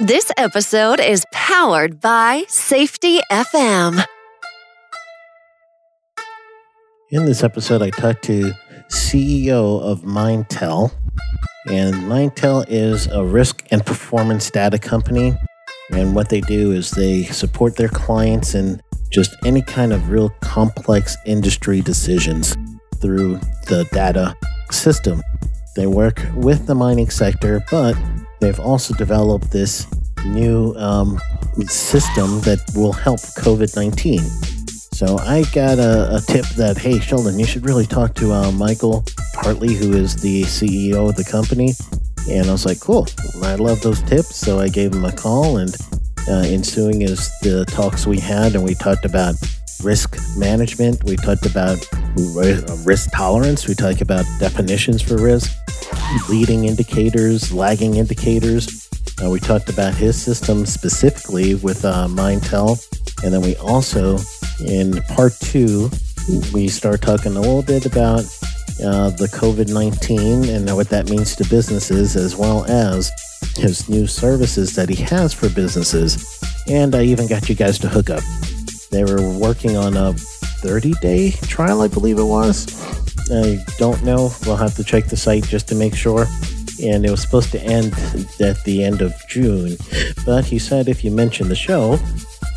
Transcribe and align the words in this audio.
This 0.00 0.30
episode 0.36 1.00
is 1.00 1.24
powered 1.32 2.00
by 2.00 2.44
Safety 2.46 3.18
FM. 3.32 4.04
In 7.10 7.24
this 7.24 7.42
episode, 7.42 7.82
I 7.82 7.90
talked 7.90 8.22
to 8.26 8.52
CEO 8.90 9.82
of 9.82 10.02
Mindtel. 10.02 10.92
And 11.66 11.96
Mindtel 11.96 12.64
is 12.68 13.08
a 13.08 13.24
risk 13.24 13.66
and 13.72 13.84
performance 13.84 14.48
data 14.52 14.78
company. 14.78 15.34
And 15.90 16.14
what 16.14 16.28
they 16.28 16.42
do 16.42 16.70
is 16.70 16.92
they 16.92 17.24
support 17.24 17.74
their 17.74 17.88
clients 17.88 18.54
in 18.54 18.80
just 19.10 19.34
any 19.44 19.62
kind 19.62 19.92
of 19.92 20.10
real 20.10 20.30
complex 20.40 21.16
industry 21.26 21.80
decisions 21.80 22.56
through 23.00 23.40
the 23.66 23.84
data 23.90 24.36
system. 24.70 25.22
They 25.74 25.88
work 25.88 26.24
with 26.36 26.68
the 26.68 26.76
mining 26.76 27.10
sector, 27.10 27.64
but 27.68 27.96
they've 28.40 28.60
also 28.60 28.94
developed 28.94 29.50
this 29.50 29.86
new 30.24 30.74
um, 30.76 31.18
system 31.66 32.40
that 32.40 32.60
will 32.74 32.92
help 32.92 33.20
COVID 33.20 33.74
19. 33.74 34.20
So 34.98 35.16
I 35.18 35.44
got 35.54 35.78
a, 35.78 36.16
a, 36.16 36.20
tip 36.20 36.44
that, 36.56 36.76
hey, 36.76 36.98
Sheldon, 36.98 37.38
you 37.38 37.46
should 37.46 37.64
really 37.64 37.86
talk 37.86 38.14
to 38.14 38.32
uh, 38.32 38.50
Michael 38.50 39.04
Hartley, 39.34 39.74
who 39.74 39.92
is 39.92 40.16
the 40.16 40.42
CEO 40.42 41.08
of 41.08 41.14
the 41.14 41.22
company. 41.22 41.70
And 42.28 42.48
I 42.48 42.52
was 42.52 42.66
like, 42.66 42.80
cool, 42.80 43.06
I 43.42 43.54
love 43.54 43.80
those 43.80 44.02
tips. 44.02 44.34
So 44.34 44.58
I 44.58 44.68
gave 44.68 44.92
him 44.92 45.04
a 45.04 45.12
call, 45.12 45.58
and 45.58 45.72
uh, 46.28 46.42
ensuing 46.46 47.02
is 47.02 47.30
the 47.42 47.64
talks 47.66 48.08
we 48.08 48.18
had, 48.18 48.56
and 48.56 48.64
we 48.64 48.74
talked 48.74 49.04
about 49.04 49.36
risk 49.82 50.16
management. 50.36 51.04
We 51.04 51.16
talked 51.16 51.46
about 51.46 51.78
risk 52.84 53.10
tolerance. 53.12 53.66
We 53.68 53.74
talked 53.74 54.00
about 54.00 54.24
definitions 54.38 55.02
for 55.02 55.16
risk, 55.16 55.56
leading 56.28 56.64
indicators, 56.64 57.52
lagging 57.52 57.96
indicators. 57.96 58.88
Uh, 59.22 59.30
we 59.30 59.40
talked 59.40 59.68
about 59.68 59.94
his 59.94 60.20
system 60.20 60.64
specifically 60.66 61.54
with 61.56 61.84
uh, 61.84 62.06
Mindtel. 62.08 62.78
And 63.24 63.34
then 63.34 63.40
we 63.40 63.56
also 63.56 64.18
in 64.60 65.00
part 65.04 65.34
two, 65.40 65.90
we 66.52 66.68
start 66.68 67.00
talking 67.00 67.36
a 67.36 67.40
little 67.40 67.62
bit 67.62 67.86
about 67.86 68.20
uh, 68.84 69.10
the 69.10 69.28
COVID 69.32 69.72
19 69.72 70.48
and 70.48 70.74
what 70.74 70.88
that 70.88 71.08
means 71.08 71.36
to 71.36 71.48
businesses, 71.48 72.16
as 72.16 72.36
well 72.36 72.64
as 72.66 73.10
his 73.56 73.88
new 73.88 74.06
services 74.06 74.74
that 74.74 74.88
he 74.88 75.02
has 75.02 75.32
for 75.32 75.48
businesses. 75.48 76.40
And 76.68 76.94
I 76.94 77.02
even 77.04 77.28
got 77.28 77.48
you 77.48 77.54
guys 77.54 77.78
to 77.80 77.88
hook 77.88 78.10
up. 78.10 78.22
They 78.90 79.04
were 79.04 79.36
working 79.38 79.76
on 79.76 79.96
a 79.96 80.14
30 80.14 80.92
day 81.00 81.30
trial, 81.42 81.82
I 81.82 81.88
believe 81.88 82.18
it 82.18 82.24
was. 82.24 82.66
I 83.30 83.62
don't 83.78 84.02
know. 84.04 84.32
We'll 84.46 84.56
have 84.56 84.74
to 84.76 84.84
check 84.84 85.06
the 85.06 85.16
site 85.16 85.44
just 85.44 85.68
to 85.68 85.74
make 85.74 85.94
sure. 85.94 86.26
And 86.82 87.04
it 87.04 87.10
was 87.10 87.20
supposed 87.20 87.52
to 87.52 87.60
end 87.60 87.92
at 88.40 88.62
the 88.64 88.82
end 88.84 89.02
of 89.02 89.12
June. 89.28 89.76
But 90.24 90.44
he 90.44 90.58
said 90.58 90.88
if 90.88 91.04
you 91.04 91.10
mention 91.10 91.48
the 91.48 91.56
show, 91.56 91.98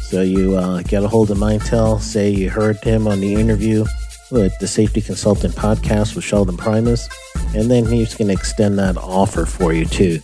so 0.01 0.21
you 0.21 0.55
uh, 0.55 0.81
get 0.83 1.03
a 1.03 1.07
hold 1.07 1.31
of 1.31 1.37
Mindtel, 1.37 1.99
say 1.99 2.29
you 2.29 2.49
heard 2.49 2.77
him 2.83 3.07
on 3.07 3.19
the 3.19 3.33
interview 3.33 3.85
with 4.29 4.57
the 4.59 4.67
Safety 4.67 5.01
Consultant 5.01 5.55
podcast 5.55 6.15
with 6.15 6.23
Sheldon 6.23 6.57
Primus, 6.57 7.09
and 7.55 7.69
then 7.69 7.85
he's 7.85 8.15
going 8.15 8.27
to 8.27 8.33
extend 8.33 8.79
that 8.79 8.97
offer 8.97 9.45
for 9.45 9.73
you 9.73 9.85
too. 9.85 10.19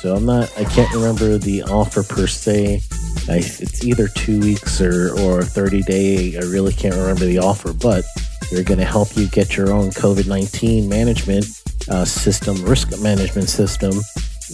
So 0.00 0.16
I'm 0.16 0.26
not, 0.26 0.52
I 0.58 0.64
can't 0.64 0.92
remember 0.94 1.38
the 1.38 1.62
offer 1.62 2.02
per 2.02 2.26
se. 2.26 2.82
I, 3.28 3.36
it's 3.36 3.84
either 3.84 4.08
two 4.08 4.40
weeks 4.40 4.80
or, 4.80 5.12
or 5.20 5.42
30 5.44 5.82
day. 5.82 6.36
I 6.36 6.40
really 6.40 6.72
can't 6.72 6.94
remember 6.94 7.24
the 7.24 7.38
offer, 7.38 7.72
but 7.72 8.04
they're 8.50 8.64
going 8.64 8.80
to 8.80 8.84
help 8.84 9.16
you 9.16 9.28
get 9.28 9.56
your 9.56 9.72
own 9.72 9.90
COVID 9.90 10.28
19 10.28 10.88
management 10.88 11.46
uh, 11.88 12.04
system, 12.04 12.62
risk 12.64 13.00
management 13.00 13.48
system 13.48 13.92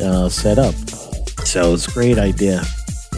uh, 0.02 0.28
set 0.28 0.58
up. 0.58 0.74
So 1.44 1.74
it's 1.74 1.88
a 1.88 1.92
great 1.92 2.18
idea. 2.18 2.62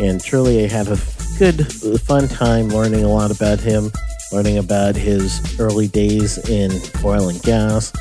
And 0.00 0.22
truly, 0.22 0.64
I 0.64 0.68
had 0.68 0.86
a 0.86 0.98
good, 1.38 1.66
fun 2.02 2.28
time 2.28 2.68
learning 2.68 3.04
a 3.04 3.08
lot 3.08 3.30
about 3.30 3.58
him, 3.58 3.90
learning 4.32 4.58
about 4.58 4.94
his 4.94 5.58
early 5.58 5.88
days 5.88 6.38
in 6.48 6.70
oil 7.04 7.28
and 7.28 7.42
gas, 7.42 7.92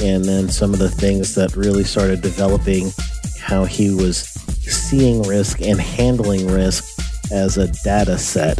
and 0.00 0.24
then 0.24 0.48
some 0.48 0.72
of 0.72 0.78
the 0.78 0.90
things 0.90 1.34
that 1.34 1.54
really 1.54 1.84
started 1.84 2.22
developing 2.22 2.90
how 3.40 3.64
he 3.64 3.94
was 3.94 4.20
seeing 4.64 5.22
risk 5.22 5.60
and 5.60 5.78
handling 5.78 6.46
risk 6.46 6.93
as 7.32 7.56
a 7.56 7.68
data 7.82 8.18
set 8.18 8.58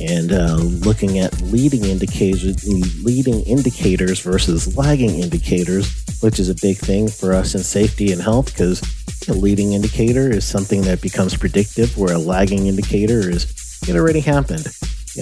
and 0.00 0.32
uh, 0.32 0.54
looking 0.54 1.18
at 1.18 1.40
leading 1.42 1.84
indicators 1.84 2.66
leading 3.04 3.42
indicators 3.42 4.20
versus 4.20 4.76
lagging 4.76 5.18
indicators 5.20 6.04
which 6.20 6.38
is 6.38 6.48
a 6.48 6.54
big 6.54 6.76
thing 6.76 7.08
for 7.08 7.32
us 7.32 7.54
in 7.54 7.62
safety 7.62 8.12
and 8.12 8.20
health 8.20 8.46
because 8.46 8.80
a 9.28 9.32
leading 9.32 9.72
indicator 9.72 10.30
is 10.30 10.46
something 10.46 10.82
that 10.82 11.02
becomes 11.02 11.36
predictive 11.36 11.96
where 11.98 12.14
a 12.14 12.18
lagging 12.18 12.66
indicator 12.66 13.30
is 13.30 13.52
it 13.86 13.96
already 13.96 14.20
happened. 14.20 14.66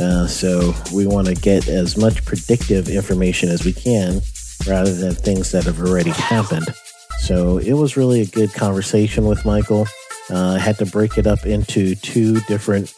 Uh, 0.00 0.26
so 0.26 0.74
we 0.92 1.06
want 1.06 1.26
to 1.26 1.34
get 1.34 1.68
as 1.68 1.96
much 1.96 2.24
predictive 2.24 2.88
information 2.88 3.48
as 3.48 3.64
we 3.64 3.72
can 3.72 4.20
rather 4.66 4.94
than 4.94 5.14
things 5.14 5.52
that 5.52 5.64
have 5.64 5.80
already 5.80 6.10
happened. 6.10 6.66
So 7.18 7.58
it 7.58 7.74
was 7.74 7.96
really 7.96 8.22
a 8.22 8.26
good 8.26 8.52
conversation 8.52 9.26
with 9.26 9.44
Michael. 9.44 9.86
Uh, 10.30 10.54
I 10.54 10.58
had 10.58 10.78
to 10.78 10.86
break 10.86 11.18
it 11.18 11.26
up 11.26 11.46
into 11.46 11.94
two 11.94 12.40
different 12.42 12.92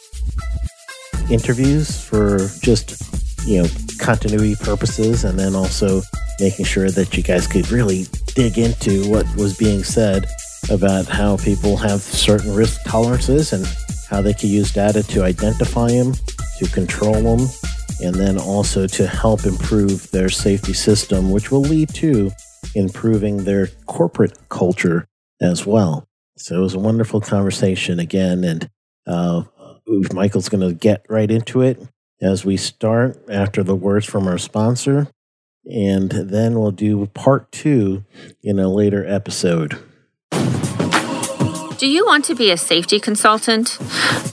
interviews 1.29 2.03
for 2.03 2.39
just, 2.61 3.01
you 3.45 3.61
know, 3.61 3.69
continuity 3.99 4.55
purposes 4.55 5.23
and 5.23 5.37
then 5.37 5.55
also 5.55 6.01
making 6.39 6.65
sure 6.65 6.89
that 6.89 7.15
you 7.15 7.21
guys 7.21 7.45
could 7.45 7.69
really 7.71 8.05
dig 8.35 8.57
into 8.57 9.09
what 9.09 9.25
was 9.35 9.55
being 9.57 9.83
said 9.83 10.25
about 10.71 11.05
how 11.05 11.37
people 11.37 11.77
have 11.77 12.01
certain 12.01 12.53
risk 12.55 12.83
tolerances 12.85 13.53
and 13.53 13.65
how 14.09 14.21
they 14.21 14.33
can 14.33 14.49
use 14.49 14.73
data 14.73 15.03
to 15.03 15.23
identify 15.23 15.89
them, 15.89 16.13
to 16.57 16.67
control 16.71 17.21
them, 17.21 17.47
and 18.01 18.15
then 18.15 18.39
also 18.39 18.87
to 18.87 19.05
help 19.05 19.45
improve 19.45 20.09
their 20.11 20.29
safety 20.29 20.73
system, 20.73 21.29
which 21.29 21.51
will 21.51 21.61
lead 21.61 21.89
to 21.93 22.31
improving 22.73 23.43
their 23.43 23.67
corporate 23.85 24.37
culture 24.49 25.07
as 25.41 25.65
well. 25.65 26.08
So 26.39 26.55
it 26.55 26.61
was 26.61 26.73
a 26.73 26.79
wonderful 26.79 27.19
conversation 27.19 27.99
again, 27.99 28.45
and 28.45 28.69
uh, 29.05 29.43
Michael's 30.13 30.47
going 30.47 30.67
to 30.67 30.73
get 30.73 31.05
right 31.09 31.29
into 31.29 31.61
it 31.61 31.85
as 32.21 32.45
we 32.45 32.55
start 32.55 33.21
after 33.29 33.61
the 33.61 33.75
words 33.75 34.05
from 34.05 34.25
our 34.25 34.37
sponsor, 34.37 35.09
and 35.65 36.09
then 36.09 36.57
we'll 36.57 36.71
do 36.71 37.05
part 37.07 37.51
two 37.51 38.05
in 38.41 38.57
a 38.57 38.69
later 38.69 39.05
episode. 39.05 39.77
Do 41.77 41.87
you 41.87 42.05
want 42.05 42.23
to 42.25 42.35
be 42.35 42.51
a 42.51 42.57
safety 42.57 43.01
consultant? 43.01 43.77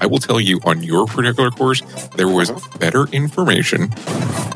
I 0.00 0.06
will 0.06 0.18
tell 0.18 0.40
you 0.40 0.60
on 0.64 0.82
your 0.82 1.06
particular 1.06 1.50
course, 1.50 1.80
there 2.16 2.28
was 2.28 2.50
better 2.78 3.06
information 3.06 3.92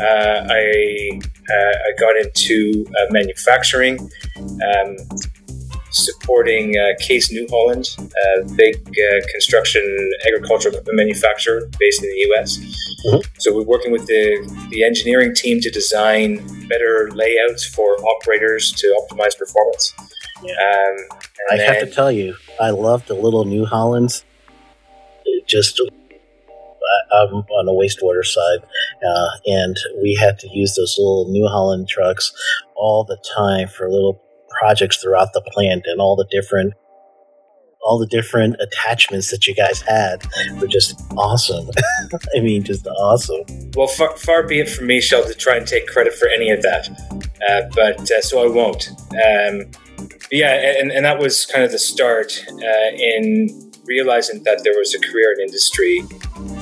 Uh, 0.00 0.46
I 0.48 1.20
uh, 1.50 1.54
I 1.54 1.92
got 1.98 2.16
into 2.16 2.84
uh, 2.88 3.06
manufacturing. 3.10 3.98
Um, 4.38 4.96
supporting 5.90 6.76
uh, 6.78 6.94
Case 7.00 7.30
New 7.32 7.46
Holland, 7.50 7.86
a 7.98 8.44
big 8.54 8.76
uh, 8.88 9.20
construction 9.32 9.82
agricultural 10.26 10.74
equipment 10.74 10.96
manufacturer 10.96 11.68
based 11.78 12.02
in 12.02 12.08
the 12.10 12.16
US. 12.32 12.58
Mhm. 13.06 13.24
So 13.38 13.54
we're 13.54 13.62
working 13.62 13.92
with 13.92 14.06
the, 14.06 14.66
the 14.70 14.84
engineering 14.84 15.34
team 15.34 15.60
to 15.60 15.70
design 15.70 16.36
better 16.68 17.10
layouts 17.12 17.64
for 17.64 17.96
operators 17.98 18.72
to 18.72 18.86
optimize 19.00 19.36
performance. 19.38 19.94
Yeah. 20.42 20.52
Um, 20.52 20.96
I 21.50 21.54
and 21.54 21.60
have 21.62 21.80
to 21.80 21.86
tell 21.90 22.12
you, 22.12 22.36
I 22.60 22.70
love 22.70 23.06
the 23.06 23.14
little 23.14 23.44
New 23.44 23.64
Hollands. 23.64 24.24
It 25.24 25.46
just, 25.46 25.80
I- 26.50 27.16
I'm 27.22 27.34
on 27.34 27.66
the 27.66 27.72
wastewater 27.72 28.24
side, 28.24 28.66
uh, 29.04 29.28
and 29.46 29.76
we 30.02 30.14
had 30.20 30.38
to 30.40 30.48
use 30.52 30.74
those 30.74 30.96
little 30.98 31.26
New 31.30 31.46
Holland 31.46 31.88
trucks 31.88 32.32
all 32.74 33.04
the 33.04 33.16
time 33.36 33.68
for 33.68 33.88
little 33.90 34.20
projects 34.60 35.02
throughout 35.02 35.32
the 35.32 35.42
plant, 35.52 35.84
and 35.86 36.00
all 36.00 36.16
the 36.16 36.26
different, 36.30 36.74
all 37.82 37.98
the 37.98 38.06
different 38.06 38.56
attachments 38.60 39.30
that 39.30 39.46
you 39.46 39.54
guys 39.54 39.80
had 39.82 40.26
were 40.60 40.66
just 40.66 41.00
awesome. 41.16 41.68
I 42.36 42.40
mean, 42.40 42.62
just 42.62 42.86
awesome. 42.86 43.44
Well, 43.74 43.86
far, 43.86 44.16
far 44.16 44.46
be 44.46 44.60
it 44.60 44.68
from 44.68 44.86
me, 44.86 45.00
Shell, 45.00 45.24
to 45.24 45.34
try 45.34 45.56
and 45.56 45.66
take 45.66 45.86
credit 45.86 46.14
for 46.14 46.28
any 46.28 46.50
of 46.50 46.62
that. 46.62 46.88
Uh, 47.48 47.68
but 47.74 48.10
uh, 48.10 48.20
so 48.20 48.44
I 48.44 48.48
won't. 48.48 48.90
Um, 49.12 49.70
yeah, 50.30 50.78
and, 50.78 50.90
and 50.90 51.04
that 51.04 51.18
was 51.18 51.46
kind 51.46 51.64
of 51.64 51.72
the 51.72 51.78
start 51.78 52.44
uh, 52.48 52.90
in 52.94 53.68
realizing 53.84 54.42
that 54.44 54.62
there 54.62 54.74
was 54.76 54.94
a 54.94 55.00
career 55.00 55.32
in 55.32 55.40
industry 55.40 56.04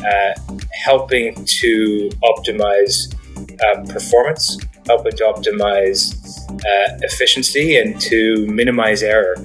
uh, 0.06 0.56
helping 0.72 1.34
to 1.44 2.08
optimize 2.22 3.12
uh, 3.60 3.92
performance, 3.92 4.58
helping 4.86 5.12
to 5.12 5.24
optimize 5.24 6.25
uh, 6.48 6.98
efficiency, 7.02 7.76
and 7.76 8.00
to 8.00 8.46
minimize 8.46 9.02
error 9.02 9.36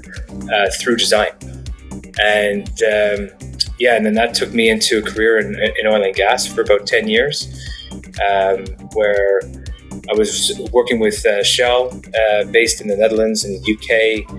uh, 0.54 0.70
through 0.80 0.98
design. 0.98 1.34
And 2.22 2.68
um, 2.84 3.30
yeah, 3.80 3.96
and 3.96 4.06
then 4.06 4.14
that 4.14 4.34
took 4.34 4.54
me 4.54 4.70
into 4.70 5.00
a 5.00 5.02
career 5.02 5.40
in, 5.40 5.56
in 5.56 5.88
oil 5.88 6.04
and 6.04 6.16
gas 6.16 6.46
for 6.46 6.62
about 6.62 6.86
10 6.86 7.08
years, 7.08 7.48
um, 8.30 8.66
where 8.94 9.42
I 10.10 10.14
was 10.14 10.60
working 10.72 11.00
with 11.00 11.26
uh, 11.26 11.44
Shell, 11.44 12.00
uh, 12.14 12.46
based 12.46 12.82
in 12.82 12.88
the 12.88 12.96
Netherlands 12.96 13.44
and 13.44 13.56
the 13.56 13.74
UK, 13.74 14.30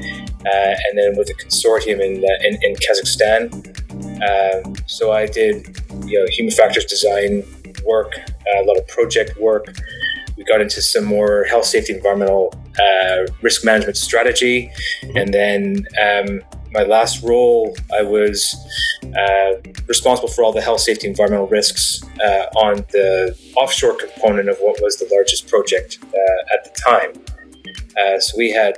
uh, 0.46 0.74
and 0.86 0.98
then 0.98 1.16
with 1.16 1.30
a 1.30 1.34
consortium 1.34 2.00
in, 2.00 2.24
uh, 2.24 2.28
in, 2.44 2.58
in 2.62 2.76
Kazakhstan. 2.76 3.52
Um, 4.22 4.74
so 4.86 5.12
I 5.12 5.26
did 5.26 5.76
you 6.04 6.20
know, 6.20 6.26
human 6.30 6.52
factors 6.52 6.84
design 6.84 7.42
work, 7.84 8.12
a 8.58 8.62
lot 8.64 8.76
of 8.76 8.86
project 8.88 9.38
work. 9.38 9.66
We 10.42 10.46
got 10.46 10.60
into 10.60 10.82
some 10.82 11.04
more 11.04 11.44
health, 11.44 11.66
safety, 11.66 11.94
environmental 11.94 12.52
uh, 12.76 13.32
risk 13.42 13.64
management 13.64 13.96
strategy. 13.96 14.72
And 15.14 15.32
then 15.32 15.86
um, 16.02 16.40
my 16.72 16.82
last 16.82 17.22
role, 17.22 17.76
I 17.96 18.02
was 18.02 18.56
uh, 19.04 19.52
responsible 19.86 20.28
for 20.28 20.42
all 20.42 20.52
the 20.52 20.60
health, 20.60 20.80
safety, 20.80 21.06
environmental 21.06 21.46
risks 21.46 22.02
uh, 22.20 22.46
on 22.56 22.78
the 22.90 23.38
offshore 23.56 23.94
component 23.94 24.48
of 24.48 24.56
what 24.58 24.82
was 24.82 24.96
the 24.96 25.08
largest 25.14 25.46
project 25.46 25.98
uh, 26.02 26.54
at 26.54 26.64
the 26.64 26.80
time. 26.90 27.12
Uh, 27.96 28.18
so 28.18 28.36
we 28.36 28.50
had 28.50 28.74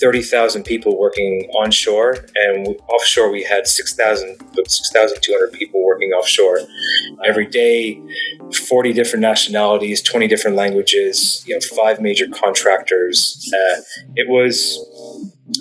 30,000 0.00 0.64
people 0.64 0.98
working 0.98 1.48
onshore, 1.58 2.16
and 2.34 2.66
offshore 2.88 3.30
we 3.30 3.42
had 3.42 3.66
6,000, 3.66 4.38
6,200 4.66 5.52
people 5.52 5.84
working 5.84 6.10
offshore. 6.12 6.60
Every 7.24 7.46
day, 7.46 8.00
40 8.68 8.92
different 8.92 9.20
nationalities, 9.22 10.00
20 10.02 10.26
different 10.26 10.56
languages, 10.56 11.44
you 11.46 11.54
know, 11.54 11.60
five 11.76 12.00
major 12.00 12.26
contractors. 12.28 13.50
Uh, 13.52 13.80
it 14.16 14.28
was 14.28 14.78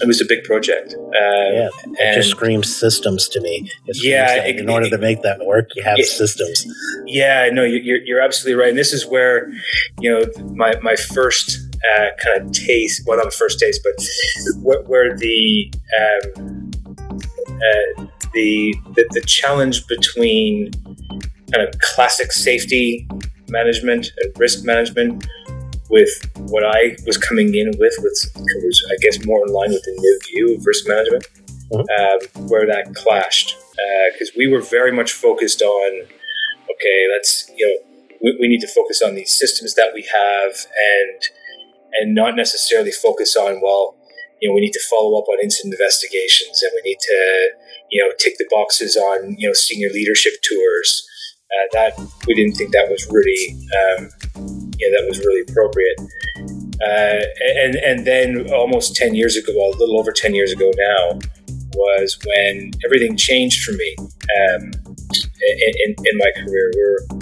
it 0.02 0.08
was 0.08 0.22
a 0.22 0.26
big 0.26 0.44
project. 0.44 0.94
Uh, 0.94 1.02
Yeah, 1.12 1.70
it 1.84 2.00
and 2.00 2.16
just 2.16 2.30
screams 2.30 2.74
systems 2.74 3.28
to 3.30 3.42
me. 3.42 3.70
Yeah, 3.88 4.36
it- 4.46 4.58
in 4.60 4.70
order 4.70 4.86
it- 4.86 4.92
to 4.92 5.00
make 5.00 5.24
that 5.24 5.40
work, 5.46 5.70
you 5.76 5.82
have 5.84 5.98
it- 5.98 6.06
systems. 6.06 6.66
Yeah, 7.08 7.50
no, 7.52 7.64
you- 7.64 7.82
you're, 7.84 8.02
you're 8.06 8.22
absolutely 8.22 8.60
right. 8.62 8.70
And 8.70 8.78
this 8.78 8.94
is 8.94 9.08
where, 9.08 9.52
you 10.00 10.12
know, 10.12 10.22
my, 10.54 10.76
my 10.84 10.96
first 10.96 11.58
uh, 11.84 12.08
kind 12.24 12.46
of 12.46 12.52
taste, 12.52 13.04
well, 13.08 13.18
not 13.18 13.26
the 13.26 13.32
first 13.32 13.60
taste, 13.60 13.82
but 13.84 14.04
where, 14.64 14.82
where 14.84 15.18
the, 15.18 15.72
um, 16.00 16.72
uh, 17.50 18.06
the, 18.34 18.76
the, 18.96 19.06
the 19.12 19.22
challenge 19.26 19.88
between 19.88 20.72
kind 21.54 21.68
of 21.68 21.74
classic 21.80 22.32
safety 22.32 23.08
management 23.50 24.12
and 24.22 24.32
risk 24.38 24.64
management 24.64 25.26
with 25.90 26.10
what 26.50 26.64
I 26.64 26.96
was 27.08 27.18
coming 27.18 27.56
in 27.56 27.68
with, 27.80 27.94
with 28.00 28.32
was, 28.36 28.86
I 28.92 28.96
guess, 29.02 29.26
more 29.26 29.46
in 29.46 29.52
line 29.52 29.72
with 29.72 29.82
the 29.84 29.92
new 29.98 30.20
view 30.30 30.56
of 30.56 30.66
risk 30.66 30.88
management, 30.88 31.28
Mhm. 31.72 31.86
um, 32.00 32.48
where 32.48 32.66
that 32.68 32.94
clashed. 32.96 33.56
Because 34.14 34.32
we 34.36 34.48
were 34.48 34.62
very 34.62 34.92
much 34.92 35.14
focused 35.14 35.62
on 35.62 36.08
okay, 36.72 37.06
let's 37.14 37.50
you 37.56 37.66
know 37.66 38.08
we, 38.22 38.38
we 38.42 38.48
need 38.48 38.60
to 38.62 38.68
focus 38.68 39.02
on 39.02 39.16
these 39.16 39.32
systems 39.32 39.74
that 39.76 39.92
we 39.94 40.02
have 40.02 40.52
and 40.78 41.22
and 41.94 42.16
not 42.16 42.36
necessarily 42.36 42.92
focus 42.92 43.36
on 43.36 43.62
well 43.62 43.96
you 44.42 44.48
know 44.48 44.56
we 44.56 44.62
need 44.62 44.74
to 44.74 44.82
follow 44.90 45.20
up 45.20 45.28
on 45.28 45.42
incident 45.42 45.74
investigations 45.74 46.62
and 46.64 46.72
we 46.76 46.90
need 46.90 47.00
to 47.00 47.50
you 47.92 48.04
know 48.04 48.12
tick 48.18 48.36
the 48.38 48.48
boxes 48.50 48.96
on 48.96 49.36
you 49.38 49.48
know 49.48 49.54
senior 49.54 49.90
leadership 49.90 50.34
tours. 50.42 51.06
Uh, 51.52 51.66
that 51.74 52.00
we 52.28 52.36
didn't 52.36 52.54
think 52.54 52.72
that 52.72 52.88
was 52.90 53.08
really 53.10 53.58
um, 53.74 54.10
yeah 54.78 54.90
that 54.96 55.06
was 55.08 55.20
really 55.20 55.42
appropriate. 55.50 56.00
Uh, 56.82 57.24
and 57.64 57.76
and 57.76 58.06
then 58.06 58.52
almost 58.54 58.96
ten 58.96 59.16
years 59.16 59.36
ago, 59.36 59.52
well, 59.58 59.70
a 59.70 59.78
little 59.78 60.00
over 60.00 60.12
ten 60.12 60.34
years 60.36 60.52
ago 60.52 60.72
now, 60.78 61.20
was 61.74 62.18
when 62.26 62.72
everything 62.86 63.18
changed 63.18 63.64
for 63.64 63.72
me 63.74 63.96
um, 64.00 64.72
in, 65.42 65.74
in, 65.86 65.96
in 66.06 66.18
my 66.18 66.32
career. 66.36 66.72
We're 66.76 67.20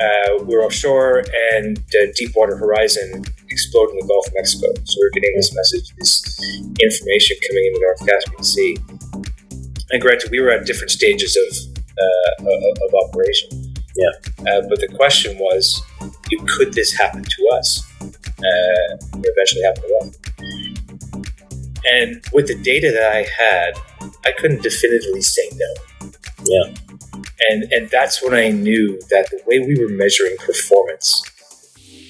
uh, 0.00 0.44
we're 0.44 0.64
offshore, 0.64 1.22
and 1.52 1.78
uh, 1.78 2.06
Deepwater 2.16 2.56
Horizon 2.56 3.24
exploded 3.52 3.94
in 3.94 4.00
the 4.00 4.08
Gulf 4.08 4.26
of 4.28 4.34
Mexico. 4.34 4.68
So 4.84 4.94
we're 5.00 5.10
getting 5.10 5.36
this 5.36 5.54
message, 5.54 5.86
this 5.98 6.12
information 6.80 7.36
coming 7.48 7.64
in 7.66 7.72
the 7.74 7.80
North 7.86 8.02
Caspian 8.08 8.42
Sea. 8.42 8.72
And 9.90 10.00
granted, 10.00 10.30
we 10.30 10.40
were 10.40 10.50
at 10.50 10.64
different 10.66 10.90
stages 10.90 11.36
of 11.36 11.50
uh, 12.04 12.32
of, 12.52 12.58
of 12.84 12.90
operation. 13.04 13.74
Yeah. 13.94 14.14
Uh, 14.40 14.62
but 14.68 14.80
the 14.80 14.88
question 14.96 15.38
was, 15.38 15.82
could 16.56 16.72
this 16.72 16.92
happen 16.92 17.22
to 17.22 17.48
us? 17.58 17.84
Uh, 18.00 18.88
it 19.20 19.26
eventually 19.32 19.62
happen 19.62 19.82
to 19.82 19.92
us. 20.00 20.08
And 21.84 22.22
with 22.32 22.46
the 22.46 22.58
data 22.62 22.90
that 22.90 23.12
I 23.12 23.26
had, 23.42 23.72
I 24.24 24.32
couldn't 24.38 24.62
definitively 24.62 25.20
say 25.20 25.48
no. 25.54 26.10
Yeah. 26.44 26.74
And 27.50 27.64
and 27.72 27.90
that's 27.90 28.22
when 28.22 28.34
I 28.34 28.50
knew 28.50 28.98
that 29.10 29.28
the 29.30 29.40
way 29.46 29.58
we 29.58 29.78
were 29.78 29.90
measuring 29.90 30.36
performance 30.38 31.22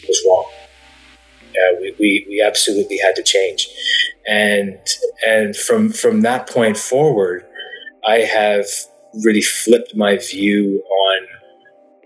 was 0.07 0.23
wrong. 0.27 0.47
Uh, 1.53 1.77
we, 1.81 1.95
we, 1.99 2.27
we 2.29 2.43
absolutely 2.45 2.99
had 2.99 3.15
to 3.17 3.23
change. 3.23 3.69
And 4.27 4.79
and 5.27 5.57
from 5.57 5.91
from 5.91 6.21
that 6.23 6.49
point 6.49 6.77
forward, 6.77 7.45
I 8.07 8.19
have 8.19 8.67
really 9.25 9.43
flipped 9.43 9.97
my 9.97 10.17
view 10.19 10.83
on 10.83 11.27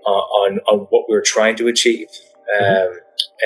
uh, 0.07 0.11
on 0.11 0.59
on 0.71 0.79
what 0.91 1.05
we 1.09 1.15
were 1.15 1.23
trying 1.23 1.57
to 1.57 1.69
achieve. 1.69 2.09
Mm-hmm. 2.61 2.99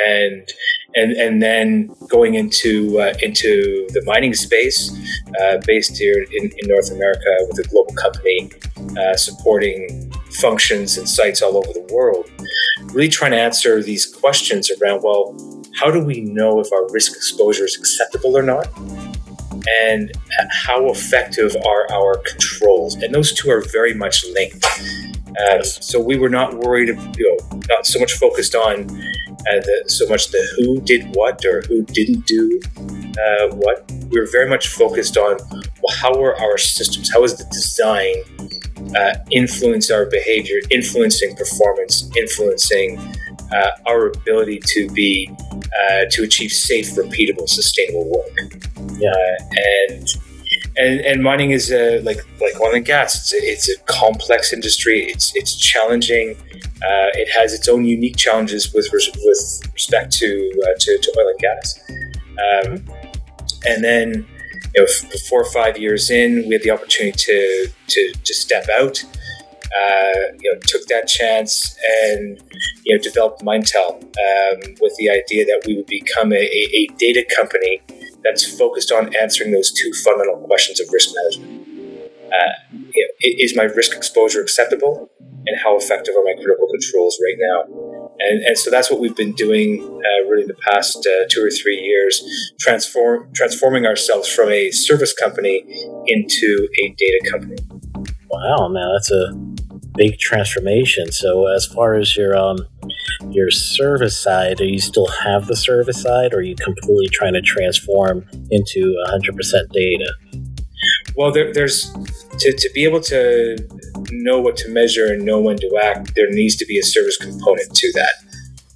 And 0.05 0.49
and 0.95 1.13
and 1.13 1.43
then 1.43 1.91
going 2.09 2.35
into 2.35 3.01
uh, 3.01 3.15
into 3.23 3.87
the 3.91 4.03
mining 4.05 4.35
space, 4.35 4.91
uh, 5.41 5.59
based 5.67 5.97
here 5.97 6.25
in, 6.33 6.45
in, 6.45 6.69
North 6.69 6.91
America 6.91 7.37
with 7.49 7.65
a 7.65 7.69
global 7.69 7.95
company 7.95 8.51
uh, 8.99 9.17
supporting 9.17 10.13
functions 10.41 10.99
and 10.99 11.09
sites 11.09 11.43
all 11.43 11.57
over 11.57 11.73
the 11.73 11.89
world, 11.93 12.31
really 12.93 13.09
trying 13.09 13.33
to 13.33 13.39
answer 13.39 13.83
these 13.83 14.07
questions 14.07 14.71
around 14.71 15.03
well, 15.03 15.37
how 15.79 15.91
do 15.91 16.03
we 16.03 16.21
know 16.21 16.61
if 16.61 16.73
our 16.73 16.91
risk 16.91 17.17
exposure 17.17 17.65
is 17.65 17.77
acceptable 17.77 18.37
or 18.37 18.43
not? 18.43 18.69
And 19.83 20.11
how 20.65 20.91
effective 20.91 21.55
are 21.67 21.93
our 21.93 22.17
controls? 22.17 22.95
And 22.97 23.15
those 23.15 23.33
two 23.33 23.51
are 23.51 23.63
very 23.73 23.95
much 23.95 24.25
linked. 24.33 24.65
Um, 25.53 25.63
so 25.63 26.01
we 26.01 26.19
were 26.19 26.29
not 26.29 26.55
worried, 26.55 26.89
you 27.17 27.39
know, 27.51 27.61
not 27.69 27.87
so 27.87 27.99
much 27.99 28.15
focused 28.15 28.55
on 28.55 28.91
uh, 29.41 29.61
the, 29.61 29.85
so 29.87 30.07
much 30.09 30.29
the 30.29 30.47
who 30.57 30.81
did 30.81 31.15
what 31.15 31.45
or 31.45 31.63
who 31.63 31.83
didn't 31.85 32.27
do 32.27 32.61
uh, 32.77 33.55
what. 33.57 33.91
We 34.11 34.19
were 34.19 34.29
very 34.31 34.49
much 34.49 34.69
focused 34.69 35.17
on 35.17 35.39
well, 35.83 35.97
how 35.97 36.21
are 36.23 36.37
our 36.37 36.59
systems, 36.59 37.13
how 37.13 37.23
is 37.23 37.37
the 37.37 37.45
design 37.45 38.17
uh, 38.97 39.15
influence 39.31 39.91
our 39.91 40.07
behavior, 40.07 40.57
influencing 40.71 41.37
performance, 41.37 42.11
influencing 42.17 42.99
uh, 43.53 43.71
our 43.87 44.09
ability 44.09 44.61
to 44.65 44.89
be 44.91 45.31
uh, 45.53 46.05
to 46.11 46.23
achieve 46.23 46.53
safe, 46.53 46.91
repeatable, 46.91 47.49
sustainable 47.49 48.09
work. 48.11 48.63
Yeah, 48.99 49.37
and 49.87 50.09
and, 50.77 51.01
and 51.01 51.23
mining 51.23 51.51
is 51.51 51.71
a, 51.73 52.01
like 52.01 52.19
like 52.41 52.61
oil 52.61 52.75
and 52.75 52.85
gas. 52.85 53.15
It's 53.17 53.33
a, 53.33 53.37
it's 53.37 53.69
a 53.71 53.83
complex 53.85 54.53
industry. 54.53 55.05
It's 55.05 55.35
it's 55.35 55.57
challenging. 55.57 56.37
Uh, 56.83 57.13
it 57.15 57.29
has 57.29 57.53
its 57.53 57.69
own 57.69 57.85
unique 57.85 58.17
challenges 58.17 58.73
with 58.73 58.89
with 58.93 59.63
respect 59.75 60.13
to 60.13 60.53
uh, 60.63 60.79
to, 60.79 60.99
to, 60.99 61.15
oil 61.19 61.29
and 61.29 61.39
gas. 61.39 61.81
Um, 62.41 62.85
and 63.67 63.85
then, 63.85 64.27
you 64.75 64.81
know, 64.81 64.87
four 65.29 65.43
or 65.43 65.51
five 65.53 65.77
years 65.77 66.11
in, 66.11 66.45
we 66.49 66.55
had 66.55 66.63
the 66.63 66.71
opportunity 66.71 67.17
to 67.17 67.69
to, 67.89 68.13
to 68.25 68.35
step 68.35 68.67
out. 68.71 69.05
Uh, 69.71 70.35
you 70.41 70.53
know, 70.53 70.59
took 70.63 70.85
that 70.87 71.07
chance 71.07 71.79
and 72.03 72.43
you 72.85 72.97
know 72.97 73.01
developed 73.01 73.41
Minetel 73.43 74.03
um, 74.03 74.75
with 74.81 74.97
the 74.99 75.09
idea 75.09 75.45
that 75.45 75.63
we 75.65 75.77
would 75.77 75.87
become 75.87 76.33
a, 76.33 76.37
a, 76.37 76.69
a 76.75 76.87
data 76.99 77.25
company 77.37 77.81
that's 78.25 78.59
focused 78.59 78.91
on 78.91 79.15
answering 79.17 79.53
those 79.53 79.71
two 79.71 79.93
fundamental 80.05 80.45
questions 80.47 80.81
of 80.81 80.89
risk 80.93 81.11
management. 81.15 81.69
Uh, 82.33 82.77
you 82.95 83.07
know, 83.07 83.13
is 83.21 83.57
my 83.57 83.65
risk 83.65 83.97
exposure 83.97 84.41
acceptable? 84.41 85.11
And 85.47 85.59
how 85.65 85.77
effective 85.77 86.15
are 86.17 86.25
my 86.25 86.35
critical 86.35 86.69
controls 86.69 87.19
right 87.23 87.37
now? 87.39 88.01
And, 88.19 88.43
and 88.45 88.59
so 88.59 88.71
that's 88.71 88.91
what 88.91 89.01
we've 89.01 89.17
been 89.17 89.33
doing 89.33 89.83
uh, 89.83 90.29
really 90.29 90.47
the 90.47 90.57
past 90.71 90.99
uh, 91.07 91.27
two 91.31 91.43
or 91.43 91.51
three 91.51 91.79
years, 91.79 92.53
transform, 92.61 93.33
transforming 93.33 93.87
ourselves 93.87 94.29
from 94.29 94.51
a 94.51 94.71
service 94.71 95.15
company 95.15 95.65
into 96.07 96.69
a 96.83 96.95
data 96.99 97.31
company. 97.31 97.57
Wow, 98.29 98.69
man, 98.69 98.87
that's 98.93 99.11
a 99.11 99.33
big 99.97 100.19
transformation. 100.19 101.13
So, 101.13 101.47
as 101.47 101.67
far 101.67 101.95
as 101.95 102.17
your 102.17 102.37
um, 102.37 102.59
your 103.29 103.51
service 103.51 104.19
side, 104.19 104.59
do 104.59 104.65
you 104.65 104.81
still 104.81 105.09
have 105.09 105.47
the 105.47 105.57
service 105.57 106.03
side, 106.03 106.33
or 106.33 106.39
are 106.39 106.43
you 106.43 106.57
completely 106.57 107.09
trying 107.13 107.35
to 107.35 107.43
transform 107.43 108.27
into 108.51 108.97
100% 109.09 109.73
data? 109.73 110.13
Well, 111.17 111.33
there, 111.33 111.53
there's 111.53 111.93
to, 112.39 112.53
to 112.53 112.71
be 112.75 112.85
able 112.85 113.01
to 113.03 113.57
know 114.11 114.41
what 114.41 114.57
to 114.59 114.69
measure 114.69 115.07
and 115.07 115.25
know 115.25 115.41
when 115.41 115.57
to 115.59 115.81
act, 115.83 116.15
there 116.15 116.31
needs 116.31 116.57
to 116.57 116.67
be 116.67 116.79
a 116.79 116.83
service 116.83 117.17
component 117.17 117.75
to 117.75 117.93
that. 117.93 118.13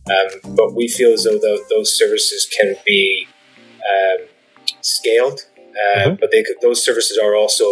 Um, 0.07 0.55
but 0.55 0.75
we 0.75 0.89
feel 0.89 1.13
as 1.13 1.25
though 1.25 1.39
the, 1.39 1.65
those 1.71 1.97
services 1.97 2.47
can 2.47 2.77
be 2.85 3.27
um, 3.89 4.27
scaled, 4.83 5.41
uh, 5.59 5.99
mm-hmm. 5.99 6.15
but 6.21 6.31
they, 6.31 6.45
those 6.61 6.85
services 6.85 7.19
are 7.19 7.35
also 7.35 7.65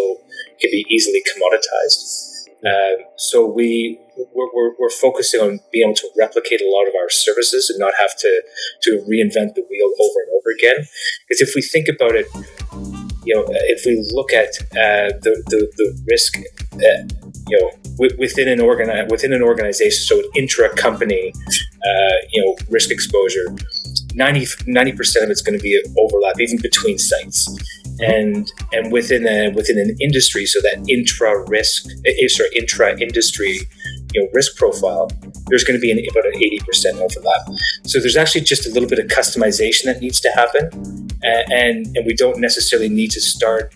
can 0.60 0.70
be 0.70 0.86
easily 0.88 1.22
commoditized. 1.22 2.41
Um, 2.64 2.96
so 3.16 3.44
we 3.44 3.98
we're, 4.16 4.46
we're, 4.54 4.74
we're, 4.78 4.90
focusing 4.90 5.40
on 5.40 5.58
being 5.72 5.88
able 5.88 5.96
to 5.96 6.08
replicate 6.16 6.60
a 6.60 6.70
lot 6.70 6.86
of 6.86 6.94
our 6.94 7.10
services 7.10 7.68
and 7.68 7.78
not 7.78 7.94
have 7.98 8.16
to 8.18 8.42
to 8.82 8.90
reinvent 9.08 9.54
the 9.54 9.64
wheel 9.68 9.90
over 9.98 10.20
and 10.20 10.30
over 10.36 10.50
again. 10.58 10.86
Because 11.26 11.40
if 11.40 11.54
we 11.56 11.62
think 11.62 11.88
about 11.88 12.14
it, 12.14 12.26
you 13.24 13.34
know, 13.34 13.44
if 13.48 13.84
we 13.84 13.98
look 14.12 14.32
at 14.32 14.50
uh, 14.72 15.16
the, 15.22 15.42
the, 15.48 15.72
the 15.76 16.04
risk, 16.08 16.38
uh, 16.74 17.24
you 17.48 17.58
know, 17.58 17.70
within 18.18 18.48
an 18.48 18.60
organ 18.60 19.08
within 19.08 19.32
an 19.32 19.42
organization, 19.42 20.04
so 20.04 20.18
an 20.18 20.30
intra 20.36 20.68
company, 20.76 21.32
uh, 21.34 22.16
you 22.30 22.44
know, 22.44 22.56
risk 22.70 22.92
exposure, 22.92 23.46
90 24.14 24.92
percent 24.92 25.24
of 25.24 25.30
it's 25.30 25.42
going 25.42 25.58
to 25.58 25.62
be 25.62 25.82
overlap, 25.98 26.38
even 26.38 26.58
between 26.62 26.98
sites 26.98 27.48
and 28.00 28.50
and 28.72 28.92
within 28.92 29.26
a 29.26 29.50
within 29.50 29.78
an 29.78 29.96
industry, 30.00 30.46
so 30.46 30.60
that 30.60 30.84
intra 30.88 31.48
risk, 31.48 31.86
eh, 32.06 32.28
sorry, 32.28 32.50
intra 32.56 33.00
industry, 33.00 33.60
you 34.12 34.22
know, 34.22 34.28
risk 34.32 34.56
profile, 34.56 35.10
there's 35.48 35.64
going 35.64 35.78
to 35.78 35.80
be 35.80 35.90
an, 35.90 35.98
about 36.10 36.26
an 36.26 36.36
eighty 36.36 36.58
percent 36.66 36.98
overlap. 36.98 37.48
So 37.84 38.00
there's 38.00 38.16
actually 38.16 38.42
just 38.42 38.66
a 38.66 38.70
little 38.70 38.88
bit 38.88 38.98
of 38.98 39.06
customization 39.06 39.84
that 39.84 40.00
needs 40.00 40.20
to 40.20 40.30
happen, 40.30 40.70
and, 41.22 41.96
and 41.96 42.06
we 42.06 42.14
don't 42.14 42.38
necessarily 42.38 42.88
need 42.88 43.10
to 43.12 43.20
start 43.20 43.74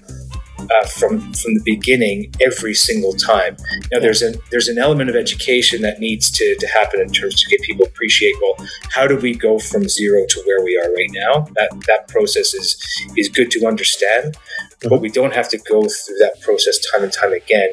uh, 0.74 0.86
from 0.86 1.20
from 1.32 1.54
the 1.54 1.62
beginning 1.64 2.32
every 2.40 2.74
single 2.74 3.12
time. 3.12 3.56
Now 3.92 4.00
there's 4.00 4.22
an 4.22 4.34
there's 4.50 4.68
an 4.68 4.78
element 4.78 5.10
of 5.10 5.16
education 5.16 5.82
that 5.82 6.00
needs 6.00 6.30
to, 6.30 6.56
to 6.58 6.66
happen 6.68 7.00
in 7.00 7.10
terms 7.10 7.42
to 7.42 7.50
get 7.50 7.60
people 7.62 7.86
appreciate 7.86 8.34
well 8.40 8.66
how 8.90 9.06
do 9.06 9.16
we 9.16 9.34
go 9.34 9.58
from 9.58 9.88
zero 9.88 10.24
to 10.28 10.42
where 10.46 10.64
we 10.64 10.76
are 10.76 10.92
right 10.92 11.10
now. 11.12 11.46
That 11.54 11.70
that 11.86 12.08
process 12.08 12.54
is 12.54 12.76
is 13.16 13.28
good 13.28 13.50
to 13.52 13.66
understand, 13.66 14.34
mm-hmm. 14.34 14.88
but 14.88 15.00
we 15.00 15.10
don't 15.10 15.34
have 15.34 15.48
to 15.50 15.58
go 15.58 15.82
through 15.82 16.18
that 16.18 16.40
process 16.42 16.78
time 16.92 17.04
and 17.04 17.12
time 17.12 17.32
again. 17.32 17.70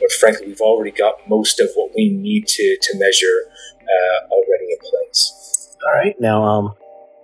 But 0.00 0.12
frankly, 0.12 0.46
we've 0.46 0.60
already 0.60 0.92
got 0.92 1.14
most 1.28 1.60
of 1.60 1.68
what 1.74 1.90
we 1.96 2.10
need 2.10 2.46
to 2.46 2.78
to 2.80 2.98
measure 2.98 3.50
uh, 3.82 4.28
already 4.30 4.72
in 4.72 4.78
place. 4.78 5.76
All 5.86 5.94
right, 5.94 6.14
now 6.20 6.44
um, 6.44 6.74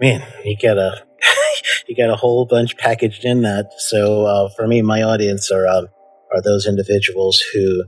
man, 0.00 0.22
you 0.44 0.56
get 0.56 0.78
a 0.78 1.04
you 1.88 1.96
got 1.96 2.10
a 2.10 2.16
whole 2.16 2.46
bunch 2.46 2.76
packaged 2.76 3.24
in 3.24 3.42
that. 3.42 3.72
So 3.78 4.26
uh, 4.26 4.48
for 4.56 4.66
me, 4.66 4.82
my 4.82 5.02
audience 5.02 5.50
are 5.50 5.66
um, 5.66 5.88
are 6.32 6.42
those 6.42 6.66
individuals 6.66 7.40
who 7.52 7.84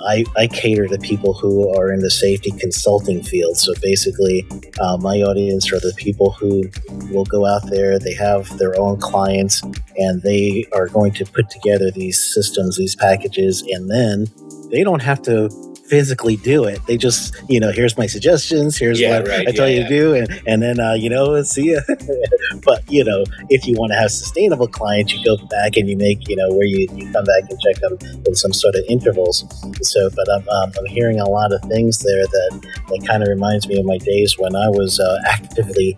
I, 0.00 0.24
I 0.36 0.46
cater 0.46 0.86
to 0.86 0.98
people 0.98 1.34
who 1.34 1.74
are 1.76 1.92
in 1.92 2.00
the 2.00 2.10
safety 2.10 2.50
consulting 2.52 3.22
field. 3.22 3.56
So 3.56 3.72
basically, 3.82 4.46
uh, 4.80 4.96
my 4.98 5.22
audience 5.22 5.72
are 5.72 5.80
the 5.80 5.92
people 5.96 6.32
who 6.32 6.70
will 7.12 7.24
go 7.24 7.46
out 7.46 7.68
there, 7.68 7.98
they 7.98 8.14
have 8.14 8.58
their 8.58 8.78
own 8.78 9.00
clients, 9.00 9.62
and 9.96 10.22
they 10.22 10.64
are 10.72 10.88
going 10.88 11.12
to 11.14 11.24
put 11.24 11.50
together 11.50 11.90
these 11.90 12.32
systems, 12.32 12.76
these 12.76 12.94
packages, 12.94 13.62
and 13.62 13.90
then 13.90 14.26
they 14.70 14.84
don't 14.84 15.02
have 15.02 15.20
to 15.22 15.50
physically 15.88 16.36
do 16.36 16.64
it. 16.64 16.84
They 16.86 16.96
just, 16.96 17.34
you 17.48 17.60
know, 17.60 17.72
here's 17.72 17.96
my 17.96 18.06
suggestions, 18.06 18.76
here's 18.76 19.00
yeah, 19.00 19.18
what 19.18 19.28
right, 19.28 19.48
I 19.48 19.52
tell 19.52 19.68
yeah, 19.68 19.74
you 19.74 19.80
yeah. 19.82 19.88
to 19.88 19.96
do, 19.96 20.14
and, 20.14 20.42
and 20.46 20.62
then, 20.62 20.80
uh, 20.80 20.94
you 20.94 21.10
know, 21.10 21.42
see 21.42 21.72
ya. 21.72 21.80
but, 22.64 22.90
you 22.90 23.04
know, 23.04 23.24
if 23.48 23.66
you 23.66 23.74
want 23.78 23.92
to 23.92 23.98
have 23.98 24.10
sustainable 24.10 24.68
clients, 24.68 25.12
you 25.14 25.24
go 25.24 25.36
back 25.46 25.76
and 25.76 25.88
you 25.88 25.96
make, 25.96 26.28
you 26.28 26.36
know, 26.36 26.48
where 26.50 26.66
you, 26.66 26.86
you 26.94 27.10
come 27.12 27.24
back 27.24 27.50
and 27.50 27.58
check 27.60 27.80
them 27.80 27.98
in 28.26 28.34
some 28.34 28.52
sort 28.52 28.74
of 28.74 28.84
intervals. 28.88 29.44
So, 29.82 30.10
but 30.14 30.26
I'm, 30.30 30.48
um, 30.48 30.72
I'm 30.78 30.86
hearing 30.86 31.20
a 31.20 31.28
lot 31.28 31.52
of 31.52 31.62
things 31.62 31.98
there 32.00 32.24
that, 32.24 32.66
that 32.88 33.06
kind 33.06 33.22
of 33.22 33.28
reminds 33.28 33.66
me 33.68 33.80
of 33.80 33.86
my 33.86 33.98
days 33.98 34.36
when 34.38 34.54
I 34.54 34.68
was 34.68 35.00
uh, 35.00 35.18
actively 35.26 35.96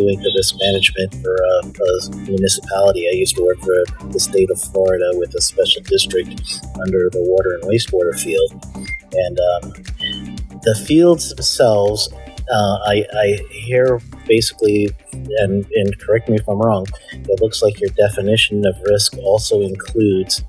doing 0.00 0.18
the 0.20 0.32
risk 0.34 0.56
management 0.64 1.12
for 1.22 1.34
a, 1.36 1.56
a, 1.68 2.16
municipality. 2.24 3.06
I 3.12 3.16
used 3.16 3.36
to 3.36 3.42
work 3.42 3.60
for 3.60 3.84
the 4.08 4.20
state 4.20 4.50
of 4.50 4.60
Florida 4.72 5.10
with 5.14 5.34
a 5.34 5.42
special 5.42 5.82
district 5.82 6.40
under 6.80 7.10
the 7.12 7.20
water 7.20 7.52
and 7.52 7.62
wastewater 7.64 8.18
field. 8.18 8.50
And 9.12 9.36
um, 9.50 9.62
the 10.62 10.74
fields 10.86 11.28
themselves, 11.28 12.08
uh, 12.12 12.76
I, 12.86 13.04
I 13.12 13.38
hear 13.50 14.00
basically, 14.26 14.88
and, 15.12 15.66
and 15.74 16.00
correct 16.00 16.30
me 16.30 16.36
if 16.36 16.48
I'm 16.48 16.60
wrong, 16.60 16.86
it 17.12 17.40
looks 17.42 17.62
like 17.62 17.78
your 17.80 17.90
definition 17.90 18.64
of 18.66 18.74
risk 18.86 19.16
also 19.18 19.60
includes 19.60 20.44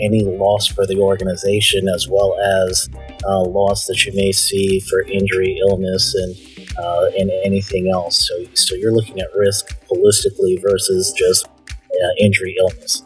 any 0.00 0.24
loss 0.24 0.66
for 0.66 0.86
the 0.86 0.98
organization 0.98 1.86
as 1.88 2.08
well 2.08 2.36
as 2.66 2.88
uh, 3.28 3.42
loss 3.42 3.86
that 3.86 4.04
you 4.04 4.12
may 4.14 4.32
see 4.32 4.80
for 4.80 5.02
injury, 5.02 5.60
illness, 5.68 6.14
and 6.14 6.34
uh, 6.78 7.06
and 7.18 7.30
anything 7.44 7.90
else. 7.90 8.28
So, 8.28 8.44
so 8.54 8.74
you're 8.74 8.92
looking 8.92 9.20
at 9.20 9.28
risk 9.34 9.76
holistically 9.90 10.60
versus 10.60 11.12
just 11.16 11.46
uh, 11.46 12.12
injury, 12.18 12.56
illness. 12.58 13.02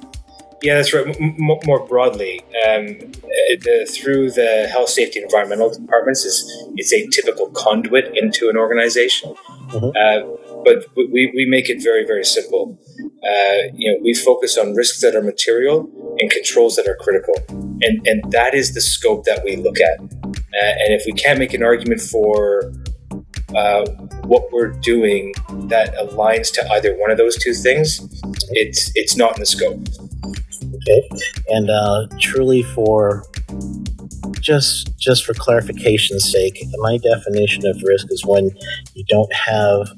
Yeah, 0.62 0.76
that's 0.76 0.94
right. 0.94 1.06
M- 1.20 1.36
more 1.38 1.86
broadly, 1.86 2.40
um, 2.66 2.86
the, 3.60 3.88
through 3.90 4.30
the 4.30 4.68
health, 4.72 4.88
safety, 4.88 5.20
environmental 5.20 5.70
departments 5.70 6.24
is 6.24 6.50
it's 6.76 6.92
a 6.92 7.06
typical 7.08 7.50
conduit 7.50 8.16
into 8.16 8.48
an 8.48 8.56
organization. 8.56 9.34
Mm-hmm. 9.68 9.92
Uh, 9.94 10.62
but 10.64 10.86
we, 10.96 11.30
we 11.34 11.46
make 11.48 11.68
it 11.68 11.82
very 11.82 12.06
very 12.06 12.24
simple. 12.24 12.78
Uh, 13.22 13.68
you 13.74 13.92
know, 13.92 13.98
we 14.02 14.14
focus 14.14 14.56
on 14.56 14.74
risks 14.74 15.00
that 15.00 15.14
are 15.14 15.22
material 15.22 15.90
and 16.20 16.30
controls 16.30 16.76
that 16.76 16.86
are 16.86 16.96
critical. 16.96 17.34
And, 17.48 18.06
and 18.06 18.32
that 18.32 18.54
is 18.54 18.74
the 18.74 18.80
scope 18.80 19.24
that 19.24 19.42
we 19.44 19.56
look 19.56 19.80
at. 19.80 20.00
Uh, 20.00 20.72
and 20.80 20.94
if 20.94 21.02
we 21.06 21.12
can't 21.12 21.38
make 21.38 21.52
an 21.52 21.62
argument 21.62 22.00
for 22.00 22.72
uh, 23.54 23.86
what 24.24 24.50
we're 24.52 24.72
doing 24.72 25.32
that 25.68 25.94
aligns 25.96 26.52
to 26.54 26.68
either 26.72 26.96
one 26.96 27.10
of 27.10 27.16
those 27.16 27.36
two 27.36 27.54
things, 27.54 28.00
it's 28.50 28.90
it's 28.94 29.16
not 29.16 29.36
in 29.36 29.40
the 29.40 29.46
scope. 29.46 29.80
Okay, 30.74 31.08
and 31.48 31.70
uh, 31.70 32.06
truly 32.18 32.62
for 32.62 33.24
just 34.40 34.96
just 34.98 35.24
for 35.24 35.34
clarification's 35.34 36.30
sake, 36.30 36.62
my 36.78 36.98
definition 36.98 37.66
of 37.66 37.80
risk 37.82 38.06
is 38.10 38.24
when 38.24 38.50
you 38.94 39.04
don't 39.08 39.32
have 39.32 39.88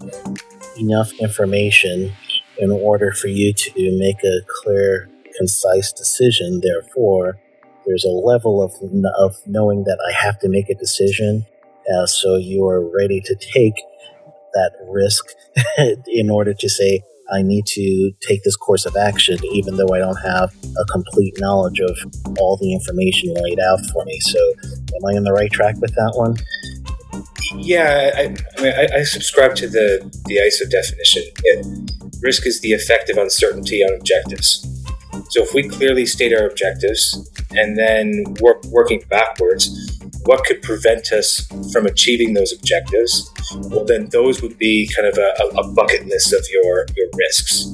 enough 0.79 1.13
information 1.21 2.13
in 2.59 2.71
order 2.71 3.13
for 3.13 3.29
you 3.29 3.53
to 3.53 3.99
make 3.99 4.23
a 4.25 4.41
clear, 4.63 5.09
concise 5.37 5.93
decision. 5.93 6.61
Therefore, 6.63 7.39
there's 7.87 8.05
a 8.05 8.11
level 8.11 8.63
of 8.63 8.73
of 9.19 9.37
knowing 9.47 9.85
that 9.85 9.99
I 10.09 10.25
have 10.25 10.39
to 10.41 10.49
make 10.49 10.69
a 10.69 10.75
decision, 10.75 11.47
uh, 11.95 12.07
so 12.07 12.37
you 12.37 12.67
are 12.67 12.91
ready 12.97 13.21
to 13.21 13.35
take 13.35 13.75
that 14.55 14.73
risk 14.89 15.25
in 16.07 16.31
order 16.31 16.55
to 16.55 16.69
say 16.69 17.03
I 17.31 17.43
need 17.43 17.67
to 17.67 18.13
take 18.21 18.43
this 18.43 18.57
course 18.57 18.87
of 18.87 18.97
action, 18.97 19.39
even 19.53 19.77
though 19.77 19.89
I 19.93 19.99
don't 19.99 20.17
have 20.17 20.55
a 20.79 20.85
complete 20.87 21.35
knowledge 21.39 21.81
of 21.81 21.99
all 22.39 22.57
the 22.57 22.73
information 22.73 23.35
laid 23.35 23.61
out 23.61 23.81
for 23.93 24.05
me. 24.05 24.19
So, 24.21 24.39
am 24.73 25.05
I 25.07 25.17
on 25.17 25.25
the 25.25 25.33
right 25.33 25.51
track 25.51 25.77
with 25.79 25.95
that 25.95 26.13
one? 26.15 26.37
Yeah, 27.57 28.11
I, 28.15 28.21
I 28.21 28.63
mean, 28.63 28.73
I, 28.73 28.99
I, 28.99 29.03
subscribe 29.03 29.55
to 29.57 29.69
the 29.69 30.01
the 30.27 30.37
ISO 30.37 30.71
definition. 30.71 31.23
It, 31.45 32.21
risk 32.23 32.47
is 32.47 32.61
the 32.61 32.73
effect 32.73 33.11
of 33.11 33.19
uncertainty 33.19 33.83
on 33.83 33.95
objectives. 33.95 34.67
So, 35.31 35.43
if 35.43 35.53
we 35.53 35.69
clearly 35.69 36.07
state 36.07 36.33
our 36.33 36.47
objectives 36.47 37.31
and 37.51 37.77
then 37.77 38.25
work 38.41 38.65
working 38.67 39.03
backwards, 39.11 39.99
what 40.25 40.45
could 40.45 40.63
prevent 40.63 41.13
us 41.13 41.47
from 41.73 41.87
achieving 41.87 42.35
those 42.35 42.53
objectives, 42.53 43.31
well, 43.71 43.85
then 43.85 44.09
those 44.11 44.43
would 44.43 44.59
be 44.59 44.89
kind 44.95 45.07
of 45.09 45.17
a, 45.17 45.59
a 45.59 45.73
bucket 45.73 46.07
list 46.07 46.33
of 46.33 46.45
your, 46.53 46.87
your 46.97 47.09
risks. 47.17 47.67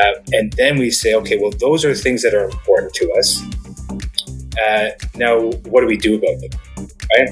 Uh, 0.00 0.12
and 0.32 0.52
then 0.54 0.78
we 0.78 0.90
say, 0.90 1.14
okay, 1.14 1.38
well, 1.38 1.52
those 1.58 1.84
are 1.84 1.94
things 1.94 2.22
that 2.22 2.34
are 2.34 2.44
important 2.44 2.94
to 2.94 3.12
us. 3.12 3.42
Uh, 4.62 4.90
now, 5.16 5.40
what 5.68 5.80
do 5.80 5.86
we 5.86 5.96
do 5.96 6.16
about 6.16 6.40
them? 6.40 6.50
Right? 7.16 7.28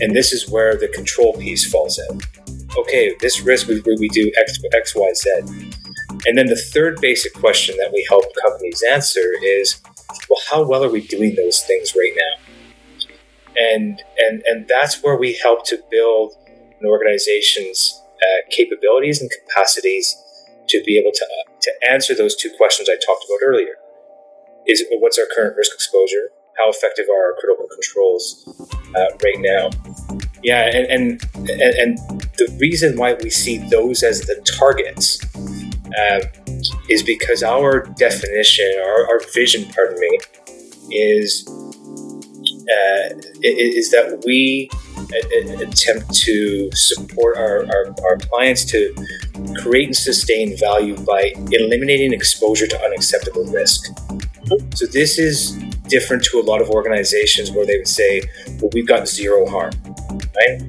And 0.00 0.14
this 0.14 0.32
is 0.32 0.48
where 0.48 0.76
the 0.76 0.88
control 0.88 1.34
piece 1.34 1.70
falls 1.70 1.98
in. 2.10 2.20
Okay, 2.78 3.14
this 3.20 3.42
risk, 3.42 3.68
we, 3.68 3.80
we 3.98 4.08
do 4.08 4.32
X, 4.38 4.58
X, 4.74 4.94
Y, 4.96 5.12
Z. 5.14 5.30
And 6.26 6.38
then 6.38 6.46
the 6.46 6.56
third 6.56 7.00
basic 7.00 7.34
question 7.34 7.76
that 7.78 7.90
we 7.92 8.04
help 8.08 8.24
companies 8.42 8.82
answer 8.90 9.32
is, 9.42 9.80
well, 10.28 10.40
how 10.50 10.62
well 10.62 10.84
are 10.84 10.90
we 10.90 11.00
doing 11.06 11.34
those 11.34 11.62
things 11.62 11.94
right 11.94 12.12
now? 12.16 12.41
And 13.56 14.02
and 14.18 14.42
and 14.46 14.68
that's 14.68 15.02
where 15.02 15.16
we 15.16 15.38
help 15.42 15.64
to 15.66 15.78
build 15.90 16.34
an 16.80 16.86
organization's 16.86 18.00
uh, 18.20 18.48
capabilities 18.50 19.20
and 19.20 19.30
capacities 19.30 20.16
to 20.68 20.82
be 20.84 20.98
able 20.98 21.12
to 21.12 21.24
uh, 21.24 21.50
to 21.60 21.72
answer 21.90 22.14
those 22.14 22.36
two 22.36 22.50
questions 22.56 22.88
I 22.88 22.94
talked 22.94 23.24
about 23.24 23.44
earlier. 23.44 23.76
Is 24.66 24.84
what's 25.00 25.18
our 25.18 25.26
current 25.34 25.56
risk 25.56 25.72
exposure? 25.74 26.30
How 26.58 26.70
effective 26.70 27.06
are 27.10 27.32
our 27.32 27.36
critical 27.40 27.66
controls 27.66 28.46
uh, 28.94 29.16
right 29.24 29.38
now? 29.38 29.70
Yeah, 30.42 30.66
and, 30.66 30.86
and, 30.86 31.50
and 31.50 31.98
and 31.98 31.98
the 32.36 32.56
reason 32.60 32.96
why 32.96 33.14
we 33.14 33.30
see 33.30 33.58
those 33.58 34.02
as 34.02 34.22
the 34.22 34.40
targets 34.58 35.20
uh, 35.98 36.20
is 36.88 37.02
because 37.02 37.42
our 37.42 37.86
definition, 37.98 38.66
our, 38.84 39.06
our 39.08 39.20
vision, 39.34 39.70
pardon 39.72 39.98
me, 40.00 40.18
is 40.90 41.44
uh, 42.62 43.14
is 43.42 43.90
that 43.90 44.22
we 44.26 44.68
attempt 45.60 46.14
to 46.14 46.70
support 46.72 47.36
our, 47.36 47.66
our, 47.66 47.94
our, 48.04 48.16
clients 48.18 48.64
to 48.64 48.94
create 49.62 49.86
and 49.86 49.96
sustain 49.96 50.56
value 50.56 50.96
by 51.04 51.32
eliminating 51.50 52.12
exposure 52.12 52.66
to 52.66 52.80
unacceptable 52.84 53.44
risk. 53.46 53.86
So, 54.74 54.86
this 54.86 55.18
is 55.18 55.52
different 55.88 56.24
to 56.24 56.40
a 56.40 56.42
lot 56.42 56.62
of 56.62 56.70
organizations 56.70 57.50
where 57.50 57.66
they 57.66 57.76
would 57.76 57.88
say, 57.88 58.22
well, 58.60 58.70
we've 58.72 58.86
got 58.86 59.08
zero 59.08 59.46
harm, 59.46 59.72
right? 60.36 60.62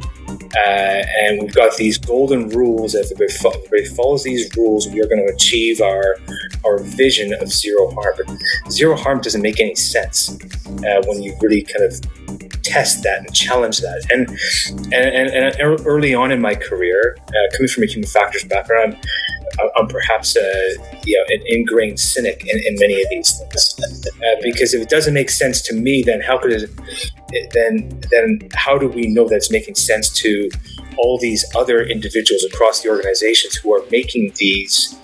Uh, 0.56 1.04
and 1.24 1.42
we've 1.42 1.54
got 1.54 1.76
these 1.78 1.98
golden 1.98 2.50
rules. 2.50 2.96
If 2.96 3.12
everybody 3.12 3.86
follows 3.96 4.24
these 4.24 4.56
rules, 4.56 4.88
we 4.88 5.02
are 5.02 5.08
going 5.08 5.26
to 5.26 5.34
achieve 5.34 5.82
our 5.82 6.18
our 6.66 6.80
vision 6.80 7.34
of 7.42 7.52
zero 7.52 7.92
harm. 7.92 8.14
But 8.18 8.38
zero 8.70 8.96
harm 8.96 9.22
doesn't 9.22 9.42
make 9.42 9.60
any 9.60 9.76
sense 9.76 10.38
uh, 10.68 11.02
when 11.06 11.24
you 11.24 11.36
really 11.42 11.64
kind 11.64 11.86
of 11.86 12.00
test 12.64 13.04
that 13.04 13.20
and 13.20 13.34
challenge 13.34 13.80
that. 13.80 14.06
And 14.12 14.30
and, 14.94 15.30
and, 15.30 15.56
and 15.60 15.88
early 15.88 16.14
on 16.14 16.32
in 16.32 16.42
my 16.42 16.56
career, 16.56 17.18
uh, 17.28 17.56
coming 17.56 17.68
from 17.68 17.84
a 17.84 17.88
human 17.88 18.10
factors 18.10 18.44
background, 18.44 18.98
I'm 19.78 19.88
perhaps 19.88 20.36
a, 20.36 20.76
you 21.06 21.18
know, 21.18 21.24
an 21.36 21.44
ingrained 21.48 22.00
cynic 22.00 22.44
in, 22.46 22.58
in 22.66 22.76
many 22.80 23.02
of 23.02 23.10
these 23.10 23.40
things. 23.40 23.80
Uh, 24.08 24.36
because 24.42 24.74
if 24.74 24.82
it 24.82 24.90
doesn't 24.90 25.14
make 25.14 25.30
sense 25.30 25.62
to 25.64 25.74
me, 25.74 26.04
then 26.04 26.22
how 26.22 26.38
could 26.38 26.52
it? 26.52 26.70
Then 27.54 28.02
then 28.12 28.50
how 28.56 28.78
do 28.78 28.88
we 28.88 29.08
know 29.08 29.28
that's 29.28 29.52
making 29.52 29.76
sense 29.76 30.10
to 30.22 30.50
all 30.98 31.18
these 31.20 31.44
other 31.56 31.84
individuals 31.84 32.44
across 32.44 32.82
the 32.82 32.90
organizations 32.90 33.56
who 33.56 33.74
are 33.74 33.84
making 33.90 34.32
these 34.36 34.96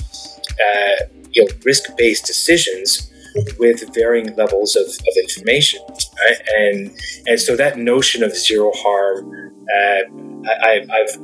uh, 0.51 1.05
you 1.31 1.43
know 1.43 1.51
risk-based 1.65 2.25
decisions 2.25 3.11
with 3.59 3.93
varying 3.93 4.35
levels 4.35 4.75
of, 4.75 4.85
of 4.85 5.13
information, 5.21 5.79
right? 5.87 6.41
And 6.57 6.91
and 7.27 7.39
so 7.39 7.55
that 7.55 7.77
notion 7.77 8.23
of 8.23 8.35
zero 8.35 8.71
harm, 8.75 9.53
uh, 9.75 10.01
I, 10.63 10.85
I've 10.91 11.19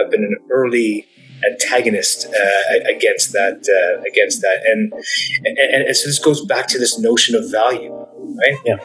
I've 0.00 0.10
been 0.10 0.24
an 0.24 0.36
early 0.50 1.06
antagonist 1.50 2.26
uh, 2.26 2.90
against 2.94 3.32
that 3.32 3.66
uh, 3.68 4.02
against 4.02 4.40
that. 4.42 4.62
And, 4.64 4.92
and 5.44 5.84
and 5.86 5.96
so 5.96 6.08
this 6.08 6.18
goes 6.18 6.44
back 6.44 6.66
to 6.68 6.78
this 6.78 6.98
notion 6.98 7.34
of 7.34 7.50
value 7.50 8.06
right? 8.36 8.58
Yeah. 8.64 8.76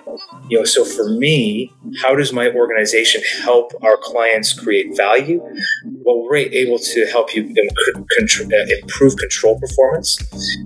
You 0.50 0.60
know 0.60 0.66
so 0.66 0.84
for 0.86 1.10
me 1.10 1.72
how 2.02 2.16
does 2.16 2.34
my 2.34 2.50
organization 2.50 3.22
help 3.42 3.74
our 3.82 3.98
clients 3.98 4.54
create 4.54 4.96
value? 4.96 5.42
Well 5.84 6.24
we're 6.24 6.38
able 6.38 6.80
to 6.80 7.06
help 7.08 7.36
you 7.36 7.44
uh, 7.44 8.56
improve 8.82 9.18
control 9.18 9.60
performance. 9.60 10.18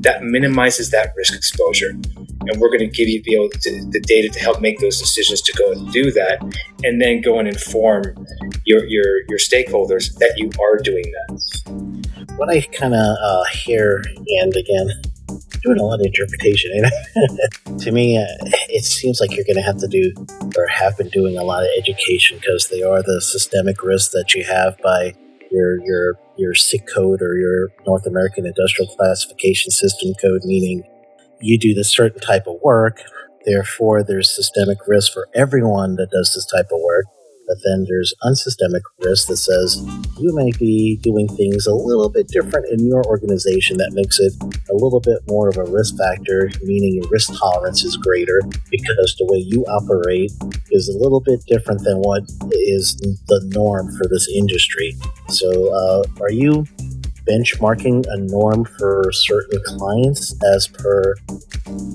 That 0.02 0.24
minimizes 0.24 0.91
that 0.91 1.13
risk 1.15 1.34
exposure. 1.34 1.89
And 2.48 2.62
we're 2.62 2.69
going 2.69 2.88
to 2.88 2.95
give 2.95 3.08
you 3.08 3.24
be 3.24 3.34
able 3.34 3.50
to, 3.50 3.89
the 3.89 4.02
data 4.02 4.30
to 4.30 4.39
help 4.39 4.62
make 4.62 4.80
those 4.80 5.00
decisions 5.00 5.41
to 5.41 5.54
go 5.54 5.71
and 5.71 5.91
do 5.91 6.12
that 6.12 6.41
and 6.84 7.02
then 7.02 7.21
go 7.21 7.39
and 7.39 7.48
inform 7.48 8.04
your 8.65 8.86
your, 8.86 9.06
your 9.30 9.38
stakeholders 9.38 10.13
that 10.17 10.34
you 10.38 10.49
are 10.62 10.78
doing 10.78 11.04
that 11.04 12.36
what 12.38 12.49
i 12.49 12.62
kind 12.78 12.93
of 12.93 13.17
uh, 13.21 13.43
hear 13.51 14.04
and 14.41 14.56
again 14.56 14.89
doing 15.63 15.80
a 15.80 15.84
lot 15.84 15.99
of 15.99 16.06
interpretation 16.06 16.71
to 17.80 17.91
me 17.91 18.17
uh, 18.17 18.25
it 18.69 18.84
seems 18.84 19.19
like 19.19 19.36
you're 19.36 19.45
going 19.45 19.56
to 19.56 19.62
have 19.62 19.78
to 19.78 19.88
do 19.88 20.13
or 20.58 20.67
have 20.67 20.97
been 20.97 21.10
doing 21.10 21.38
a 21.38 21.43
lot 21.43 21.63
of 21.63 21.69
education 21.78 22.38
because 22.39 22.69
they 22.69 22.84
are 22.84 23.01
the 23.01 23.19
systemic 23.21 23.82
risks 23.84 24.13
that 24.13 24.34
you 24.36 24.43
have 24.43 24.78
by 24.84 25.13
your 25.51 25.84
your 25.86 26.19
your 26.38 26.54
SIC 26.54 26.88
code 26.93 27.21
or 27.21 27.36
your 27.38 27.69
North 27.88 28.06
American 28.06 28.45
Industrial 28.45 28.93
Classification 28.95 29.71
System 29.71 30.13
code, 30.21 30.41
meaning 30.43 30.84
you 31.41 31.58
do 31.58 31.73
this 31.73 31.91
certain 31.91 32.19
type 32.19 32.47
of 32.47 32.56
work. 32.63 33.01
Therefore, 33.45 34.04
there's 34.04 34.34
systemic 34.34 34.80
risk 34.88 35.13
for 35.13 35.30
everyone 35.34 35.95
that 35.95 36.10
does 36.12 36.34
this 36.34 36.45
type 36.45 36.71
of 36.71 36.80
work. 36.84 37.06
But 37.47 37.58
then 37.63 37.86
there's 37.88 38.13
unsystemic 38.23 38.81
risk 38.99 39.27
that 39.27 39.38
says 39.38 39.86
you 40.17 40.34
may 40.36 40.51
be 40.58 40.97
doing 41.01 41.27
things 41.27 41.67
a 41.67 41.73
little 41.73 42.10
bit 42.10 42.27
different 42.27 42.67
in 42.71 42.86
your 42.86 43.03
organization 43.05 43.77
that 43.77 43.93
makes 43.93 44.19
it 44.19 44.34
a 44.69 44.73
little 44.73 44.99
bit 44.99 45.19
more 45.27 45.49
of 45.49 45.58
a 45.58 45.63
risk 45.65 45.97
factor, 45.97 46.49
meaning 46.63 46.95
your 46.95 47.10
risk 47.12 47.38
tolerance 47.38 47.84
is 47.84 47.97
greater 47.97 48.41
because 48.71 49.15
the 49.19 49.27
way 49.29 49.38
you 49.38 49.63
operate 49.65 50.31
is 50.71 50.89
a 50.89 50.97
little 50.97 51.21
bit 51.21 51.39
different 51.47 51.84
than 51.84 51.97
what 51.99 52.23
is 52.51 52.95
the 53.27 53.41
norm 53.53 53.95
for 53.97 54.08
this 54.10 54.27
industry. 54.36 54.95
So, 55.29 55.73
uh, 55.73 56.03
are 56.21 56.31
you 56.31 56.65
benchmarking 57.30 58.06
a 58.08 58.18
norm 58.18 58.66
for 58.78 59.12
certain 59.12 59.60
clients 59.66 60.36
as 60.54 60.68
per 60.68 61.16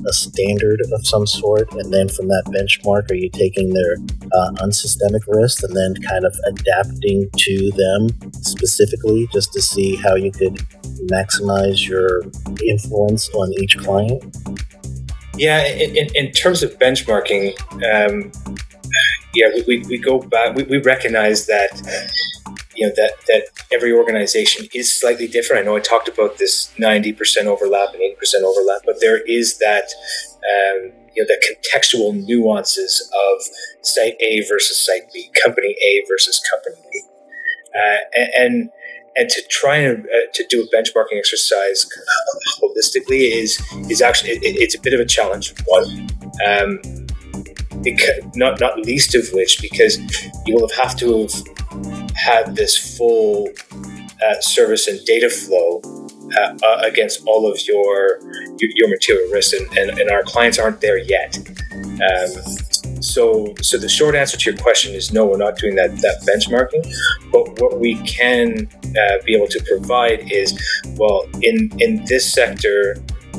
a 0.06 0.12
standard 0.12 0.80
of 0.92 1.06
some 1.06 1.26
sort, 1.26 1.72
and 1.74 1.92
then 1.92 2.08
from 2.08 2.28
that 2.28 2.44
benchmark, 2.46 3.10
are 3.10 3.14
you 3.14 3.30
taking 3.30 3.72
their 3.72 3.94
uh, 3.94 4.50
unsystemic 4.62 5.20
risk 5.28 5.62
and 5.62 5.76
then 5.76 5.94
kind 6.08 6.24
of 6.24 6.34
adapting 6.46 7.28
to 7.36 7.70
them 7.76 8.32
specifically 8.32 9.28
just 9.32 9.52
to 9.52 9.62
see 9.62 9.96
how 9.96 10.14
you 10.14 10.32
could 10.32 10.56
maximize 11.10 11.86
your 11.86 12.22
influence 12.66 13.28
on 13.30 13.52
each 13.60 13.78
client? 13.78 14.36
Yeah, 15.36 15.66
in, 15.66 16.08
in 16.14 16.32
terms 16.32 16.62
of 16.62 16.78
benchmarking, 16.78 17.54
um, 17.92 18.30
yeah, 19.34 19.48
we, 19.54 19.62
we, 19.66 19.86
we, 19.86 19.98
go 19.98 20.18
back, 20.18 20.56
we, 20.56 20.64
we 20.64 20.78
recognize 20.78 21.46
that 21.46 21.70
you 22.74 22.86
know 22.86 22.92
that 22.96 23.12
that 23.26 23.44
every 23.72 23.92
organization 23.92 24.66
is 24.74 24.90
slightly 24.90 25.26
different. 25.26 25.62
I 25.62 25.64
know 25.64 25.76
I 25.76 25.80
talked 25.80 26.08
about 26.08 26.38
this 26.38 26.72
ninety 26.78 27.12
percent 27.12 27.46
overlap 27.46 27.92
and 27.92 28.02
eighty 28.02 28.16
percent 28.16 28.44
overlap, 28.44 28.82
but 28.84 29.00
there 29.00 29.18
is 29.26 29.58
that 29.58 29.90
um, 30.36 30.92
you 31.14 31.22
know 31.22 31.26
the 31.26 31.40
contextual 31.46 32.14
nuances 32.26 33.10
of 33.14 33.42
site 33.82 34.14
A 34.20 34.46
versus 34.48 34.78
site 34.78 35.12
B, 35.12 35.30
company 35.42 35.74
A 35.82 36.04
versus 36.08 36.40
company 36.50 36.82
B, 36.92 37.02
uh, 37.74 38.20
and 38.36 38.70
and 39.16 39.28
to 39.28 39.42
try 39.50 39.76
and 39.76 40.06
uh, 40.06 40.30
to 40.32 40.46
do 40.48 40.62
a 40.62 40.76
benchmarking 40.76 41.18
exercise 41.18 41.86
holistically 42.62 43.32
is 43.32 43.60
is 43.90 44.00
actually 44.00 44.30
it, 44.30 44.40
it's 44.42 44.74
a 44.74 44.80
bit 44.80 44.94
of 44.94 45.00
a 45.00 45.04
challenge. 45.04 45.52
One, 45.66 46.08
um, 46.46 46.80
because 47.82 48.24
not 48.34 48.60
not 48.60 48.78
least 48.78 49.14
of 49.14 49.26
which 49.32 49.60
because 49.60 49.98
you 50.46 50.54
will 50.54 50.70
have 50.76 50.96
to 50.96 51.22
have 51.22 51.32
had 52.14 52.56
this 52.56 52.96
full 52.96 53.48
uh, 54.22 54.40
service 54.40 54.86
and 54.86 55.04
data 55.06 55.30
flow 55.30 55.80
uh, 56.36 56.56
uh, 56.62 56.80
against 56.84 57.22
all 57.26 57.50
of 57.50 57.58
your 57.66 58.20
your 58.60 58.88
material 58.88 59.30
risks, 59.32 59.58
and, 59.58 59.78
and, 59.78 59.98
and, 59.98 60.10
our 60.10 60.22
clients 60.22 60.58
aren't 60.58 60.80
there 60.80 60.98
yet. 60.98 61.38
Um, 61.74 63.02
so, 63.02 63.54
so 63.62 63.78
the 63.78 63.88
short 63.88 64.14
answer 64.14 64.36
to 64.36 64.50
your 64.50 64.60
question 64.60 64.94
is 64.94 65.12
no, 65.12 65.24
we're 65.24 65.38
not 65.38 65.56
doing 65.56 65.74
that 65.76 65.90
that 65.96 66.20
benchmarking. 66.28 66.84
But 67.32 67.60
what 67.60 67.80
we 67.80 67.94
can 68.02 68.68
uh, 68.84 69.22
be 69.24 69.34
able 69.34 69.48
to 69.48 69.64
provide 69.66 70.30
is, 70.30 70.56
well, 70.98 71.26
in 71.42 71.70
in 71.78 72.04
this 72.04 72.32
sector, 72.32 72.96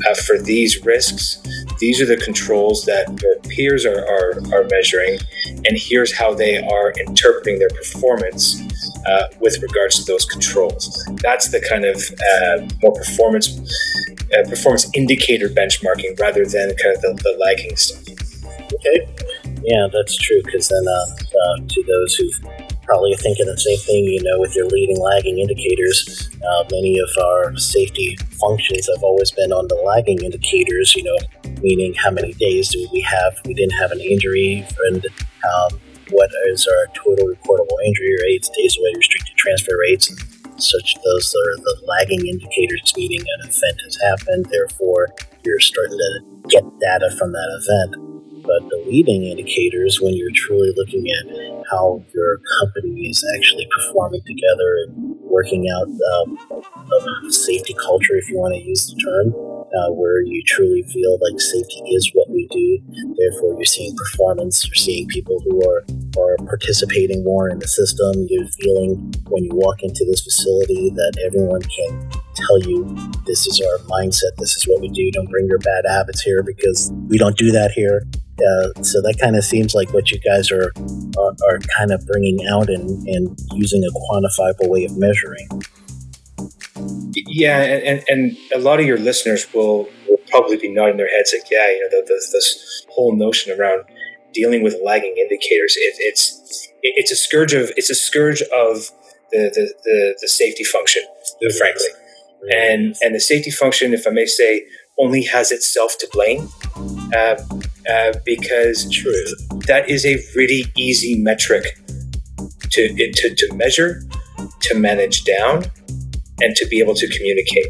uh, 0.10 0.16
for 0.16 0.38
these 0.38 0.84
risks, 0.86 1.42
these 1.80 2.02
are 2.02 2.06
the 2.06 2.18
controls 2.18 2.86
that 2.86 3.08
your 3.22 3.36
peers 3.54 3.86
are, 3.86 4.00
are, 4.00 4.40
are 4.54 4.68
measuring, 4.70 5.20
and 5.48 5.78
here's 5.78 6.16
how 6.18 6.34
they 6.34 6.58
are 6.58 6.92
interpreting 6.92 7.60
their 7.60 7.70
performance 7.70 8.62
uh, 9.08 9.28
with 9.40 9.62
regards 9.62 10.04
to 10.04 10.12
those 10.12 10.26
controls. 10.26 11.08
That's 11.22 11.50
the 11.50 11.62
kind 11.62 11.86
of 11.86 11.98
uh, 11.98 12.68
more 12.82 12.94
performance 12.94 13.60
uh, 14.34 14.48
performance 14.48 14.90
indicator 14.94 15.50
benchmarking 15.50 16.18
rather 16.20 16.46
than 16.46 16.74
kind 16.78 16.96
of 16.96 17.02
the, 17.02 17.20
the 17.24 17.38
lagging 17.40 17.76
stuff. 17.76 18.02
Okay. 18.74 19.06
Yeah, 19.64 19.88
that's 19.92 20.16
true. 20.16 20.42
Because 20.46 20.70
then, 20.70 20.86
uh, 20.88 21.16
uh, 21.22 21.68
to 21.68 21.84
those 21.84 22.16
who 22.16 22.30
probably 22.84 23.15
thinking 23.15 23.46
the 23.46 23.58
same 23.58 23.80
thing, 23.80 24.06
you 24.06 24.22
know, 24.24 24.39
with 24.39 24.56
your 24.56 24.65
leading 24.67 25.00
lagging 25.00 25.39
indicators, 25.39 26.30
uh, 26.44 26.63
many 26.72 27.00
of 27.00 27.10
our 27.22 27.56
safety 27.58 28.17
functions 28.39 28.89
have 28.94 29.04
always 29.04 29.32
been 29.32 29.52
on 29.52 29.67
the 29.67 29.76
lagging 29.76 30.24
indicators. 30.24 30.96
You 30.96 31.04
know, 31.04 31.17
meaning 31.62 31.94
how 31.96 32.12
many 32.12 32.34
days 32.34 32.70
do 32.70 32.88
we 32.91 33.02
have? 33.02 33.34
We 33.46 33.54
didn't 33.54 33.78
have 33.78 33.91
an 33.91 34.02
injury, 34.02 34.65
and 34.88 35.06
um, 35.06 35.80
what 36.12 36.30
is 36.48 36.67
our 36.67 36.94
total 36.94 37.28
reportable 37.28 37.78
injury 37.86 38.15
rates, 38.22 38.50
days 38.50 38.78
away 38.78 38.94
restricted 38.96 39.36
transfer 39.38 39.78
rates, 39.80 40.10
and 40.10 40.20
such. 40.62 40.96
Those 41.04 41.34
are 41.34 41.56
the 41.58 41.82
lagging 41.88 42.28
indicators, 42.28 42.94
meaning 42.96 43.22
an 43.22 43.50
event 43.50 43.82
has 43.84 43.98
happened, 44.02 44.46
therefore 44.52 45.08
you're 45.44 45.60
starting 45.60 45.98
to 45.98 46.22
get 46.50 46.63
data 46.80 47.10
from 47.17 47.32
that 47.32 47.50
event. 47.62 48.44
But 48.44 48.70
the 48.70 48.84
leading 48.88 49.24
indicators, 49.24 50.00
when 50.02 50.15
you're 50.15 50.34
truly 50.34 50.72
looking 50.76 51.06
at 51.10 51.51
how 51.72 52.04
your 52.14 52.40
company 52.60 53.08
is 53.08 53.24
actually 53.36 53.68
performing 53.72 54.22
together 54.28 54.70
and 54.86 55.16
working 55.22 55.68
out 55.72 55.88
um, 55.88 56.38
a 57.28 57.32
safety 57.32 57.74
culture, 57.74 58.16
if 58.16 58.30
you 58.30 58.38
want 58.38 58.54
to 58.54 58.62
use 58.62 58.88
the 58.88 59.00
term, 59.00 59.34
uh, 59.72 59.92
where 59.94 60.22
you 60.22 60.44
truly 60.46 60.84
feel 60.92 61.18
like 61.32 61.40
safety 61.40 61.80
is 61.96 62.12
what 62.14 62.30
we 62.30 62.48
do. 62.52 63.16
Therefore, 63.18 63.56
you're 63.56 63.64
seeing 63.64 63.96
performance. 63.96 64.66
You're 64.68 64.76
seeing 64.76 65.08
people 65.08 65.40
who 65.48 65.64
are 65.68 65.86
are 66.20 66.36
participating 66.46 67.24
more 67.24 67.50
in 67.50 67.60
the 67.60 67.68
system. 67.68 68.28
You're 68.28 68.48
feeling 68.60 69.14
when 69.30 69.46
you 69.46 69.52
walk 69.54 69.82
into 69.82 70.04
this 70.10 70.22
facility 70.22 70.90
that 70.92 71.14
everyone 71.26 71.62
can 71.62 72.12
tell 72.36 72.60
you 72.60 72.84
this 73.26 73.48
is 73.48 73.62
our 73.62 73.78
mindset. 73.88 74.36
This 74.38 74.58
is 74.58 74.68
what 74.68 74.82
we 74.82 74.90
do. 74.90 75.10
Don't 75.12 75.30
bring 75.30 75.48
your 75.48 75.60
bad 75.60 75.86
habits 75.88 76.22
here 76.22 76.44
because 76.44 76.92
we 77.08 77.18
don't 77.18 77.38
do 77.38 77.52
that 77.52 77.72
here. 77.72 78.04
Uh, 78.42 78.82
so 78.82 79.02
that 79.02 79.18
kind 79.22 79.36
of 79.36 79.44
seems 79.44 79.74
like 79.74 79.94
what 79.94 80.12
you 80.12 80.20
guys 80.20 80.52
are 80.52 80.72
are, 81.18 81.36
are 81.50 81.60
kind 81.78 81.92
of 81.92 82.06
bringing 82.08 82.40
out 82.52 82.70
and, 82.70 83.08
and 83.08 83.40
using 83.54 83.84
a 83.84 83.92
quantifiable 83.92 84.70
way 84.70 84.86
of 84.86 84.98
measuring. 84.98 85.48
Yeah, 87.14 87.62
and, 87.62 88.04
and 88.08 88.38
a 88.56 88.60
lot 88.60 88.80
of 88.80 88.86
your 88.86 88.98
listeners 88.98 89.46
will, 89.54 89.90
will 90.08 90.18
probably 90.30 90.58
be 90.58 90.74
nodding 90.74 90.98
their 90.98 91.10
heads 91.10 91.34
like, 91.38 91.50
yeah, 91.52 91.70
you 91.70 91.80
know, 91.82 91.90
the, 91.90 92.06
the, 92.08 92.28
this 92.34 92.86
whole 92.90 93.16
notion 93.16 93.58
around 93.58 93.84
dealing 94.34 94.64
with 94.64 94.76
lagging 94.84 95.16
indicators, 95.18 95.76
it, 95.78 95.96
it's 96.00 96.70
it's 96.82 97.12
a 97.12 97.16
scourge 97.16 97.54
of 97.54 97.72
it's 97.76 97.90
a 97.90 97.96
scourge 97.96 98.42
of 98.42 98.92
the 99.32 99.52
the, 99.54 99.74
the, 99.84 100.18
the 100.22 100.28
safety 100.28 100.64
function, 100.64 101.04
frankly, 101.58 101.86
and 102.56 102.96
and 103.02 103.14
the 103.14 103.20
safety 103.20 103.52
function, 103.52 103.94
if 103.94 104.08
I 104.08 104.12
may 104.12 104.26
say, 104.26 104.66
only 105.02 105.24
has 105.24 105.52
itself 105.52 105.98
to 106.00 106.08
blame. 106.14 106.50
Uh, 107.16 107.36
uh, 107.90 108.14
because 108.26 108.90
True. 108.92 109.12
that 109.68 109.90
is 109.90 110.06
a 110.06 110.18
really 110.36 110.64
easy 110.78 111.16
metric 111.20 111.78
to, 112.70 113.12
to, 113.14 113.36
to 113.36 113.54
measure, 113.56 114.04
to 114.62 114.76
manage 114.76 115.24
down, 115.24 115.64
and 116.40 116.56
to 116.56 116.66
be 116.68 116.80
able 116.80 116.96
to 116.96 117.08
communicate. 117.08 117.68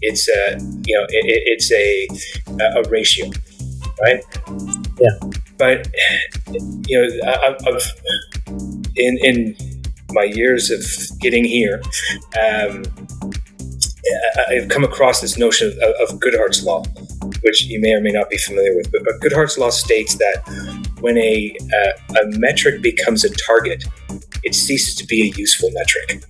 It's 0.00 0.28
a 0.28 0.58
you 0.86 0.98
know 0.98 1.06
it, 1.08 1.42
it's 1.46 1.70
a 1.72 2.08
a 2.78 2.88
ratio, 2.88 3.30
right? 4.00 4.22
Yeah. 4.98 5.30
But 5.58 5.88
you 6.88 7.00
know 7.00 7.30
I, 7.30 7.56
have 7.64 7.82
in 8.96 9.18
in 9.22 9.56
my 10.10 10.24
years 10.24 10.70
of 10.70 10.82
getting 11.20 11.44
here, 11.44 11.80
um, 12.42 12.82
I've 14.48 14.68
come 14.68 14.84
across 14.84 15.20
this 15.20 15.38
notion 15.38 15.68
of, 15.82 16.10
of 16.10 16.20
Goodhart's 16.20 16.64
law, 16.64 16.82
which 17.42 17.64
you 17.64 17.80
may 17.80 17.92
or 17.92 18.00
may 18.00 18.10
not 18.10 18.28
be 18.30 18.38
familiar 18.38 18.74
with. 18.74 18.90
But, 18.90 19.02
but 19.04 19.20
Goodhart's 19.20 19.58
law 19.58 19.70
states 19.70 20.16
that 20.16 20.42
when 21.00 21.18
a, 21.18 21.56
uh, 21.60 22.14
a 22.20 22.38
metric 22.38 22.82
becomes 22.82 23.24
a 23.24 23.30
target, 23.30 23.84
it 24.42 24.54
ceases 24.54 24.94
to 24.96 25.06
be 25.06 25.30
a 25.30 25.36
useful 25.36 25.70
metric. 25.72 26.24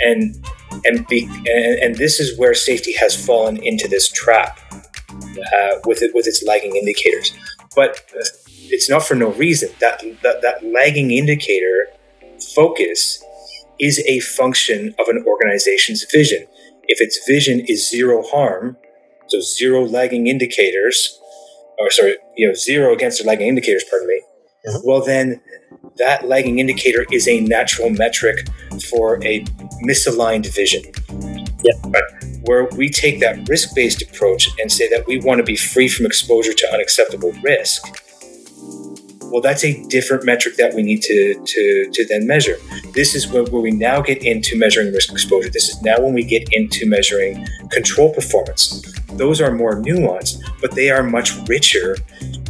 And 0.00 0.36
and, 0.84 1.06
be, 1.06 1.24
and, 1.24 1.78
and 1.78 1.96
this 1.96 2.20
is 2.20 2.36
where 2.38 2.52
safety 2.52 2.92
has 2.94 3.14
fallen 3.14 3.56
into 3.62 3.88
this 3.88 4.10
trap 4.10 4.60
uh, 4.72 5.78
with 5.84 6.02
it 6.02 6.10
with 6.14 6.26
its 6.26 6.44
lagging 6.44 6.76
indicators. 6.76 7.32
But 7.76 8.04
it's 8.70 8.88
not 8.88 9.04
for 9.04 9.14
no 9.14 9.32
reason. 9.32 9.70
That, 9.80 10.00
that 10.22 10.42
that 10.42 10.64
lagging 10.64 11.10
indicator 11.10 11.88
focus 12.54 13.22
is 13.78 13.98
a 14.06 14.20
function 14.20 14.94
of 14.98 15.08
an 15.08 15.24
organization's 15.26 16.04
vision. 16.12 16.46
If 16.88 17.00
its 17.00 17.20
vision 17.26 17.60
is 17.66 17.88
zero 17.88 18.22
harm, 18.22 18.76
so 19.28 19.40
zero 19.40 19.84
lagging 19.84 20.26
indicators, 20.26 21.18
or 21.78 21.90
sorry, 21.90 22.16
you 22.36 22.46
know, 22.46 22.54
zero 22.54 22.92
against 22.92 23.20
the 23.20 23.26
lagging 23.26 23.48
indicators, 23.48 23.84
pardon 23.88 24.08
me, 24.08 24.22
mm-hmm. 24.66 24.86
well, 24.86 25.04
then 25.04 25.40
that 25.98 26.26
lagging 26.26 26.58
indicator 26.58 27.06
is 27.12 27.28
a 27.28 27.40
natural 27.40 27.90
metric 27.90 28.46
for 28.90 29.24
a 29.24 29.44
misaligned 29.84 30.46
vision. 30.54 30.82
Yep. 31.64 31.74
Right? 31.86 32.02
Where 32.44 32.68
we 32.76 32.90
take 32.90 33.20
that 33.20 33.48
risk 33.48 33.74
based 33.74 34.02
approach 34.02 34.48
and 34.60 34.70
say 34.70 34.88
that 34.90 35.06
we 35.06 35.18
want 35.18 35.38
to 35.38 35.44
be 35.44 35.56
free 35.56 35.88
from 35.88 36.04
exposure 36.04 36.52
to 36.52 36.72
unacceptable 36.72 37.32
risk 37.42 38.03
well, 39.34 39.42
that's 39.42 39.64
a 39.64 39.82
different 39.88 40.24
metric 40.24 40.54
that 40.58 40.74
we 40.74 40.82
need 40.84 41.02
to, 41.02 41.34
to, 41.44 41.90
to 41.92 42.06
then 42.06 42.24
measure. 42.24 42.56
This 42.92 43.16
is 43.16 43.26
where, 43.26 43.42
where 43.42 43.60
we 43.60 43.72
now 43.72 44.00
get 44.00 44.24
into 44.24 44.56
measuring 44.56 44.92
risk 44.92 45.10
exposure. 45.10 45.50
This 45.50 45.70
is 45.70 45.82
now 45.82 45.96
when 45.98 46.14
we 46.14 46.22
get 46.22 46.48
into 46.52 46.88
measuring 46.88 47.44
control 47.72 48.14
performance. 48.14 48.80
Those 49.14 49.40
are 49.40 49.50
more 49.50 49.74
nuanced, 49.82 50.40
but 50.60 50.76
they 50.76 50.88
are 50.88 51.02
much 51.02 51.32
richer 51.48 51.96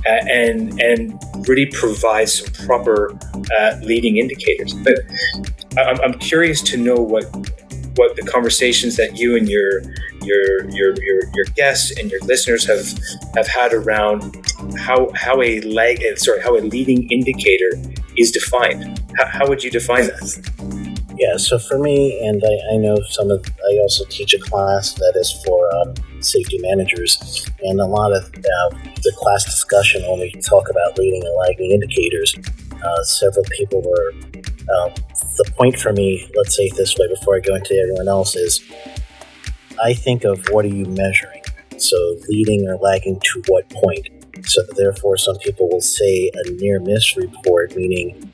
uh, 0.07 0.11
and 0.31 0.79
and 0.79 1.18
really 1.49 1.70
provide 1.73 2.29
some 2.29 2.53
proper 2.66 3.18
uh, 3.59 3.77
leading 3.81 4.18
indicators. 4.18 4.75
But 4.75 4.99
I'm, 5.79 5.99
I'm 6.03 6.18
curious 6.18 6.61
to 6.64 6.77
know 6.77 6.97
what 6.97 7.25
what 7.96 8.16
the 8.16 8.22
conversations 8.22 8.96
that 8.96 9.16
you 9.16 9.37
and 9.37 9.48
your 9.48 9.83
your 10.22 10.70
your 10.70 10.94
your, 11.00 11.20
your 11.35 11.44
guests 11.54 11.96
and 11.98 12.11
your 12.11 12.20
listeners 12.22 12.66
have 12.66 12.87
have 13.35 13.46
had 13.46 13.72
around 13.72 14.44
how 14.78 15.11
how 15.14 15.40
a 15.42 15.61
leg 15.62 16.02
sorry 16.16 16.40
how 16.40 16.57
a 16.57 16.61
leading 16.61 17.11
indicator 17.11 17.70
is 18.16 18.30
defined. 18.30 19.00
How, 19.16 19.26
how 19.26 19.48
would 19.48 19.62
you 19.62 19.70
define 19.70 20.07
that? 20.07 20.94
Yeah, 21.16 21.37
so 21.37 21.59
for 21.59 21.78
me, 21.78 22.20
and 22.26 22.42
I, 22.44 22.74
I, 22.74 22.76
know 22.76 22.96
some 23.11 23.30
of, 23.30 23.44
I 23.46 23.78
also 23.78 24.04
teach 24.07 24.35
a 24.35 24.38
class 24.38 24.94
that 24.94 25.12
is 25.14 25.30
for 25.44 25.72
um, 25.76 25.94
safety 26.20 26.59
managers, 26.61 27.48
and 27.62 27.80
a 27.80 27.87
lot 27.87 28.12
of 28.12 28.24
uh, 28.24 28.76
the 28.96 29.12
class 29.16 29.44
discussion 29.44 30.02
when 30.09 30.20
we 30.20 30.33
talk 30.40 30.68
about 30.68 30.98
leading 30.98 31.22
and 31.24 31.37
lagging 31.37 31.70
indicators, 31.70 32.35
uh, 32.83 33.02
several 33.04 33.44
people 33.57 33.80
were. 33.83 34.12
Uh, 34.68 34.90
the 35.37 35.50
point 35.57 35.79
for 35.79 35.92
me, 35.92 36.29
let's 36.37 36.57
say 36.57 36.64
it 36.64 36.77
this 36.77 36.96
way 36.96 37.09
before 37.09 37.37
I 37.37 37.40
go 37.40 37.55
into 37.55 37.74
everyone 37.74 38.09
else, 38.09 38.37
is 38.37 38.62
I 39.83 39.94
think 39.94 40.24
of 40.24 40.46
what 40.50 40.64
are 40.64 40.68
you 40.68 40.87
measuring? 40.87 41.42
So 41.79 41.96
leading 42.29 42.66
or 42.68 42.77
lagging 42.77 43.20
to 43.20 43.42
what 43.48 43.68
point? 43.70 44.09
So 44.46 44.62
therefore, 44.77 45.16
some 45.16 45.37
people 45.38 45.68
will 45.68 45.81
say 45.81 46.31
a 46.35 46.50
near 46.53 46.81
miss 46.81 47.16
report, 47.16 47.77
meaning 47.77 48.33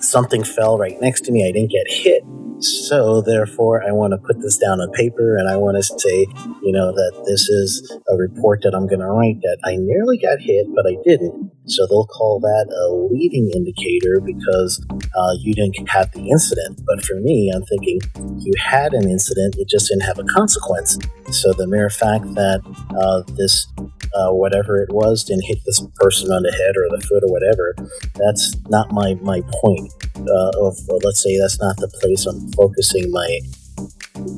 something 0.00 0.44
fell 0.44 0.78
right 0.78 1.00
next 1.00 1.22
to 1.22 1.32
me. 1.32 1.46
I 1.46 1.52
didn't 1.52 1.70
get 1.70 1.86
hit. 1.88 2.22
So, 2.62 3.20
therefore, 3.20 3.82
I 3.82 3.90
want 3.90 4.12
to 4.12 4.18
put 4.18 4.40
this 4.40 4.56
down 4.56 4.80
on 4.80 4.90
paper 4.92 5.36
and 5.36 5.48
I 5.48 5.56
want 5.56 5.76
to 5.76 5.82
say, 5.82 6.26
you 6.62 6.70
know, 6.70 6.92
that 6.92 7.24
this 7.26 7.48
is 7.48 7.82
a 8.08 8.14
report 8.16 8.62
that 8.62 8.72
I'm 8.72 8.86
going 8.86 9.00
to 9.00 9.10
write 9.10 9.42
that 9.42 9.58
I 9.64 9.74
nearly 9.74 10.16
got 10.16 10.38
hit, 10.38 10.66
but 10.72 10.86
I 10.86 10.94
didn't. 11.02 11.50
So, 11.66 11.86
they'll 11.88 12.06
call 12.06 12.38
that 12.38 12.70
a 12.70 12.94
leading 13.10 13.50
indicator 13.50 14.22
because 14.22 14.78
uh, 14.94 15.34
you 15.40 15.54
didn't 15.54 15.90
have 15.90 16.12
the 16.12 16.30
incident. 16.30 16.80
But 16.86 17.04
for 17.04 17.18
me, 17.18 17.50
I'm 17.52 17.64
thinking 17.66 17.98
you 18.38 18.52
had 18.62 18.94
an 18.94 19.10
incident, 19.10 19.56
it 19.58 19.68
just 19.68 19.88
didn't 19.88 20.06
have 20.06 20.20
a 20.20 20.24
consequence. 20.24 20.98
So, 21.30 21.52
the 21.52 21.66
mere 21.66 21.90
fact 21.90 22.30
that 22.38 22.62
uh, 22.94 23.26
this 23.34 23.66
uh, 24.14 24.30
whatever 24.30 24.78
it 24.78 24.92
was 24.92 25.24
didn't 25.24 25.46
hit 25.46 25.58
this 25.66 25.82
person 25.96 26.30
on 26.30 26.42
the 26.42 26.52
head 26.52 26.74
or 26.78 26.86
the 26.94 27.02
foot 27.02 27.24
or 27.26 27.32
whatever, 27.32 27.74
that's 28.14 28.54
not 28.68 28.92
my, 28.92 29.14
my 29.22 29.40
point 29.62 29.90
uh, 30.28 30.50
of, 30.60 30.78
let's 31.04 31.22
say 31.22 31.38
that's 31.38 31.60
not 31.60 31.76
the 31.76 31.88
place 32.00 32.26
I'm 32.26 32.50
focusing 32.52 33.10
my, 33.10 33.40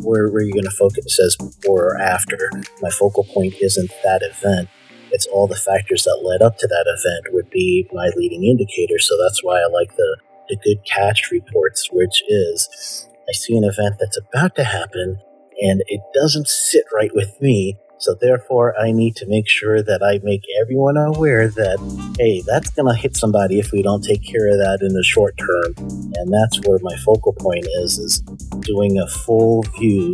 where, 0.03 0.29
where 0.31 0.43
you're 0.43 0.53
going 0.53 0.65
to 0.65 0.71
focus, 0.71 1.17
says 1.17 1.37
before 1.37 1.95
or 1.95 2.01
after. 2.01 2.51
My 2.83 2.91
focal 2.91 3.25
point 3.25 3.55
isn't 3.61 3.91
that 4.03 4.23
event. 4.23 4.69
It's 5.13 5.27
all 5.27 5.47
the 5.47 5.57
factors 5.57 6.05
that 6.05 6.23
led 6.25 6.43
up 6.43 6.59
to 6.59 6.67
that 6.67 6.87
event 6.87 7.35
would 7.35 7.51
be 7.51 7.89
my 7.93 8.11
leading 8.17 8.45
indicator. 8.45 8.99
So 8.99 9.15
that's 9.23 9.45
why 9.45 9.59
I 9.61 9.67
like 9.73 9.95
the, 9.97 10.19
the 10.49 10.57
good 10.65 10.85
catch 10.85 11.31
reports, 11.31 11.89
which 11.93 12.23
is 12.29 13.09
I 13.29 13.33
see 13.33 13.57
an 13.57 13.65
event 13.65 13.97
that's 14.01 14.19
about 14.19 14.57
to 14.57 14.65
happen 14.65 15.19
and 15.61 15.83
it 15.87 16.01
doesn't 16.13 16.49
sit 16.49 16.85
right 16.93 17.11
with 17.15 17.41
me 17.41 17.77
so 18.05 18.15
therefore, 18.21 18.79
I 18.79 18.93
need 18.93 19.17
to 19.17 19.27
make 19.27 19.49
sure 19.49 19.83
that 19.83 20.03
I 20.03 20.21
make 20.23 20.43
everyone 20.61 20.99
aware 20.99 21.49
that, 21.49 21.79
hey, 22.19 22.43
that's 22.47 22.69
going 22.69 22.95
to 22.95 23.01
hit 23.01 23.17
somebody 23.17 23.59
if 23.59 23.73
we 23.73 23.81
don't 23.81 24.05
take 24.05 24.23
care 24.23 24.47
of 24.53 24.59
that 24.59 24.81
in 24.83 24.93
the 24.93 25.03
short 25.03 25.35
term. 25.39 25.73
And 26.13 26.29
that's 26.29 26.61
where 26.69 26.79
my 26.83 26.95
focal 26.97 27.33
point 27.33 27.67
is, 27.81 27.97
is 27.97 28.21
doing 28.61 28.99
a 28.99 29.09
full 29.25 29.63
view 29.81 30.13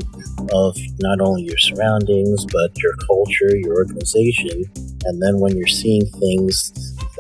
of 0.53 0.79
not 1.01 1.21
only 1.21 1.43
your 1.43 1.59
surroundings, 1.59 2.47
but 2.47 2.79
your 2.79 2.95
culture, 3.09 3.59
your 3.59 3.75
organization. 3.75 4.71
And 5.11 5.21
then 5.21 5.41
when 5.41 5.57
you're 5.57 5.67
seeing 5.67 6.07
things 6.07 6.71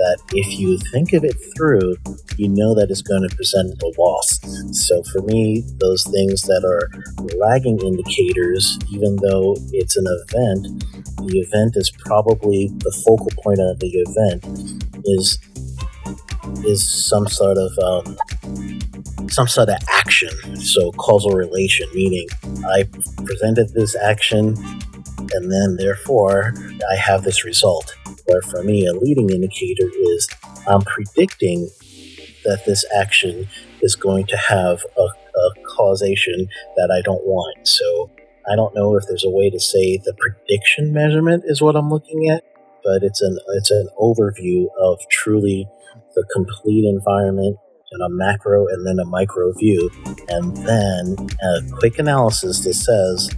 that 0.00 0.22
if 0.32 0.58
you 0.58 0.78
think 0.92 1.12
of 1.12 1.24
it 1.24 1.36
through, 1.56 1.96
you 2.36 2.48
know 2.48 2.74
that 2.74 2.88
it's 2.90 3.02
going 3.02 3.26
to 3.28 3.36
present 3.36 3.82
a 3.82 3.92
loss. 4.00 4.40
So 4.72 5.02
for 5.12 5.20
me, 5.22 5.62
those 5.76 6.04
things 6.04 6.40
that 6.48 6.64
are 6.64 6.88
lagging 7.36 7.78
indicators, 7.84 8.78
even 8.88 9.16
though 9.16 9.56
it's 9.72 9.96
an 9.96 10.06
event, 10.08 10.59
the 10.62 11.38
event 11.38 11.76
is 11.76 11.90
probably 11.90 12.68
the 12.68 13.02
focal 13.04 13.30
point 13.42 13.60
of 13.60 13.78
the 13.80 13.90
event 14.06 14.44
is 15.04 15.38
is 16.64 17.08
some 17.08 17.28
sort 17.28 17.58
of 17.58 17.78
um, 17.78 18.16
some 19.28 19.46
sort 19.46 19.68
of 19.68 19.76
action. 19.88 20.30
So 20.56 20.92
causal 20.92 21.32
relation, 21.32 21.88
meaning 21.94 22.26
I 22.66 22.84
presented 23.24 23.72
this 23.74 23.94
action, 23.96 24.56
and 25.32 25.52
then 25.52 25.76
therefore 25.76 26.54
I 26.92 26.96
have 26.96 27.22
this 27.22 27.44
result. 27.44 27.94
Where 28.26 28.42
for 28.42 28.62
me, 28.62 28.86
a 28.86 28.92
leading 28.92 29.30
indicator 29.30 29.90
is 30.14 30.28
I'm 30.66 30.82
predicting 30.82 31.68
that 32.44 32.64
this 32.66 32.84
action 32.96 33.48
is 33.82 33.96
going 33.96 34.26
to 34.26 34.36
have 34.36 34.84
a, 34.96 35.02
a 35.02 35.50
causation 35.76 36.48
that 36.76 36.90
I 36.96 37.02
don't 37.02 37.24
want. 37.24 37.66
So 37.66 38.10
I 38.50 38.56
don't 38.56 38.74
know 38.74 38.96
if 38.96 39.04
there's 39.06 39.24
a 39.24 39.30
way 39.30 39.48
to 39.50 39.60
say 39.60 39.98
the 39.98 40.14
prediction 40.18 40.92
measurement 40.92 41.44
is 41.46 41.62
what 41.62 41.76
I'm 41.76 41.88
looking 41.88 42.28
at, 42.30 42.42
but 42.82 43.02
it's 43.02 43.22
an 43.22 43.38
it's 43.56 43.70
an 43.70 43.88
overview 43.98 44.66
of 44.78 44.98
truly 45.10 45.68
the 46.14 46.24
complete 46.32 46.84
environment 46.84 47.58
and 47.92 48.02
a 48.02 48.08
macro 48.08 48.66
and 48.66 48.86
then 48.86 48.98
a 48.98 49.04
micro 49.04 49.52
view, 49.52 49.90
and 50.28 50.56
then 50.56 51.16
a 51.42 51.76
quick 51.78 51.98
analysis 51.98 52.64
that 52.64 52.74
says 52.74 53.30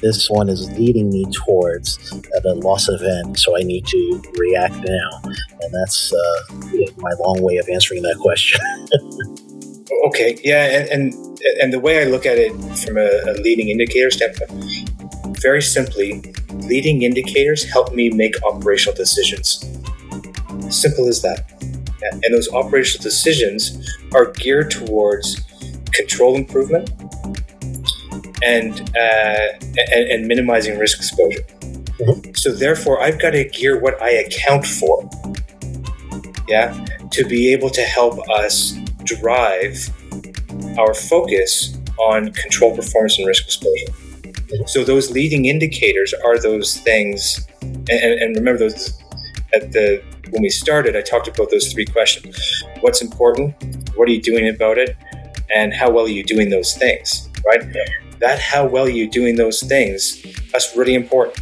this 0.00 0.28
one 0.30 0.48
is 0.48 0.70
leading 0.78 1.10
me 1.10 1.26
towards 1.32 2.12
a 2.12 2.54
loss 2.54 2.88
event, 2.88 3.38
so 3.38 3.56
I 3.56 3.62
need 3.62 3.86
to 3.86 4.22
react 4.38 4.76
now. 4.76 5.20
And 5.60 5.74
that's 5.74 6.12
uh, 6.12 6.54
my 6.98 7.10
long 7.20 7.42
way 7.42 7.56
of 7.56 7.68
answering 7.68 8.02
that 8.02 8.18
question. 8.18 8.60
okay, 10.06 10.38
yeah, 10.42 10.64
and, 10.64 10.88
and, 10.88 11.38
and 11.62 11.72
the 11.72 11.80
way 11.80 12.00
I 12.00 12.04
look 12.04 12.26
at 12.26 12.38
it 12.38 12.52
from 12.84 12.96
a, 12.96 13.08
a 13.30 13.32
leading 13.40 13.68
indicator 13.68 14.10
standpoint, 14.10 14.90
very 15.40 15.62
simply, 15.62 16.22
leading 16.52 17.02
indicators 17.02 17.64
help 17.64 17.94
me 17.94 18.10
make 18.10 18.34
operational 18.42 18.96
decisions. 18.96 19.64
Simple 20.70 21.08
as 21.08 21.22
that. 21.22 21.44
And 22.02 22.34
those 22.34 22.48
operational 22.52 23.02
decisions 23.02 23.96
are 24.14 24.32
geared 24.32 24.70
towards 24.70 25.40
control 25.92 26.36
improvement 26.36 26.90
and 28.42 28.80
uh, 28.96 29.48
and, 29.92 30.10
and, 30.10 30.26
minimizing 30.26 30.78
risk 30.78 30.98
exposure. 30.98 31.40
Mm-hmm. 31.40 32.34
So 32.34 32.52
therefore, 32.52 33.00
I've 33.00 33.20
got 33.20 33.30
to 33.30 33.44
gear 33.44 33.80
what 33.80 34.00
I 34.02 34.10
account 34.10 34.66
for, 34.66 35.08
yeah, 36.48 36.84
to 37.10 37.24
be 37.24 37.52
able 37.52 37.70
to 37.70 37.80
help 37.80 38.18
us 38.28 38.76
drive 39.06 39.88
our 40.78 40.94
focus 40.94 41.78
on 41.98 42.32
control 42.32 42.74
performance 42.74 43.18
and 43.18 43.26
risk 43.26 43.44
exposure. 43.44 43.92
So 44.66 44.84
those 44.84 45.10
leading 45.10 45.46
indicators 45.46 46.14
are 46.24 46.38
those 46.38 46.78
things, 46.78 47.46
and, 47.62 47.90
and 47.90 48.36
remember 48.36 48.58
those 48.58 49.00
at 49.54 49.72
the 49.72 50.02
when 50.30 50.42
we 50.42 50.50
started, 50.50 50.96
I 50.96 51.02
talked 51.02 51.28
about 51.28 51.50
those 51.50 51.72
three 51.72 51.86
questions: 51.86 52.36
What's 52.80 53.00
important? 53.02 53.54
What 53.96 54.08
are 54.08 54.12
you 54.12 54.22
doing 54.22 54.48
about 54.48 54.78
it? 54.78 54.96
And 55.54 55.72
how 55.72 55.90
well 55.90 56.06
are 56.06 56.08
you 56.08 56.24
doing 56.24 56.50
those 56.50 56.74
things? 56.74 57.28
Right? 57.46 57.62
that 58.20 58.40
how 58.40 58.66
well 58.66 58.88
you're 58.88 59.08
doing 59.08 59.36
those 59.36 59.62
things, 59.62 60.22
that's 60.52 60.76
really 60.76 60.94
important. 60.94 61.38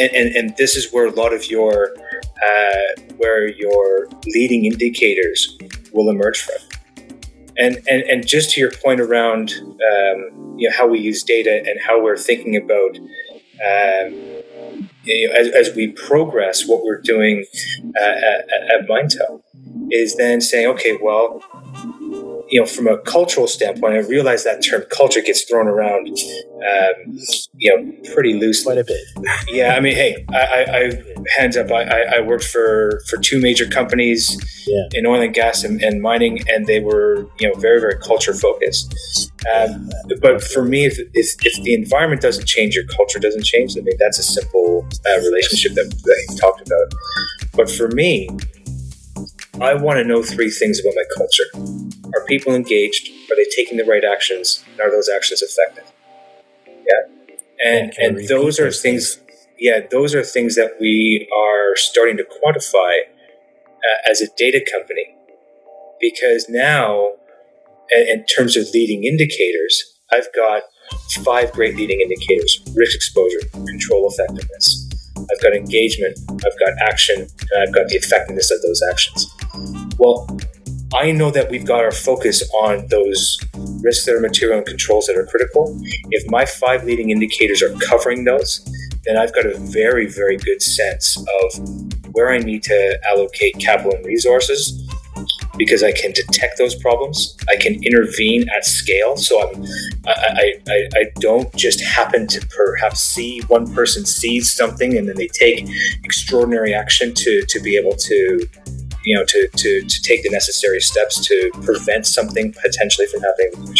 And, 0.00 0.10
and, 0.14 0.34
and 0.34 0.56
this 0.56 0.76
is 0.76 0.92
where 0.92 1.06
a 1.06 1.10
lot 1.10 1.32
of 1.32 1.50
your 1.50 1.94
uh, 2.44 3.02
where 3.18 3.48
your 3.48 4.08
leading 4.26 4.64
indicators 4.64 5.58
will 5.92 6.10
emerge 6.10 6.40
from. 6.40 6.56
And, 7.58 7.76
and, 7.88 8.02
and 8.02 8.26
just 8.26 8.50
to 8.52 8.60
your 8.60 8.70
point 8.70 9.00
around 9.00 9.52
um, 9.60 10.56
you 10.56 10.68
know, 10.68 10.76
how 10.76 10.86
we 10.86 10.98
use 10.98 11.22
data 11.22 11.62
and 11.66 11.78
how 11.86 12.02
we're 12.02 12.16
thinking 12.16 12.56
about 12.56 12.96
um, 13.62 14.14
you 15.04 15.28
know, 15.28 15.34
as, 15.34 15.48
as, 15.48 15.76
we 15.76 15.88
progress 15.88 16.66
what 16.66 16.82
we're 16.82 17.00
doing 17.00 17.44
uh, 18.00 18.04
at, 18.04 18.48
at 18.50 18.88
Mindtel 18.88 19.42
is 19.90 20.16
then 20.16 20.40
saying, 20.40 20.66
okay, 20.68 20.98
well, 21.00 21.42
you 22.52 22.60
know, 22.60 22.66
from 22.66 22.86
a 22.86 22.98
cultural 22.98 23.48
standpoint, 23.48 23.94
I 23.94 24.00
realize 24.00 24.44
that 24.44 24.62
term 24.62 24.84
culture 24.90 25.22
gets 25.22 25.42
thrown 25.48 25.66
around, 25.66 26.08
um, 26.08 27.18
you 27.56 27.74
know, 27.74 28.12
pretty 28.12 28.34
loosely. 28.34 28.74
Quite 28.74 28.78
a 28.78 28.84
bit. 28.84 29.00
Yeah, 29.48 29.74
I 29.74 29.80
mean, 29.80 29.94
hey, 29.94 30.26
I, 30.30 30.36
I, 30.36 30.76
I 30.76 31.04
hands 31.38 31.56
up, 31.56 31.70
I, 31.70 32.18
I, 32.18 32.20
worked 32.20 32.44
for 32.44 33.00
for 33.08 33.18
two 33.18 33.40
major 33.40 33.66
companies 33.66 34.36
yeah. 34.66 34.82
in 34.92 35.06
oil 35.06 35.22
and 35.22 35.32
gas 35.32 35.64
and, 35.64 35.82
and, 35.82 36.02
mining, 36.02 36.40
and 36.46 36.66
they 36.66 36.78
were, 36.78 37.26
you 37.40 37.48
know, 37.48 37.54
very 37.58 37.80
very 37.80 37.98
culture 37.98 38.34
focused. 38.34 38.94
Um, 39.56 39.88
but 40.20 40.44
for 40.44 40.62
me, 40.62 40.84
if, 40.84 40.98
if, 41.14 41.34
if, 41.40 41.64
the 41.64 41.72
environment 41.72 42.20
doesn't 42.20 42.46
change, 42.46 42.74
your 42.74 42.84
culture 42.94 43.18
doesn't 43.18 43.44
change. 43.44 43.78
I 43.78 43.80
mean, 43.80 43.96
that's 43.98 44.18
a 44.18 44.22
simple 44.22 44.86
uh, 45.06 45.20
relationship 45.20 45.72
that, 45.72 45.90
that 45.90 46.26
you 46.28 46.36
talked 46.36 46.60
about. 46.60 46.92
But 47.54 47.70
for 47.70 47.88
me, 47.88 48.28
I 49.62 49.74
want 49.74 49.98
to 49.98 50.04
know 50.04 50.22
three 50.24 50.50
things 50.50 50.80
about 50.80 50.94
my 50.96 51.04
culture. 51.16 51.44
Are 52.14 52.24
people 52.26 52.52
engaged? 52.52 53.08
Are 53.30 53.36
they 53.36 53.46
taking 53.54 53.78
the 53.78 53.84
right 53.84 54.02
actions? 54.04 54.64
And 54.72 54.80
are 54.80 54.90
those 54.90 55.08
actions 55.08 55.40
effective? 55.40 55.90
Yeah. 56.66 57.14
And 57.64 57.92
and 57.96 58.28
those 58.28 58.58
are 58.58 58.72
things, 58.72 59.14
things, 59.14 59.38
yeah, 59.60 59.80
those 59.88 60.16
are 60.16 60.24
things 60.24 60.56
that 60.56 60.78
we 60.80 61.28
are 61.32 61.76
starting 61.76 62.16
to 62.16 62.24
quantify 62.24 63.02
uh, 63.02 64.10
as 64.10 64.20
a 64.20 64.26
data 64.36 64.60
company. 64.72 65.14
Because 66.00 66.48
now, 66.48 67.12
in 67.92 68.24
terms 68.26 68.56
of 68.56 68.66
leading 68.74 69.04
indicators, 69.04 69.96
I've 70.12 70.26
got 70.34 70.64
five 71.24 71.52
great 71.52 71.76
leading 71.76 72.00
indicators 72.00 72.60
risk 72.74 72.96
exposure, 72.96 73.38
control 73.52 74.10
effectiveness. 74.10 74.88
I've 75.30 75.42
got 75.42 75.54
engagement, 75.54 76.18
I've 76.30 76.58
got 76.58 76.72
action, 76.80 77.20
and 77.20 77.62
I've 77.62 77.74
got 77.74 77.88
the 77.88 77.96
effectiveness 77.96 78.50
of 78.50 78.60
those 78.62 78.80
actions. 78.90 79.34
Well, 79.98 80.26
I 80.94 81.10
know 81.10 81.30
that 81.30 81.50
we've 81.50 81.64
got 81.64 81.80
our 81.80 81.90
focus 81.90 82.42
on 82.52 82.86
those 82.88 83.38
risks 83.80 84.04
that 84.04 84.14
are 84.14 84.20
material 84.20 84.58
and 84.58 84.66
controls 84.66 85.06
that 85.06 85.16
are 85.16 85.24
critical. 85.24 85.78
If 86.10 86.30
my 86.30 86.44
five 86.44 86.84
leading 86.84 87.10
indicators 87.10 87.62
are 87.62 87.74
covering 87.88 88.24
those, 88.24 88.60
then 89.04 89.16
I've 89.16 89.34
got 89.34 89.46
a 89.46 89.56
very, 89.56 90.06
very 90.06 90.36
good 90.36 90.60
sense 90.60 91.16
of 91.16 91.88
where 92.12 92.30
I 92.30 92.38
need 92.38 92.62
to 92.64 93.00
allocate 93.06 93.58
capital 93.58 93.94
and 93.94 94.04
resources 94.04 94.81
because 95.56 95.82
I 95.82 95.92
can 95.92 96.12
detect 96.12 96.58
those 96.58 96.74
problems. 96.74 97.36
I 97.50 97.60
can 97.60 97.82
intervene 97.84 98.48
at 98.56 98.64
scale. 98.64 99.16
So 99.16 99.40
I'm, 99.40 99.64
I, 100.06 100.54
I, 100.68 100.88
I 100.94 101.04
don't 101.20 101.54
just 101.54 101.80
happen 101.80 102.26
to 102.28 102.46
perhaps 102.46 103.00
see 103.00 103.40
one 103.48 103.72
person 103.74 104.06
sees 104.06 104.52
something 104.52 104.96
and 104.96 105.08
then 105.08 105.16
they 105.16 105.28
take 105.28 105.68
extraordinary 106.04 106.74
action 106.74 107.14
to, 107.14 107.44
to 107.48 107.60
be 107.60 107.76
able 107.76 107.96
to 107.96 108.48
you 109.04 109.16
know, 109.16 109.24
to, 109.24 109.48
to, 109.56 109.82
to 109.82 110.02
take 110.02 110.22
the 110.22 110.30
necessary 110.30 110.78
steps 110.78 111.26
to 111.26 111.50
prevent 111.64 112.06
something 112.06 112.54
potentially 112.62 113.08
from 113.08 113.20
happening 113.20 113.74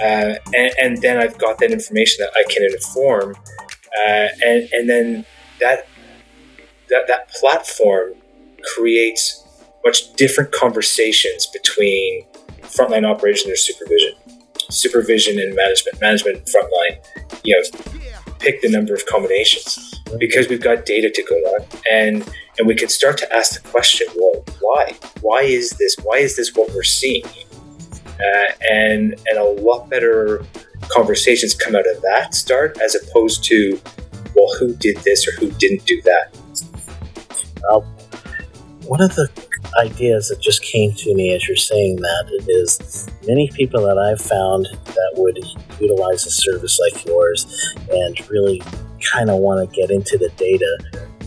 uh, 0.00 0.34
and, 0.54 0.72
and, 0.80 1.02
then 1.02 1.18
I've 1.18 1.38
got 1.38 1.58
that 1.58 1.70
information 1.70 2.24
that 2.24 2.32
I 2.34 2.50
can 2.50 2.64
inform, 2.64 3.34
uh, 3.34 4.28
and 4.42 4.68
and 4.72 4.88
then 4.88 5.26
that 5.60 5.86
that 6.88 7.06
that 7.08 7.28
platform 7.28 8.14
creates 8.74 9.41
much 9.84 10.12
different 10.14 10.52
conversations 10.52 11.46
between 11.46 12.24
frontline 12.62 13.06
operations 13.06 13.48
and 13.48 13.58
supervision, 13.58 14.14
supervision 14.70 15.38
and 15.38 15.54
management, 15.54 16.00
management 16.00 16.36
and 16.38 16.46
frontline. 16.46 17.42
You 17.44 17.56
know, 17.56 17.80
pick 18.38 18.60
the 18.62 18.68
number 18.68 18.94
of 18.94 19.06
combinations 19.06 20.00
because 20.18 20.48
we've 20.48 20.60
got 20.60 20.84
data 20.84 21.10
to 21.10 21.22
go 21.22 21.36
on, 21.36 21.66
and 21.90 22.28
and 22.58 22.66
we 22.66 22.74
can 22.74 22.88
start 22.88 23.16
to 23.18 23.34
ask 23.34 23.60
the 23.60 23.68
question, 23.68 24.06
well, 24.16 24.44
why? 24.60 24.94
Why 25.20 25.42
is 25.42 25.70
this? 25.70 25.96
Why 26.02 26.18
is 26.18 26.36
this 26.36 26.54
what 26.54 26.70
we're 26.74 26.82
seeing? 26.82 27.24
Uh, 27.24 28.52
and 28.70 29.14
and 29.26 29.38
a 29.38 29.44
lot 29.44 29.88
better 29.88 30.44
conversations 30.88 31.54
come 31.54 31.74
out 31.74 31.86
of 31.94 32.02
that 32.02 32.34
start 32.34 32.78
as 32.80 32.94
opposed 32.94 33.44
to, 33.44 33.80
well, 34.36 34.52
who 34.58 34.74
did 34.76 34.96
this 34.98 35.26
or 35.26 35.32
who 35.32 35.50
didn't 35.52 35.84
do 35.86 36.00
that. 36.02 36.36
Well, 37.62 37.86
one 38.84 39.00
of 39.00 39.14
the 39.14 39.28
ideas 39.80 40.28
that 40.28 40.40
just 40.40 40.62
came 40.62 40.92
to 40.92 41.14
me 41.14 41.34
as 41.34 41.46
you're 41.46 41.56
saying 41.56 41.96
that 41.96 42.44
is 42.48 43.08
many 43.26 43.50
people 43.54 43.82
that 43.82 43.98
I've 43.98 44.20
found 44.20 44.66
that 44.86 45.12
would 45.16 45.38
utilize 45.80 46.26
a 46.26 46.30
service 46.30 46.78
like 46.80 47.04
yours 47.06 47.74
and 47.90 48.30
really 48.30 48.62
kind 49.12 49.30
of 49.30 49.38
want 49.38 49.68
to 49.68 49.76
get 49.76 49.90
into 49.90 50.18
the 50.18 50.30
data. 50.36 50.78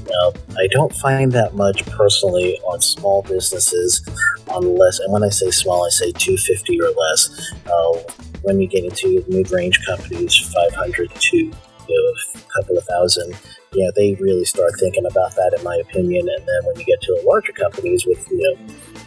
Now, 0.07 0.33
I 0.57 0.67
don't 0.67 0.93
find 0.95 1.31
that 1.31 1.55
much 1.55 1.85
personally 1.87 2.59
on 2.59 2.81
small 2.81 3.23
businesses, 3.23 4.07
unless, 4.49 4.99
and 4.99 5.11
when 5.11 5.23
I 5.23 5.29
say 5.29 5.49
small, 5.49 5.85
I 5.85 5.89
say 5.89 6.11
250 6.11 6.81
or 6.81 6.91
less. 6.91 7.53
Uh, 7.65 8.13
when 8.43 8.59
you 8.59 8.67
get 8.67 8.83
into 8.83 9.25
mid-range 9.27 9.83
companies, 9.85 10.37
500 10.53 11.09
to 11.09 11.51
you 11.87 11.95
know, 12.35 12.41
a 12.41 12.61
couple 12.61 12.77
of 12.77 12.83
thousand, 12.85 13.35
yeah, 13.73 13.89
they 13.95 14.15
really 14.15 14.45
start 14.45 14.71
thinking 14.79 15.05
about 15.05 15.35
that, 15.35 15.55
in 15.57 15.63
my 15.63 15.75
opinion. 15.77 16.27
And 16.27 16.47
then 16.47 16.65
when 16.65 16.79
you 16.79 16.85
get 16.85 17.01
to 17.01 17.19
the 17.19 17.27
larger 17.27 17.51
companies 17.51 18.05
with 18.05 18.25
you 18.31 18.57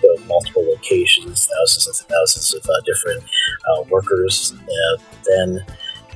know 0.02 0.24
multiple 0.26 0.64
locations, 0.64 1.46
thousands 1.46 2.00
and 2.00 2.08
thousands 2.08 2.54
of 2.54 2.64
uh, 2.64 2.80
different 2.84 3.24
uh, 3.68 3.82
workers, 3.90 4.52
uh, 4.52 5.02
then 5.24 5.64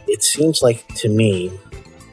it 0.08 0.22
seems 0.22 0.62
like 0.62 0.86
to 0.96 1.08
me 1.08 1.52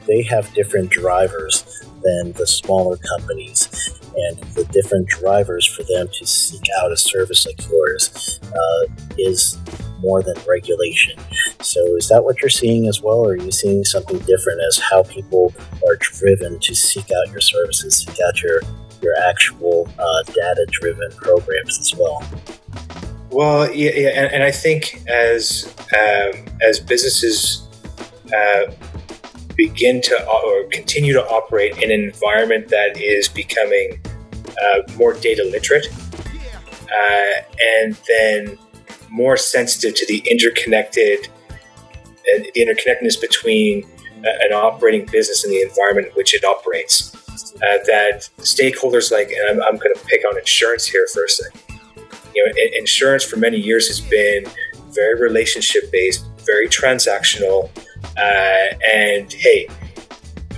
they 0.06 0.22
have 0.22 0.52
different 0.54 0.90
drivers 0.90 1.84
than 2.02 2.32
the 2.32 2.46
smaller 2.46 2.96
companies. 2.96 3.68
And 4.16 4.38
the 4.54 4.64
different 4.72 5.08
drivers 5.08 5.64
for 5.64 5.84
them 5.84 6.08
to 6.18 6.26
seek 6.26 6.66
out 6.80 6.90
a 6.90 6.96
service 6.96 7.46
like 7.46 7.60
yours 7.70 8.40
uh, 8.42 8.92
is 9.16 9.56
more 10.00 10.22
than 10.22 10.36
regulation. 10.48 11.18
So, 11.60 11.80
is 11.96 12.08
that 12.08 12.24
what 12.24 12.40
you're 12.40 12.50
seeing 12.50 12.86
as 12.86 13.02
well, 13.02 13.18
or 13.18 13.32
are 13.32 13.36
you 13.36 13.52
seeing 13.52 13.84
something 13.84 14.18
different 14.20 14.60
as 14.68 14.78
how 14.78 15.02
people 15.04 15.54
are 15.86 15.96
driven 15.96 16.58
to 16.60 16.74
seek 16.74 17.10
out 17.10 17.32
your 17.32 17.40
services, 17.40 17.96
seek 17.96 18.18
out 18.26 18.42
your 18.42 18.60
your 19.02 19.14
actual 19.28 19.88
uh, 19.98 20.22
data-driven 20.24 21.10
programs 21.12 21.78
as 21.78 21.94
well? 21.94 22.22
Well, 23.30 23.72
yeah, 23.72 23.92
yeah 23.94 24.08
and, 24.08 24.32
and, 24.34 24.42
I 24.42 24.50
think 24.50 25.02
as 25.06 25.72
um, 25.94 26.44
as 26.62 26.80
businesses 26.80 27.68
uh, 28.36 28.72
begin 29.56 30.02
to 30.02 30.26
or 30.28 30.64
continue 30.70 31.12
to 31.12 31.24
operate 31.26 31.76
in 31.78 31.90
an 31.90 32.00
environment 32.00 32.68
that 32.68 33.00
is 33.00 33.28
becoming 33.28 34.00
uh, 34.48 34.92
more 34.96 35.14
data 35.14 35.44
literate, 35.44 35.86
uh, 36.92 37.42
and 37.62 37.96
then 38.08 38.58
more 39.10 39.36
sensitive 39.36 39.94
to 39.96 40.06
the 40.06 40.22
interconnected 40.30 41.28
and 42.32 42.44
the 42.44 42.52
interconnectedness 42.56 43.20
between 43.20 43.84
uh, 44.24 44.28
an 44.42 44.52
operating 44.52 45.06
business 45.06 45.44
and 45.44 45.52
the 45.52 45.62
environment 45.62 46.08
in 46.08 46.12
which 46.14 46.34
it 46.34 46.44
operates. 46.44 47.14
Uh, 47.56 47.78
that 47.86 48.28
stakeholders 48.38 49.10
like, 49.10 49.28
and 49.30 49.50
I'm, 49.50 49.62
I'm 49.66 49.76
going 49.78 49.94
to 49.94 50.00
pick 50.06 50.24
on 50.26 50.38
insurance 50.38 50.86
here 50.86 51.06
for 51.12 51.24
a 51.24 51.28
second. 51.28 51.60
You 52.34 52.44
know, 52.46 52.52
insurance 52.78 53.24
for 53.24 53.36
many 53.36 53.56
years 53.56 53.88
has 53.88 54.00
been 54.00 54.46
very 54.90 55.20
relationship 55.20 55.90
based, 55.90 56.24
very 56.46 56.68
transactional, 56.68 57.70
uh, 58.16 58.76
and 58.92 59.32
hey, 59.32 59.68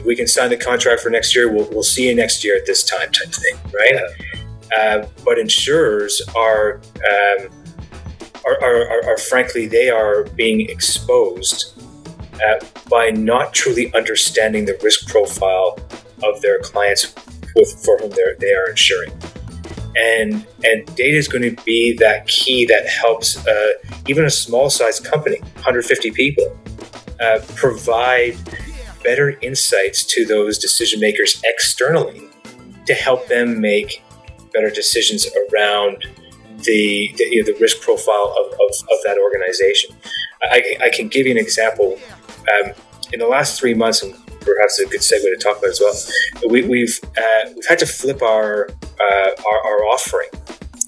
we 0.05 0.17
can 0.17 0.27
sign 0.27 0.51
the 0.51 0.57
contract 0.57 1.01
for 1.01 1.11
next 1.11 1.35
year. 1.35 1.53
We'll, 1.53 1.69
we'll 1.71 1.83
see 1.83 2.09
you 2.09 2.15
next 2.15 2.45
year 2.45 2.57
at 2.57 2.67
this 2.67 2.85
time, 2.85 3.11
type 3.13 3.33
thing, 3.33 3.59
right? 3.73 3.95
Yeah. 3.95 4.79
Uh, 4.79 5.09
but 5.25 5.39
insurers 5.39 6.23
are 6.35 6.81
um, 6.97 7.49
are, 8.61 8.89
are, 8.91 9.11
are, 9.11 9.19
frankly, 9.19 9.67
they 9.67 9.89
are 9.89 10.25
being 10.25 10.69
exposed 10.69 11.81
uh, 12.35 12.65
by 12.89 13.11
not 13.11 13.53
truly 13.53 13.93
understanding 13.95 14.65
the 14.65 14.79
risk 14.83 15.09
profile 15.09 15.79
of 16.23 16.41
their 16.41 16.59
clients 16.61 17.15
with, 17.55 17.85
for 17.85 17.99
whom 17.99 18.11
they 18.11 18.53
are 18.53 18.71
insuring. 18.71 19.13
And, 19.95 20.47
and 20.65 20.87
data 20.97 21.19
is 21.19 21.29
going 21.29 21.43
to 21.43 21.63
be 21.65 21.95
that 21.99 22.27
key 22.27 22.65
that 22.67 22.89
helps 22.89 23.47
uh, 23.47 23.73
even 24.09 24.25
a 24.25 24.31
small 24.31 24.71
sized 24.71 25.05
company, 25.05 25.39
150 25.41 26.11
people, 26.13 26.59
uh, 27.21 27.41
provide 27.55 28.37
better 29.05 29.39
insights 29.41 30.05
to 30.05 30.25
those 30.25 30.59
decision 30.59 31.01
makers 31.01 31.41
externally 31.45 32.23
to 32.87 32.95
help 32.95 33.29
them 33.29 33.61
make 33.61 34.03
better 34.53 34.71
decisions 34.71 35.27
around 35.53 36.05
the 36.65 37.15
the, 37.17 37.25
you 37.31 37.43
know, 37.43 37.53
the 37.53 37.59
risk 37.61 37.81
profile 37.81 38.35
of, 38.39 38.47
of, 38.53 38.71
of, 38.91 38.99
that 39.05 39.19
organization. 39.19 39.95
I, 40.45 40.63
I 40.83 40.91
can 40.91 41.09
give 41.09 41.27
you 41.27 41.33
an 41.33 41.39
example. 41.39 41.99
Um, 42.53 42.73
in 43.13 43.21
the 43.21 43.27
last 43.27 43.61
three 43.61 43.75
months, 43.75 44.03
and 44.03 44.15
perhaps 44.41 44.79
a 44.79 44.87
good 44.87 45.01
segue 45.01 45.23
to 45.23 45.37
talk 45.37 45.59
about 45.59 45.71
as 45.71 45.81
well, 45.81 46.51
we, 46.51 46.63
have 46.63 46.71
we've, 46.71 46.99
uh, 47.05 47.51
we've 47.55 47.67
had 47.69 47.79
to 47.79 47.87
flip 47.87 48.23
our, 48.23 48.69
uh, 49.01 49.31
our, 49.47 49.67
our 49.67 49.85
offering. 49.85 50.29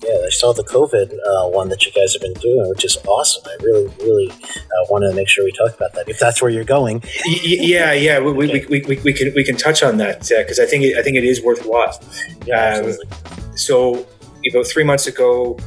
Yeah, 0.02 0.26
I 0.26 0.28
saw 0.30 0.52
the 0.52 0.64
COVID 0.64 1.12
uh, 1.14 1.48
one 1.48 1.70
that 1.70 1.86
you 1.86 1.92
guys 1.92 2.12
have 2.12 2.20
been 2.20 2.34
doing, 2.34 2.68
which 2.68 2.84
is 2.84 2.98
awesome. 3.06 3.42
I 3.46 3.56
really, 3.62 3.88
really 4.00 4.30
uh, 4.30 4.86
wanted 4.90 5.08
to 5.10 5.14
make 5.14 5.28
sure 5.28 5.44
we 5.44 5.52
talk 5.52 5.74
about 5.74 5.94
that. 5.94 6.08
If 6.08 6.18
that's 6.18 6.42
where 6.42 6.50
you're 6.50 6.64
going, 6.64 7.02
yeah, 7.42 7.92
yeah, 7.92 8.18
we, 8.20 8.30
okay. 8.30 8.66
we, 8.68 8.82
we, 8.82 9.00
we, 9.00 9.12
can 9.14 9.32
we 9.34 9.44
can 9.44 9.56
touch 9.56 9.82
on 9.82 9.96
that 9.98 10.20
because 10.28 10.58
uh, 10.58 10.64
I 10.64 10.66
think 10.66 10.84
it, 10.84 10.98
I 10.98 11.02
think 11.02 11.16
it 11.16 11.24
is 11.24 11.42
worthwhile. 11.42 11.98
Yeah, 12.44 12.82
um, 12.84 13.56
so 13.56 14.06
about 14.50 14.66
three 14.66 14.84
months 14.84 15.06
ago, 15.06 15.58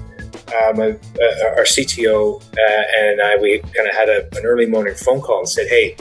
um, 0.47 0.79
uh, 0.79 0.93
our 1.57 1.63
CTO 1.63 2.41
uh, 2.41 2.83
and 2.99 3.21
I, 3.21 3.37
we 3.37 3.59
kind 3.59 3.87
of 3.89 3.95
had 3.95 4.09
a, 4.09 4.27
an 4.37 4.45
early 4.45 4.65
morning 4.65 4.95
phone 4.95 5.21
call 5.21 5.39
and 5.39 5.49
said, 5.49 5.67
"Hey, 5.67 5.95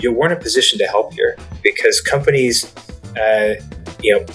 you 0.00 0.12
weren't 0.12 0.32
in 0.32 0.38
a 0.38 0.40
position 0.40 0.78
to 0.80 0.86
help 0.86 1.12
here 1.12 1.36
because 1.62 2.00
companies, 2.00 2.74
uh, 3.16 3.54
you 4.02 4.18
know, 4.18 4.26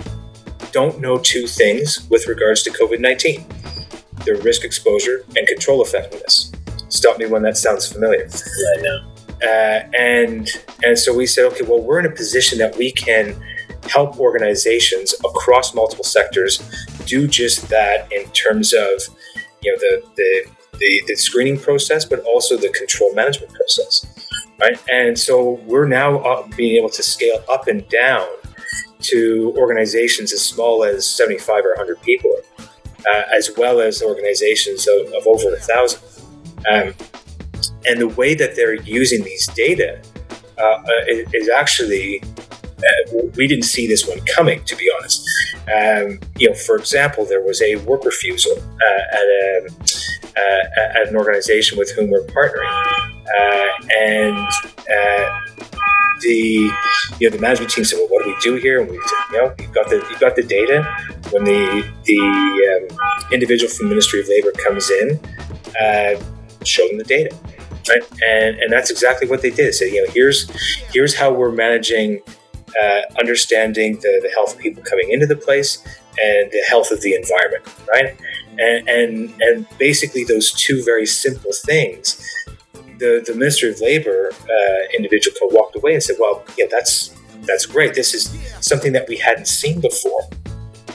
don't 0.71 0.99
know 1.02 1.17
two 1.17 1.47
things 1.47 2.08
with 2.10 2.28
regards 2.28 2.63
to 2.63 2.69
COVID 2.71 2.99
nineteen: 2.99 3.45
their 4.25 4.38
risk 4.38 4.63
exposure 4.63 5.25
and 5.36 5.47
control 5.47 5.82
effectiveness." 5.84 6.52
Stop 6.89 7.19
me 7.19 7.25
when 7.25 7.41
that 7.43 7.58
sounds 7.58 7.91
familiar. 7.91 8.28
I 8.78 8.82
know. 8.82 9.13
Uh, 9.41 9.84
and 9.97 10.49
and 10.84 10.97
so 10.97 11.15
we 11.15 11.25
said, 11.25 11.45
okay, 11.45 11.63
well, 11.63 11.82
we're 11.82 11.99
in 11.99 12.06
a 12.06 12.12
position 12.12 12.58
that 12.58 12.75
we 12.75 12.91
can 12.91 13.36
help 13.89 14.19
organizations 14.19 15.13
across 15.23 15.73
multiple 15.73 16.04
sectors 16.04 16.62
do 17.10 17.28
just 17.28 17.67
that 17.69 18.12
in 18.12 18.30
terms 18.32 18.74
of 18.74 19.02
you 19.62 19.72
know 19.72 19.80
the 19.80 20.04
the 20.15 20.52
the, 20.80 21.04
the 21.08 21.15
screening 21.15 21.60
process, 21.60 22.06
but 22.06 22.19
also 22.22 22.56
the 22.56 22.69
control 22.69 23.13
management 23.13 23.54
process, 23.54 24.06
right? 24.60 24.80
And 24.89 25.17
so 25.17 25.60
we're 25.65 25.88
now 25.88 26.43
being 26.56 26.78
able 26.78 26.89
to 26.91 27.04
scale 27.04 27.43
up 27.50 27.67
and 27.67 27.88
down 27.89 28.28
to 29.02 29.54
organizations 29.58 30.34
as 30.34 30.41
small 30.41 30.84
as 30.84 31.06
75 31.06 31.65
or 31.65 31.69
100 31.69 32.02
people, 32.02 32.34
uh, 32.60 33.22
as 33.36 33.52
well 33.58 33.80
as 33.80 34.02
organizations 34.02 34.88
of, 34.88 35.08
of 35.13 35.28
over 35.28 35.54
a 35.54 35.60
thousand. 35.60 36.02
Um, 36.72 36.93
and 37.86 38.00
the 38.00 38.08
way 38.08 38.36
that 38.36 38.56
they're 38.56 38.76
using 38.76 39.24
these 39.24 39.48
data 39.48 40.02
uh, 40.58 40.62
uh 40.62 40.84
is 41.08 41.50
actually, 41.50 42.21
uh, 42.80 43.21
we 43.36 43.48
didn't 43.48 43.65
see 43.65 43.88
this 43.88 44.08
one 44.08 44.19
coming, 44.25 44.63
to 44.65 44.75
be 44.75 44.90
honest. 44.98 45.27
Um, 45.67 46.19
you 46.38 46.50
know, 46.50 46.56
for 46.56 46.75
example, 46.75 47.25
there 47.25 47.42
was 47.42 47.62
a 47.62 47.75
work 47.77 48.04
refusal 48.06 48.54
uh, 48.58 49.15
at, 49.15 49.21
a, 49.21 49.67
uh, 50.36 51.02
at 51.02 51.08
an 51.10 51.15
organization 51.15 51.77
with 51.77 51.92
whom 51.92 52.10
we're 52.10 52.25
partnering, 52.27 52.71
uh, 53.40 53.67
and 53.96 54.48
uh, 54.90 55.42
the 56.21 56.71
you 57.19 57.30
know 57.30 57.36
the 57.36 57.42
management 57.42 57.71
team 57.71 57.84
said, 57.84 57.98
"Well, 57.98 58.08
what 58.08 58.23
do 58.23 58.30
we 58.32 58.38
do 58.42 58.56
here?" 58.56 58.82
And 58.82 58.90
we 58.90 58.98
said, 58.98 59.17
"You 59.32 59.38
know, 59.38 59.56
you've 59.60 59.73
got 59.73 59.90
the 59.90 59.98
you've 60.10 60.19
got 60.19 60.36
the 60.36 60.44
data. 60.44 60.84
When 61.32 61.44
the 61.44 61.86
the 62.06 62.90
um, 62.92 63.32
individual 63.32 63.71
from 63.71 63.88
the 63.88 63.90
Ministry 63.90 64.21
of 64.21 64.27
Labor 64.27 64.52
comes 64.52 64.90
in, 64.90 65.19
uh, 65.82 66.21
show 66.63 66.88
them 66.88 66.98
the 66.98 67.06
data." 67.06 67.36
Right? 67.88 68.04
And, 68.23 68.60
and 68.60 68.71
that's 68.71 68.92
exactly 68.92 69.27
what 69.27 69.42
they 69.42 69.50
did. 69.50 69.73
So, 69.73 69.86
you 69.86 70.06
know, 70.06 70.12
here's 70.12 70.48
here's 70.94 71.15
how 71.15 71.34
we're 71.34 71.52
managing 71.52 72.21
uh, 72.82 73.02
understanding 73.20 73.96
the, 73.96 74.20
the 74.24 74.30
health 74.34 74.54
of 74.56 74.60
people 74.60 74.84
coming 74.84 75.12
into 75.12 75.26
the 75.26 75.36
place 75.36 75.84
and 76.22 76.52
the 76.52 76.63
health 76.70 76.92
of 76.92 77.02
the 77.02 77.13
environment, 77.13 77.63
right? 77.90 78.17
And, 78.58 78.90
and, 78.90 79.34
and 79.42 79.67
basically, 79.78 80.24
those 80.24 80.52
two 80.52 80.84
very 80.84 81.06
simple 81.06 81.52
things 81.54 82.22
the, 83.00 83.24
the 83.26 83.34
Minister 83.34 83.70
of 83.70 83.82
Labor 83.82 84.32
uh, 84.32 84.96
individual 84.96 85.50
walked 85.52 85.76
away 85.76 85.94
and 85.94 86.04
said, 86.04 86.17
"Well, 86.20 86.44
yeah, 86.58 86.65
that's 86.70 87.15
that's 87.42 87.65
great. 87.65 87.96
This 87.96 88.13
is 88.13 88.30
something 88.62 88.94
that 88.94 89.08
we 89.08 89.17
hadn't 89.17 89.48
seen 89.48 89.82
before." 89.82 90.22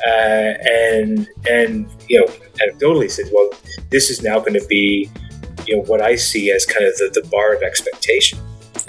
Uh, 0.06 0.54
and 0.70 1.28
and 1.48 1.88
you 2.08 2.20
know, 2.20 2.26
anecdotally 2.62 3.10
said, 3.10 3.26
"Well, 3.32 3.50
this 3.90 4.10
is 4.10 4.22
now 4.22 4.38
going 4.38 4.54
to 4.54 4.66
be, 4.68 5.10
you 5.66 5.76
know, 5.76 5.82
what 5.84 6.00
I 6.00 6.14
see 6.14 6.52
as 6.52 6.64
kind 6.64 6.86
of 6.86 6.96
the, 6.98 7.20
the 7.20 7.26
bar 7.28 7.54
of 7.54 7.62
expectation." 7.62 8.38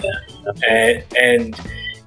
Yeah, 0.04 0.52
and 0.68 1.04
and 1.18 1.60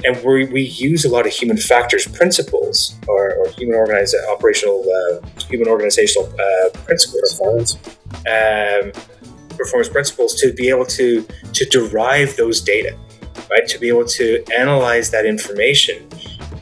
and 0.05 0.23
we, 0.23 0.45
we 0.45 0.61
use 0.61 1.05
a 1.05 1.09
lot 1.09 1.25
of 1.25 1.33
human 1.33 1.57
factors 1.57 2.07
principles 2.07 2.95
or, 3.07 3.35
or 3.35 3.49
human 3.49 3.75
organized 3.75 4.15
operational 4.29 4.81
uh, 4.81 5.27
human 5.49 5.67
organizational 5.67 6.27
uh, 6.27 6.69
principles. 6.85 7.33
Performance. 7.33 7.77
Um, 8.27 8.91
performance 9.57 9.89
principles 9.89 10.35
to 10.35 10.53
be 10.53 10.69
able 10.69 10.85
to 10.85 11.25
to 11.53 11.65
derive 11.65 12.37
those 12.37 12.61
data 12.61 12.97
right? 13.49 13.67
To 13.67 13.79
be 13.79 13.87
able 13.87 14.05
to 14.05 14.43
analyze 14.57 15.11
that 15.11 15.25
information. 15.25 16.07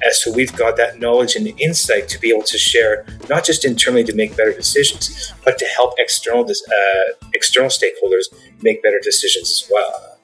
As 0.06 0.24
so 0.24 0.32
we've 0.32 0.56
got 0.56 0.78
that 0.78 1.00
knowledge 1.00 1.36
and 1.36 1.48
insight 1.60 2.08
to 2.10 2.20
be 2.20 2.30
able 2.30 2.44
to 2.44 2.58
share 2.58 3.06
not 3.30 3.44
just 3.44 3.66
internally 3.66 4.04
to 4.04 4.14
make 4.14 4.38
better 4.38 4.54
decisions 4.54 5.34
but 5.44 5.58
to 5.58 5.66
help 5.66 5.96
external 5.98 6.46
uh, 6.46 7.28
external 7.34 7.70
stakeholders 7.70 8.26
make 8.62 8.84
better 8.84 9.00
decisions 9.02 9.50
as 9.50 9.72
well 9.72 10.17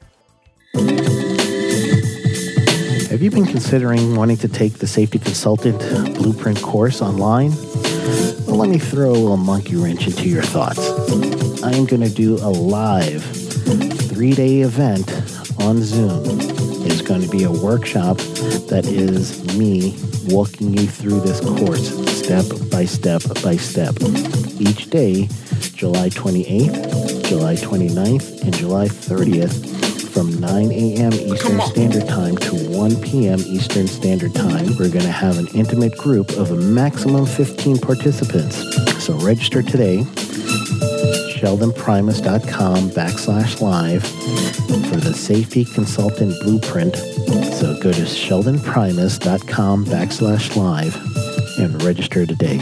you 3.23 3.31
been 3.31 3.45
considering 3.45 4.17
wanting 4.17 4.35
to 4.35 4.49
take 4.49 4.73
the 4.79 4.87
Safety 4.87 5.17
Consultant 5.17 5.79
Blueprint 6.15 6.61
course 6.61 7.01
online? 7.01 7.51
Well, 8.45 8.57
let 8.57 8.67
me 8.67 8.77
throw 8.77 9.11
a 9.11 9.13
little 9.13 9.37
monkey 9.37 9.77
wrench 9.77 10.07
into 10.07 10.27
your 10.27 10.43
thoughts. 10.43 10.89
I 11.63 11.71
am 11.71 11.85
going 11.85 12.01
to 12.01 12.09
do 12.09 12.35
a 12.35 12.49
live 12.49 13.23
three 13.23 14.33
day 14.33 14.59
event 14.59 15.09
on 15.61 15.81
Zoom. 15.81 16.21
It's 16.85 17.01
going 17.01 17.21
to 17.21 17.29
be 17.29 17.43
a 17.43 17.51
workshop 17.51 18.17
that 18.67 18.85
is 18.87 19.57
me 19.57 19.95
walking 20.25 20.73
you 20.73 20.85
through 20.85 21.21
this 21.21 21.39
course 21.39 21.95
step 22.11 22.45
by 22.69 22.83
step 22.83 23.21
by 23.41 23.55
step. 23.55 23.95
Each 24.59 24.89
day, 24.89 25.29
July 25.73 26.09
28th, 26.09 27.25
July 27.29 27.55
29th, 27.55 28.41
and 28.41 28.53
July 28.53 28.87
30th 28.89 29.82
from 30.13 30.39
9 30.39 30.71
a.m. 30.71 31.11
Eastern 31.13 31.59
Standard 31.61 32.07
Time 32.07 32.37
to 32.37 32.55
1 32.69 33.01
p.m. 33.01 33.39
Eastern 33.39 33.87
Standard 33.87 34.35
Time. 34.35 34.67
We're 34.77 34.91
going 34.91 35.05
to 35.05 35.11
have 35.11 35.39
an 35.39 35.47
intimate 35.55 35.97
group 35.97 36.29
of 36.31 36.51
a 36.51 36.55
maximum 36.55 37.25
15 37.25 37.79
participants. 37.79 38.57
So 39.03 39.17
register 39.17 39.63
today. 39.63 40.03
SheldonPrimus.com 41.33 42.91
backslash 42.91 43.59
live 43.59 44.03
for 44.03 44.97
the 44.97 45.13
Safety 45.13 45.65
Consultant 45.65 46.35
Blueprint. 46.43 46.95
So 46.95 47.75
go 47.81 47.91
to 47.91 48.01
SheldonPrimus.com 48.01 49.85
backslash 49.85 50.55
live 50.55 50.95
and 51.57 51.81
register 51.81 52.27
today. 52.27 52.59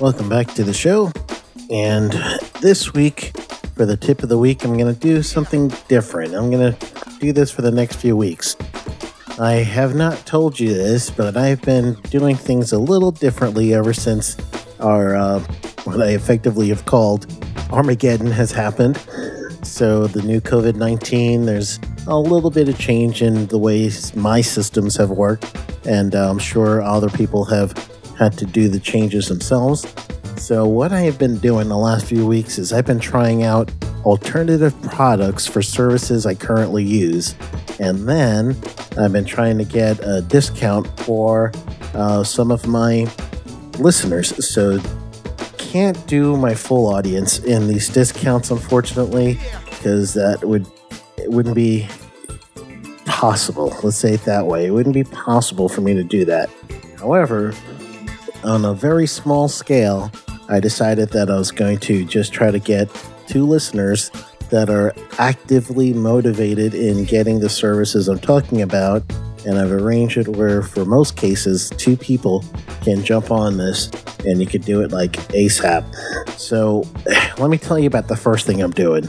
Welcome 0.00 0.30
back 0.30 0.46
to 0.54 0.64
the 0.64 0.72
show. 0.72 1.12
And 1.70 2.12
this 2.62 2.94
week, 2.94 3.36
for 3.74 3.84
the 3.84 3.96
tip 3.96 4.22
of 4.22 4.30
the 4.30 4.38
week, 4.38 4.64
I'm 4.64 4.78
going 4.78 4.92
to 4.92 4.98
do 4.98 5.22
something 5.22 5.68
different. 5.86 6.34
I'm 6.34 6.50
going 6.50 6.72
to 6.72 7.18
do 7.20 7.32
this 7.32 7.50
for 7.50 7.60
the 7.60 7.70
next 7.70 7.96
few 7.96 8.16
weeks. 8.16 8.56
I 9.38 9.52
have 9.52 9.94
not 9.94 10.24
told 10.24 10.58
you 10.58 10.72
this, 10.72 11.10
but 11.10 11.36
I've 11.36 11.60
been 11.60 11.94
doing 12.10 12.36
things 12.36 12.72
a 12.72 12.78
little 12.78 13.10
differently 13.10 13.74
ever 13.74 13.92
since 13.92 14.36
our, 14.80 15.14
uh, 15.14 15.40
what 15.84 16.00
I 16.00 16.10
effectively 16.12 16.70
have 16.70 16.86
called 16.86 17.26
Armageddon 17.70 18.30
has 18.30 18.50
happened. 18.50 18.96
So, 19.62 20.06
the 20.06 20.22
new 20.22 20.40
COVID 20.40 20.76
19, 20.76 21.44
there's 21.44 21.78
a 22.06 22.18
little 22.18 22.50
bit 22.50 22.70
of 22.70 22.78
change 22.78 23.20
in 23.20 23.46
the 23.48 23.58
ways 23.58 24.16
my 24.16 24.40
systems 24.40 24.96
have 24.96 25.10
worked, 25.10 25.54
and 25.86 26.14
uh, 26.14 26.30
I'm 26.30 26.38
sure 26.38 26.80
other 26.80 27.10
people 27.10 27.44
have 27.44 27.72
had 28.16 28.38
to 28.38 28.46
do 28.46 28.68
the 28.68 28.80
changes 28.80 29.28
themselves. 29.28 29.84
So, 30.38 30.66
what 30.66 30.92
I 30.92 31.00
have 31.00 31.18
been 31.18 31.38
doing 31.38 31.68
the 31.68 31.76
last 31.76 32.06
few 32.06 32.24
weeks 32.24 32.58
is 32.58 32.72
I've 32.72 32.86
been 32.86 33.00
trying 33.00 33.42
out 33.42 33.72
alternative 34.04 34.74
products 34.82 35.46
for 35.46 35.62
services 35.62 36.26
I 36.26 36.36
currently 36.36 36.84
use. 36.84 37.34
And 37.80 38.08
then 38.08 38.56
I've 38.96 39.12
been 39.12 39.24
trying 39.24 39.58
to 39.58 39.64
get 39.64 39.98
a 40.02 40.22
discount 40.22 40.86
for 41.00 41.52
uh, 41.92 42.22
some 42.22 42.52
of 42.52 42.66
my 42.68 43.10
listeners. 43.78 44.32
So, 44.48 44.80
can't 45.58 46.06
do 46.06 46.36
my 46.36 46.54
full 46.54 46.86
audience 46.86 47.40
in 47.40 47.66
these 47.66 47.88
discounts, 47.88 48.50
unfortunately, 48.52 49.38
because 49.68 50.14
that 50.14 50.44
would 50.44 50.66
it 51.18 51.30
wouldn't 51.30 51.56
be 51.56 51.88
possible. 53.04 53.76
Let's 53.82 53.96
say 53.96 54.14
it 54.14 54.22
that 54.22 54.46
way. 54.46 54.66
It 54.66 54.70
wouldn't 54.70 54.94
be 54.94 55.04
possible 55.04 55.68
for 55.68 55.80
me 55.80 55.94
to 55.94 56.04
do 56.04 56.24
that. 56.26 56.48
However, 56.98 57.52
on 58.44 58.64
a 58.64 58.72
very 58.72 59.06
small 59.06 59.48
scale, 59.48 60.12
I 60.48 60.60
decided 60.60 61.10
that 61.10 61.30
I 61.30 61.36
was 61.36 61.50
going 61.50 61.78
to 61.80 62.04
just 62.04 62.32
try 62.32 62.50
to 62.50 62.58
get 62.58 62.88
two 63.26 63.46
listeners 63.46 64.10
that 64.50 64.70
are 64.70 64.94
actively 65.18 65.92
motivated 65.92 66.74
in 66.74 67.04
getting 67.04 67.40
the 67.40 67.48
services 67.48 68.08
I'm 68.08 68.18
talking 68.18 68.62
about. 68.62 69.02
And 69.46 69.58
I've 69.58 69.70
arranged 69.70 70.16
it 70.16 70.28
where, 70.28 70.62
for 70.62 70.84
most 70.84 71.16
cases, 71.16 71.70
two 71.76 71.96
people 71.96 72.44
can 72.82 73.04
jump 73.04 73.30
on 73.30 73.56
this 73.56 73.90
and 74.24 74.40
you 74.40 74.46
could 74.46 74.64
do 74.64 74.82
it 74.82 74.90
like 74.90 75.12
ASAP. 75.28 75.84
So, 76.30 76.84
let 77.38 77.50
me 77.50 77.58
tell 77.58 77.78
you 77.78 77.86
about 77.86 78.08
the 78.08 78.16
first 78.16 78.46
thing 78.46 78.62
I'm 78.62 78.72
doing. 78.72 79.04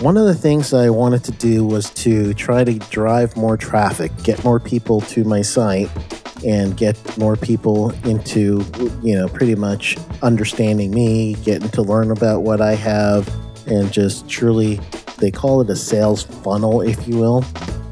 One 0.00 0.16
of 0.16 0.26
the 0.26 0.34
things 0.34 0.72
I 0.72 0.88
wanted 0.88 1.22
to 1.24 1.32
do 1.32 1.64
was 1.64 1.90
to 1.90 2.32
try 2.34 2.64
to 2.64 2.72
drive 2.90 3.36
more 3.36 3.58
traffic, 3.58 4.10
get 4.22 4.42
more 4.42 4.58
people 4.58 5.02
to 5.02 5.24
my 5.24 5.42
site 5.42 5.90
and 6.44 6.74
get 6.76 6.96
more 7.18 7.36
people 7.36 7.90
into, 8.06 8.64
you 9.02 9.14
know, 9.14 9.28
pretty 9.28 9.54
much 9.54 9.96
understanding 10.22 10.90
me, 10.90 11.34
getting 11.44 11.68
to 11.70 11.82
learn 11.82 12.10
about 12.10 12.42
what 12.42 12.60
I 12.60 12.74
have, 12.74 13.28
and 13.66 13.92
just 13.92 14.28
truly, 14.28 14.80
they 15.18 15.30
call 15.30 15.60
it 15.60 15.70
a 15.70 15.76
sales 15.76 16.22
funnel, 16.22 16.80
if 16.80 17.06
you 17.06 17.16
will, 17.16 17.44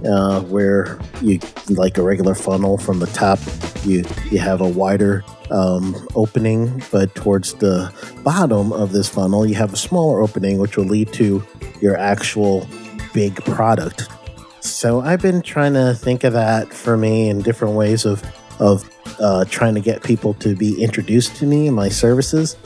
uh, 0.05 0.41
where 0.43 0.99
you, 1.21 1.39
like 1.69 1.99
a 1.99 2.03
regular 2.03 2.35
funnel 2.35 2.79
from 2.79 2.99
the 2.99 3.07
top, 3.09 3.39
you, 3.85 4.05
you 4.31 4.39
have 4.39 4.61
a 4.61 4.69
wider 4.69 5.25
um, 5.51 5.95
opening, 6.15 6.83
but 6.91 7.15
towards 7.15 7.55
the 7.55 7.93
bottom 8.25 8.73
of 8.73 8.93
this 8.93 9.09
funnel, 9.09 9.47
you 9.47 9.55
have 9.55 9.73
a 9.73 9.77
smaller 9.77 10.21
opening, 10.21 10.59
which 10.59 10.77
will 10.77 10.85
lead 10.85 11.13
to 11.15 11.45
your 11.81 11.97
actual 11.97 12.67
big 13.15 13.37
product. 13.45 14.09
So 14.61 15.01
I've 15.01 15.23
been 15.23 15.41
trying 15.43 15.75
to 15.75 15.95
think 15.95 16.25
of 16.25 16.33
that 16.35 16.73
for 16.73 16.97
me 16.97 17.31
in 17.31 17.43
different 17.43 17.75
ways 17.75 18.05
of 18.05 18.23
of 18.61 18.91
uh, 19.21 19.45
trying 19.47 19.75
to 19.75 19.81
get 19.81 20.03
people 20.03 20.35
to 20.35 20.55
be 20.55 20.83
introduced 20.83 21.37
to 21.37 21.47
me 21.47 21.67
and 21.67 21.77
my 21.77 21.89
services. 21.89 22.57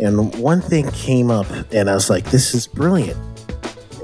And 0.00 0.34
one 0.38 0.60
thing 0.60 0.90
came 0.90 1.30
up, 1.30 1.46
and 1.72 1.88
I 1.88 1.94
was 1.94 2.10
like, 2.10 2.24
this 2.30 2.54
is 2.54 2.66
brilliant. 2.66 3.18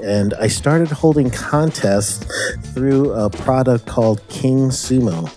And 0.01 0.33
I 0.35 0.47
started 0.47 0.89
holding 0.89 1.29
contests 1.29 2.25
through 2.73 3.11
a 3.11 3.29
product 3.29 3.85
called 3.85 4.27
King 4.29 4.69
Sumo. 4.69 5.29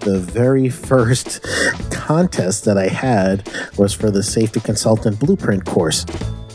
The 0.00 0.18
very 0.18 0.68
first 0.68 1.42
contest 1.90 2.64
that 2.64 2.76
I 2.76 2.88
had 2.88 3.48
was 3.78 3.92
for 3.92 4.10
the 4.10 4.22
Safety 4.22 4.60
Consultant 4.60 5.20
Blueprint 5.20 5.64
course. 5.64 6.04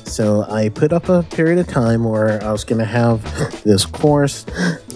So 0.04 0.44
I 0.50 0.70
put 0.70 0.92
up 0.92 1.08
a 1.08 1.24
period 1.24 1.60
of 1.60 1.68
time 1.68 2.04
where 2.04 2.44
I 2.44 2.52
was 2.52 2.64
going 2.64 2.80
to 2.80 2.86
have 2.86 3.24
this 3.64 3.86
course 3.86 4.46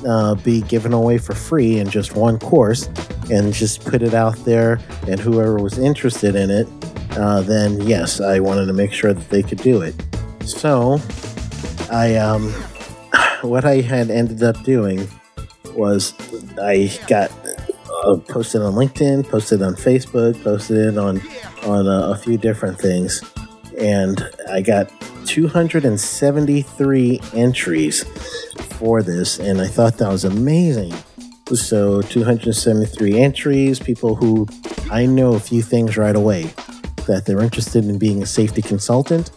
uh, 0.08 0.36
be 0.36 0.62
given 0.62 0.93
away 0.93 1.18
for 1.18 1.34
free 1.34 1.80
in 1.80 1.89
just 1.89 2.16
one 2.16 2.39
course 2.39 2.88
and 3.32 3.54
just 3.54 3.86
put 3.86 4.01
it 4.01 4.14
out 4.14 4.36
there. 4.45 4.80
And 5.08 5.20
whoever 5.20 5.58
was 5.58 5.78
interested 5.78 6.36
in 6.36 6.49
it, 6.49 6.68
uh, 7.12 7.41
then 7.41 7.82
yes, 7.82 8.22
I 8.22 8.39
wanted 8.39 8.66
to 8.66 8.74
make 8.74 8.93
sure 8.93 9.14
that 9.14 9.30
they 9.30 9.43
could 9.43 9.60
do 9.60 9.82
it. 9.82 9.95
So 10.45 10.99
I, 11.91 12.16
um, 12.16 12.51
what 13.41 13.66
I 13.66 13.82
had 13.82 14.10
ended 14.10 14.43
up 14.43 14.62
doing 14.64 15.08
was 15.76 16.14
I 16.62 16.91
got 17.08 17.32
uh, 18.04 18.18
posted 18.28 18.62
on 18.62 18.74
LinkedIn, 18.74 19.30
posted 19.30 19.62
on 19.62 19.76
Facebook, 19.76 20.41
posted 20.43 20.78
it 20.78 20.97
on 20.97 21.22
on 21.64 21.88
a, 21.88 22.12
a 22.12 22.18
few 22.18 22.38
different 22.38 22.78
things 22.78 23.22
and 23.78 24.30
I 24.49 24.62
got 24.62 24.91
273 25.26 27.22
entries 27.34 28.06
for 28.74 29.01
this, 29.01 29.39
and 29.39 29.61
I 29.61 29.67
thought 29.67 29.97
that 29.97 30.09
was 30.09 30.26
amazing. 30.26 30.93
So, 31.53 32.01
273 32.01 33.19
entries, 33.19 33.80
people 33.80 34.15
who 34.15 34.47
I 34.89 35.05
know 35.05 35.34
a 35.36 35.39
few 35.39 35.61
things 35.61 35.97
right 35.97 36.15
away 36.15 36.53
that 37.05 37.26
they're 37.26 37.41
interested 37.41 37.86
in 37.86 37.97
being 37.97 38.24
a 38.24 38.26
safety 38.26 38.61
consultant, 38.61 39.32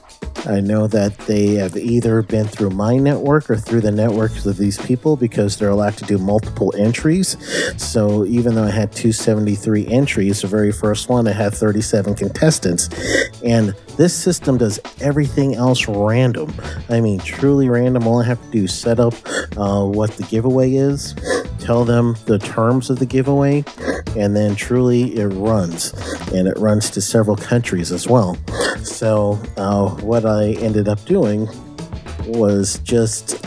I 0.47 0.61
know 0.61 0.86
that 0.88 1.16
they 1.26 1.55
have 1.55 1.76
either 1.76 2.22
been 2.22 2.47
through 2.47 2.70
my 2.70 2.97
network 2.97 3.51
or 3.51 3.57
through 3.57 3.80
the 3.80 3.90
networks 3.90 4.47
of 4.47 4.57
these 4.57 4.78
people 4.78 5.16
because 5.16 5.57
they're 5.57 5.70
allowed 5.70 5.97
to 5.99 6.05
do 6.05 6.18
multiple 6.18 6.72
entries. 6.76 7.36
So 7.76 8.24
even 8.26 8.55
though 8.55 8.64
I 8.64 8.70
had 8.70 8.92
273 8.92 9.86
entries, 9.88 10.42
the 10.42 10.49
very 10.49 10.72
first 10.72 11.09
one, 11.09 11.26
I 11.26 11.32
had 11.32 11.55
37 11.55 12.14
contestants. 12.14 12.88
And 13.42 13.74
this 13.97 14.14
system 14.14 14.59
does 14.59 14.78
everything 15.01 15.55
else 15.55 15.88
random. 15.88 16.55
I 16.88 17.01
mean, 17.01 17.18
truly 17.18 17.68
random. 17.68 18.07
All 18.07 18.20
I 18.20 18.26
have 18.26 18.42
to 18.42 18.51
do 18.51 18.64
is 18.64 18.74
set 18.74 19.01
up 19.01 19.14
uh, 19.57 19.84
what 19.84 20.12
the 20.12 20.26
giveaway 20.30 20.74
is, 20.74 21.14
tell 21.67 21.85
them 21.85 22.17
the 22.27 22.39
terms 22.39 22.91
of 22.91 23.01
the 23.01 23.07
giveaway, 23.07 23.64
and 24.17 24.37
then 24.37 24.55
truly 24.55 25.17
it 25.17 25.27
runs. 25.27 25.93
And 26.33 26.47
it 26.47 26.57
runs 26.59 26.91
to 26.91 27.01
several 27.01 27.37
countries 27.37 27.91
as 27.91 28.07
well. 28.07 28.39
So, 28.85 29.41
uh, 29.57 29.91
what 29.97 30.25
I 30.25 30.53
ended 30.61 30.89
up 30.89 31.05
doing 31.05 31.49
was 32.27 32.79
just 32.85 33.45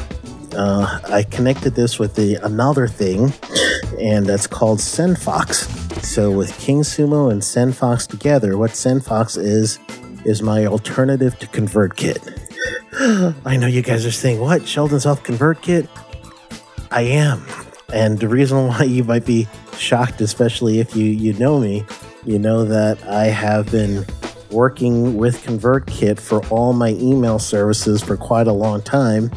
uh, 0.54 1.00
I 1.10 1.24
connected 1.24 1.76
this 1.76 1.98
with 1.98 2.16
the 2.16 2.36
another 2.44 2.88
thing, 2.88 3.32
and 4.00 4.26
that's 4.26 4.48
called 4.48 4.80
SendFox. 4.80 6.04
So 6.04 6.30
with 6.32 6.58
King 6.60 6.82
Sumo 6.82 7.32
and 7.32 7.42
SendFox 7.42 8.08
together, 8.08 8.58
what 8.58 8.72
SendFox 8.72 9.38
is 9.42 9.80
is 10.26 10.42
my 10.42 10.66
alternative 10.66 11.40
to 11.40 11.48
ConvertKit. 11.48 13.36
I 13.46 13.56
know 13.56 13.68
you 13.68 13.82
guys 13.82 14.06
are 14.06 14.12
saying, 14.12 14.42
"What 14.42 14.68
Sheldon's 14.68 15.06
off 15.06 15.24
ConvertKit?" 15.24 15.88
I 16.92 17.02
am, 17.02 17.46
and 17.94 18.20
the 18.20 18.28
reason 18.28 18.68
why 18.68 18.84
you 18.84 19.04
might 19.04 19.26
be 19.26 19.48
shocked, 19.78 20.22
especially 20.22 20.80
if 20.80 20.96
you 20.96 21.06
you 21.06 21.34
know 21.34 21.60
me, 21.60 21.86
you 22.26 22.40
know 22.40 22.66
that 22.66 23.02
I 23.08 23.26
have 23.26 23.72
been 23.72 24.06
working 24.52 25.18
with 25.18 25.44
ConvertKit 25.44 26.20
for 26.20 26.46
all 26.48 26.74
my 26.74 26.90
email 26.90 27.40
services 27.40 28.02
for 28.02 28.18
quite 28.18 28.48
a 28.48 28.54
long 28.54 28.82
time. 28.82 29.32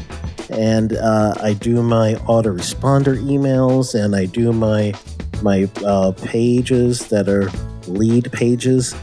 And 0.49 0.93
uh, 0.93 1.35
I 1.41 1.53
do 1.53 1.81
my 1.81 2.15
autoresponder 2.25 3.17
emails 3.17 3.95
and 3.95 4.15
I 4.15 4.25
do 4.25 4.51
my 4.51 4.93
my 5.41 5.69
uh, 5.85 6.11
pages 6.23 7.09
that 7.09 7.27
are 7.27 7.49
lead 7.87 8.31
pages 8.31 8.93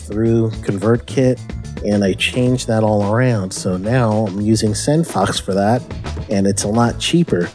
through 0.00 0.50
ConvertKit 0.50 1.40
and 1.84 2.02
I 2.02 2.14
changed 2.14 2.66
that 2.68 2.82
all 2.82 3.12
around. 3.12 3.52
So 3.52 3.76
now 3.76 4.26
I'm 4.26 4.40
using 4.40 4.72
SendFox 4.72 5.40
for 5.40 5.54
that 5.54 5.82
and 6.30 6.46
it's 6.46 6.64
a 6.64 6.68
lot 6.68 6.98
cheaper. 6.98 7.48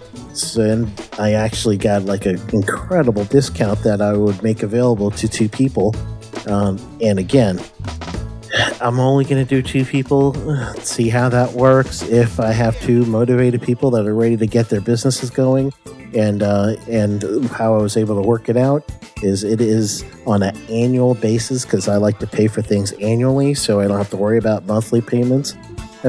And 0.57 0.89
I 1.17 1.33
actually 1.33 1.77
got 1.77 2.03
like 2.03 2.25
an 2.25 2.39
incredible 2.53 3.25
discount 3.25 3.83
that 3.83 4.01
I 4.01 4.13
would 4.13 4.41
make 4.43 4.63
available 4.63 5.11
to 5.11 5.27
two 5.27 5.49
people. 5.49 5.95
Um, 6.47 6.79
and 7.01 7.19
again, 7.19 7.59
I'm 8.81 8.99
only 8.99 9.25
going 9.25 9.45
to 9.45 9.49
do 9.49 9.61
two 9.61 9.85
people, 9.85 10.33
see 10.77 11.09
how 11.09 11.29
that 11.29 11.53
works. 11.53 12.01
If 12.03 12.39
I 12.39 12.51
have 12.51 12.79
two 12.81 13.05
motivated 13.05 13.61
people 13.61 13.91
that 13.91 14.07
are 14.07 14.15
ready 14.15 14.37
to 14.37 14.47
get 14.47 14.69
their 14.69 14.81
businesses 14.81 15.29
going, 15.29 15.71
and 16.15 16.41
uh, 16.41 16.75
and 16.87 17.23
how 17.49 17.75
I 17.75 17.81
was 17.81 17.95
able 17.95 18.19
to 18.19 18.27
work 18.27 18.49
it 18.49 18.57
out 18.57 18.89
is 19.21 19.43
it 19.43 19.61
is 19.61 20.03
on 20.25 20.41
an 20.41 20.57
annual 20.69 21.13
basis 21.13 21.65
because 21.65 21.87
I 21.87 21.97
like 21.97 22.19
to 22.19 22.27
pay 22.27 22.47
for 22.47 22.61
things 22.61 22.91
annually, 22.93 23.53
so 23.53 23.79
I 23.79 23.87
don't 23.87 23.97
have 23.97 24.09
to 24.11 24.17
worry 24.17 24.37
about 24.37 24.65
monthly 24.65 25.01
payments. 25.01 25.55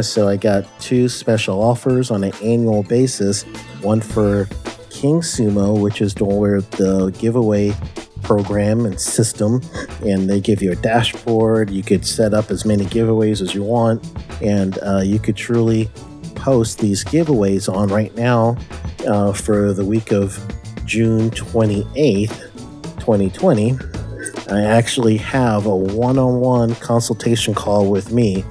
So 0.02 0.28
I 0.28 0.36
got 0.36 0.64
two 0.80 1.08
special 1.08 1.60
offers 1.60 2.10
on 2.10 2.22
an 2.22 2.32
annual 2.42 2.84
basis. 2.84 3.42
One 3.82 4.00
for 4.00 4.46
King 4.88 5.20
Sumo, 5.20 5.80
which 5.80 6.00
is 6.00 6.14
where 6.16 6.60
the 6.60 7.10
giveaway 7.18 7.74
program 8.22 8.86
and 8.86 9.00
system, 9.00 9.60
and 10.04 10.30
they 10.30 10.40
give 10.40 10.62
you 10.62 10.70
a 10.70 10.76
dashboard. 10.76 11.70
You 11.70 11.82
could 11.82 12.06
set 12.06 12.34
up 12.34 12.50
as 12.52 12.64
many 12.64 12.84
giveaways 12.84 13.42
as 13.42 13.52
you 13.52 13.64
want, 13.64 14.06
and 14.40 14.78
uh, 14.82 15.00
you 15.00 15.18
could 15.18 15.36
truly 15.36 15.90
post 16.36 16.78
these 16.78 17.04
giveaways 17.04 17.72
on 17.72 17.88
right 17.88 18.14
now 18.14 18.56
uh, 19.08 19.32
for 19.32 19.72
the 19.72 19.84
week 19.84 20.12
of 20.12 20.38
June 20.84 21.30
28th, 21.30 22.52
2020. 23.00 23.76
I 24.50 24.62
actually 24.62 25.16
have 25.16 25.66
a 25.66 25.74
one 25.74 26.18
on 26.18 26.40
one 26.40 26.76
consultation 26.76 27.54
call 27.54 27.90
with 27.90 28.12
me 28.12 28.44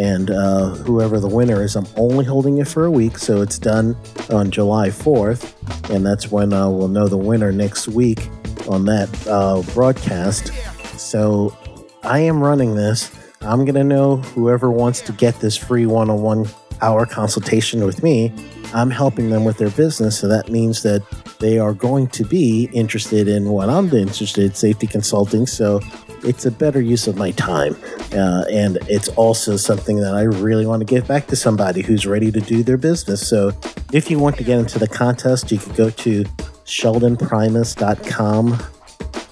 and 0.00 0.30
uh, 0.30 0.70
whoever 0.70 1.20
the 1.20 1.28
winner 1.28 1.62
is, 1.62 1.76
I'm 1.76 1.86
only 1.94 2.24
holding 2.24 2.56
it 2.56 2.66
for 2.66 2.86
a 2.86 2.90
week, 2.90 3.18
so 3.18 3.42
it's 3.42 3.58
done 3.58 3.94
on 4.32 4.50
July 4.50 4.88
4th, 4.88 5.52
and 5.94 6.06
that's 6.06 6.30
when 6.30 6.54
uh, 6.54 6.70
we'll 6.70 6.88
know 6.88 7.06
the 7.06 7.18
winner 7.18 7.52
next 7.52 7.86
week 7.86 8.30
on 8.66 8.86
that 8.86 9.10
uh, 9.26 9.60
broadcast. 9.74 10.54
So 10.98 11.54
I 12.02 12.20
am 12.20 12.42
running 12.42 12.74
this. 12.74 13.12
I'm 13.42 13.66
going 13.66 13.74
to 13.74 13.84
know 13.84 14.16
whoever 14.16 14.70
wants 14.70 15.02
to 15.02 15.12
get 15.12 15.38
this 15.40 15.54
free 15.54 15.84
one 15.84 16.08
on 16.08 16.22
one 16.22 16.48
hour 16.80 17.04
consultation 17.04 17.84
with 17.84 18.02
me. 18.02 18.32
I'm 18.72 18.90
helping 18.90 19.28
them 19.28 19.44
with 19.44 19.58
their 19.58 19.70
business. 19.70 20.18
So 20.18 20.28
that 20.28 20.48
means 20.48 20.82
that 20.82 21.02
they 21.40 21.58
are 21.58 21.74
going 21.74 22.08
to 22.08 22.24
be 22.24 22.70
interested 22.72 23.28
in 23.28 23.50
what 23.50 23.68
I'm 23.68 23.92
interested 23.92 24.44
in, 24.44 24.54
safety 24.54 24.86
consulting. 24.86 25.46
So 25.46 25.80
it's 26.24 26.46
a 26.46 26.50
better 26.50 26.80
use 26.80 27.06
of 27.06 27.16
my 27.16 27.30
time. 27.32 27.76
Uh, 28.12 28.44
and 28.50 28.78
it's 28.88 29.08
also 29.10 29.56
something 29.56 29.96
that 29.98 30.14
I 30.14 30.22
really 30.22 30.66
want 30.66 30.80
to 30.80 30.86
give 30.86 31.06
back 31.06 31.26
to 31.28 31.36
somebody 31.36 31.82
who's 31.82 32.06
ready 32.06 32.30
to 32.32 32.40
do 32.40 32.62
their 32.62 32.76
business. 32.76 33.26
So 33.26 33.52
if 33.92 34.10
you 34.10 34.18
want 34.18 34.36
to 34.36 34.44
get 34.44 34.58
into 34.58 34.78
the 34.78 34.88
contest, 34.88 35.50
you 35.50 35.58
can 35.58 35.72
go 35.74 35.90
to 35.90 36.24
sheldonprimus.com 36.64 38.52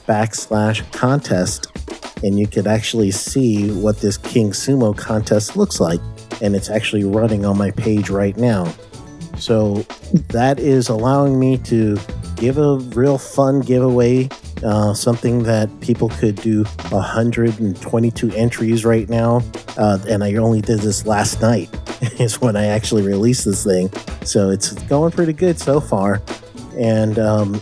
backslash 0.06 0.92
contest 0.92 1.66
and 2.24 2.38
you 2.38 2.46
could 2.46 2.66
actually 2.66 3.10
see 3.10 3.70
what 3.70 4.00
this 4.00 4.16
King 4.18 4.50
Sumo 4.50 4.96
contest 4.96 5.56
looks 5.56 5.80
like. 5.80 6.00
And 6.40 6.54
it's 6.56 6.70
actually 6.70 7.04
running 7.04 7.44
on 7.44 7.58
my 7.58 7.70
page 7.70 8.10
right 8.10 8.36
now. 8.36 8.72
So 9.38 9.86
that 10.28 10.58
is 10.58 10.88
allowing 10.88 11.38
me 11.38 11.58
to 11.58 11.96
give 12.36 12.58
a 12.58 12.78
real 12.78 13.18
fun 13.18 13.60
giveaway, 13.60 14.28
uh, 14.64 14.94
something 14.94 15.42
that 15.44 15.68
people 15.80 16.08
could 16.08 16.36
do 16.36 16.64
122 16.90 18.30
entries 18.32 18.84
right 18.84 19.08
now. 19.08 19.42
Uh, 19.76 19.98
and 20.08 20.24
I 20.24 20.34
only 20.34 20.60
did 20.60 20.80
this 20.80 21.06
last 21.06 21.40
night, 21.40 21.68
is 22.20 22.40
when 22.40 22.56
I 22.56 22.66
actually 22.66 23.02
released 23.02 23.44
this 23.44 23.64
thing. 23.64 23.90
So 24.24 24.50
it's 24.50 24.72
going 24.84 25.12
pretty 25.12 25.32
good 25.32 25.58
so 25.58 25.80
far 25.80 26.22
and 26.78 27.18
um, 27.18 27.60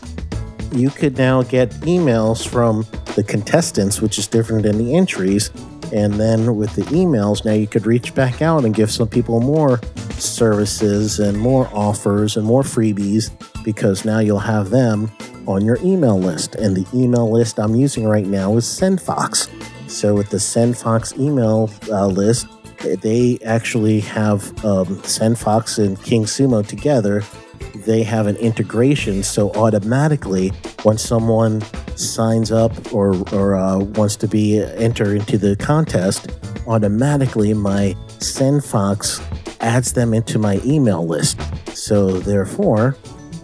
you 0.72 0.90
could 0.90 1.16
now 1.16 1.42
get 1.42 1.70
emails 1.80 2.47
from 2.47 2.86
the 3.14 3.24
contestants, 3.24 4.01
which 4.01 4.18
is 4.18 4.26
different 4.26 4.64
than 4.64 4.78
the 4.78 4.94
entries. 4.94 5.51
And 5.92 6.14
then 6.14 6.57
with 6.57 6.74
the 6.74 6.82
emails, 6.82 7.44
now 7.44 7.53
you 7.53 7.66
could 7.66 7.86
reach 7.86 8.14
back 8.14 8.42
out 8.42 8.64
and 8.64 8.74
give 8.74 8.90
some 8.90 9.09
people 9.09 9.40
more 9.40 9.80
services 10.18 11.18
and 11.18 11.38
more 11.38 11.68
offers 11.72 12.36
and 12.36 12.44
more 12.44 12.62
freebies 12.62 13.30
because 13.64 14.05
now 14.05 14.18
you'll 14.18 14.38
have 14.38 14.70
them 14.70 15.11
on 15.47 15.64
your 15.64 15.78
email 15.82 16.18
list. 16.18 16.55
And 16.55 16.76
the 16.76 16.86
email 16.94 17.30
list 17.30 17.59
I'm 17.59 17.74
using 17.74 18.07
right 18.07 18.26
now 18.26 18.57
is 18.57 18.64
SendFox. 18.64 19.51
So 19.90 20.14
with 20.14 20.30
the 20.30 20.38
SendFox 20.38 21.18
email 21.18 21.70
uh, 21.90 22.07
list, 22.07 22.47
they 23.03 23.38
actually 23.44 24.01
have 24.01 24.42
um, 24.64 24.86
SendFox 25.03 25.84
and 25.84 26.01
King 26.03 26.24
Sumo 26.24 26.66
together 26.66 27.22
they 27.84 28.03
have 28.03 28.26
an 28.26 28.36
integration. 28.36 29.22
So 29.22 29.53
automatically, 29.53 30.49
when 30.82 30.99
someone 30.99 31.62
signs 31.97 32.53
up 32.53 32.92
or, 32.92 33.16
or 33.32 33.57
uh, 33.57 33.78
wants 33.78 34.16
to 34.16 34.28
be 34.28 34.62
enter 34.62 35.14
into 35.14 35.38
the 35.38 35.57
contest, 35.57 36.30
automatically 36.66 37.55
my 37.55 37.94
SendFox 38.18 39.22
adds 39.61 39.92
them 39.92 40.14
into 40.14 40.38
my 40.38 40.61
email 40.64 41.07
list. 41.07 41.40
So 41.76 42.18
therefore, 42.18 42.97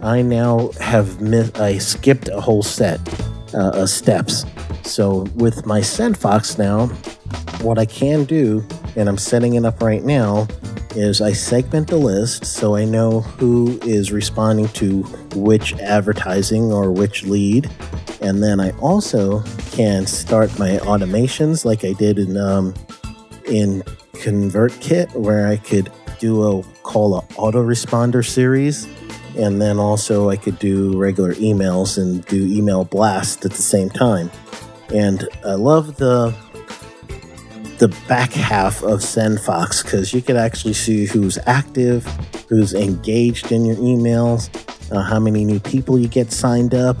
I 0.03 0.21
now 0.21 0.71
have 0.81 1.21
missed, 1.21 1.59
I 1.59 1.77
skipped 1.77 2.27
a 2.27 2.41
whole 2.41 2.61
set 2.61 2.99
uh, 3.53 3.71
of 3.73 3.89
steps. 3.89 4.45
So 4.83 5.25
with 5.35 5.65
my 5.65 5.79
SendFox 5.79 6.59
now, 6.59 6.87
what 7.63 7.79
I 7.79 7.85
can 7.85 8.25
do, 8.25 8.65
and 8.97 9.07
I'm 9.07 9.17
setting 9.17 9.53
it 9.53 9.63
up 9.63 9.81
right 9.81 10.03
now, 10.03 10.47
is 10.95 11.21
I 11.21 11.31
segment 11.31 11.87
the 11.87 11.95
list 11.95 12.45
so 12.45 12.75
I 12.75 12.85
know 12.85 13.21
who 13.21 13.79
is 13.83 14.11
responding 14.11 14.67
to 14.69 15.03
which 15.35 15.73
advertising 15.79 16.71
or 16.71 16.91
which 16.91 17.23
lead. 17.23 17.71
And 18.21 18.43
then 18.43 18.59
I 18.59 18.71
also 18.79 19.41
can 19.71 20.05
start 20.05 20.59
my 20.59 20.77
automations 20.79 21.65
like 21.65 21.85
I 21.85 21.93
did 21.93 22.19
in 22.19 22.37
um, 22.37 22.73
in 23.45 23.83
ConvertKit, 24.13 25.15
where 25.15 25.47
I 25.47 25.57
could 25.57 25.91
do 26.19 26.43
a 26.43 26.63
call 26.83 27.17
a 27.17 27.21
autoresponder 27.33 28.25
series. 28.25 28.87
And 29.37 29.61
then 29.61 29.79
also 29.79 30.29
I 30.29 30.35
could 30.35 30.59
do 30.59 30.97
regular 30.97 31.33
emails 31.35 31.97
and 31.97 32.23
do 32.25 32.45
email 32.45 32.85
blast 32.85 33.45
at 33.45 33.51
the 33.51 33.61
same 33.61 33.89
time. 33.89 34.29
And 34.93 35.27
I 35.45 35.53
love 35.53 35.97
the 35.97 36.35
the 37.79 37.87
back 38.07 38.31
half 38.31 38.83
of 38.83 38.99
SendFox 38.99 39.83
because 39.83 40.13
you 40.13 40.21
can 40.21 40.37
actually 40.37 40.73
see 40.73 41.05
who's 41.05 41.37
active, 41.45 42.05
who's 42.47 42.73
engaged 42.73 43.51
in 43.51 43.65
your 43.65 43.75
emails, 43.77 44.49
uh, 44.91 45.01
how 45.01 45.19
many 45.19 45.43
new 45.43 45.59
people 45.59 45.97
you 45.99 46.07
get 46.07 46.31
signed 46.31 46.73
up, 46.75 46.95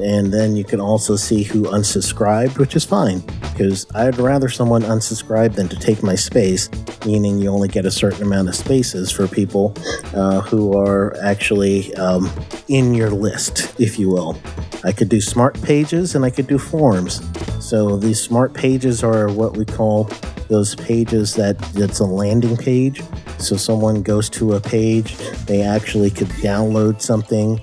and 0.00 0.32
then 0.32 0.54
you 0.54 0.64
can 0.64 0.80
also 0.80 1.16
see 1.16 1.42
who 1.42 1.64
unsubscribed, 1.64 2.58
which 2.58 2.76
is 2.76 2.84
fine 2.84 3.20
because 3.52 3.86
I'd 3.94 4.18
rather 4.18 4.48
someone 4.48 4.82
unsubscribe 4.82 5.54
than 5.54 5.68
to 5.68 5.76
take 5.76 6.02
my 6.02 6.14
space. 6.14 6.68
Meaning 7.04 7.38
you 7.38 7.48
only 7.48 7.68
get 7.68 7.84
a 7.84 7.90
certain 7.90 8.22
amount 8.22 8.48
of 8.48 8.54
spaces 8.54 9.10
for 9.10 9.26
people 9.28 9.74
uh, 10.14 10.40
who 10.40 10.76
are 10.76 11.16
actually 11.20 11.94
um, 11.94 12.30
in 12.68 12.94
your 12.94 13.10
list, 13.10 13.78
if 13.80 13.98
you 13.98 14.08
will. 14.08 14.38
I 14.84 14.92
could 14.92 15.08
do 15.08 15.20
smart 15.20 15.60
pages 15.62 16.14
and 16.14 16.24
I 16.24 16.30
could 16.30 16.46
do 16.46 16.58
forms. 16.58 17.20
So 17.60 17.96
these 17.96 18.20
smart 18.20 18.54
pages 18.54 19.02
are 19.02 19.28
what 19.28 19.56
we 19.56 19.64
call 19.64 20.10
those 20.48 20.74
pages 20.74 21.34
that 21.34 21.56
it's 21.76 22.00
a 22.00 22.04
landing 22.04 22.56
page. 22.56 23.02
So 23.38 23.56
someone 23.56 24.02
goes 24.02 24.28
to 24.30 24.54
a 24.54 24.60
page, 24.60 25.16
they 25.46 25.62
actually 25.62 26.10
could 26.10 26.28
download 26.28 27.00
something, 27.00 27.60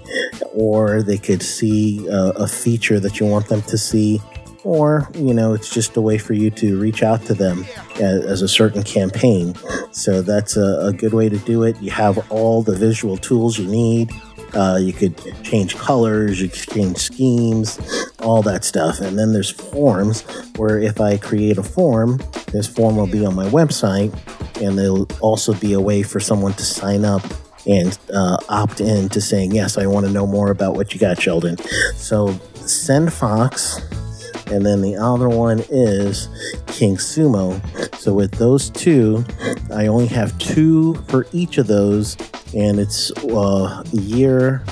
or 0.53 1.01
they 1.01 1.17
could 1.17 1.41
see 1.41 2.07
a, 2.07 2.29
a 2.31 2.47
feature 2.47 2.99
that 2.99 3.19
you 3.19 3.25
want 3.25 3.47
them 3.49 3.61
to 3.63 3.77
see 3.77 4.21
or 4.65 5.07
you 5.13 5.33
know 5.33 5.53
it's 5.53 5.69
just 5.69 5.95
a 5.95 6.01
way 6.01 6.17
for 6.17 6.33
you 6.33 6.49
to 6.49 6.77
reach 6.77 7.03
out 7.03 7.23
to 7.23 7.33
them 7.33 7.63
as, 7.95 8.25
as 8.25 8.41
a 8.41 8.47
certain 8.47 8.83
campaign. 8.83 9.55
So 9.91 10.21
that's 10.21 10.57
a, 10.57 10.87
a, 10.87 10.91
good 10.91 11.13
way 11.13 11.29
to 11.29 11.37
do 11.37 11.63
it. 11.63 11.79
You 11.79 11.91
have 11.91 12.29
all 12.31 12.63
the 12.63 12.75
visual 12.75 13.15
tools 13.15 13.57
you 13.59 13.67
need. 13.67 14.11
Uh, 14.53 14.77
you 14.81 14.93
could 14.93 15.15
change 15.43 15.75
colors 15.75 16.41
you 16.41 16.47
could 16.47 16.69
change 16.69 16.97
schemes 16.97 17.77
all 18.19 18.41
that 18.41 18.63
stuff. 18.63 18.99
And 18.99 19.19
then 19.19 19.33
there's 19.33 19.51
forms 19.51 20.23
where 20.55 20.79
if 20.79 21.01
i 21.01 21.17
create 21.17 21.57
a 21.57 21.63
form 21.63 22.19
this 22.53 22.65
form 22.65 22.95
will 22.95 23.07
be 23.07 23.25
on 23.25 23.35
my 23.35 23.47
website 23.47 24.13
and 24.61 24.77
there'll 24.79 25.07
also 25.19 25.53
be 25.53 25.73
a 25.73 25.81
way 25.81 26.01
for 26.03 26.21
someone 26.21 26.53
to 26.53 26.63
sign 26.63 27.03
up 27.03 27.21
and 27.67 27.99
uh, 28.13 28.37
opt 28.47 28.79
in 28.79 29.09
to 29.09 29.19
saying 29.19 29.53
yes 29.53 29.77
i 29.77 29.85
want 29.85 30.05
to 30.05 30.11
know 30.11 30.25
more 30.25 30.51
about 30.51 30.75
what 30.75 30.93
you 30.93 30.99
got 30.99 31.21
sheldon. 31.21 31.57
So 31.97 32.29
SendFox 32.63 34.04
and 34.47 34.65
then 34.65 34.81
the 34.81 34.95
other 34.95 35.29
one 35.29 35.63
is 35.69 36.27
King 36.67 36.97
Sumo. 36.97 37.61
So 37.97 38.13
with 38.13 38.31
those 38.33 38.69
two, 38.69 39.25
I 39.73 39.87
only 39.87 40.07
have 40.07 40.37
two 40.37 40.95
for 41.07 41.27
each 41.31 41.57
of 41.57 41.67
those, 41.67 42.17
and 42.53 42.79
it's 42.79 43.11
uh, 43.23 43.83
year 43.91 44.63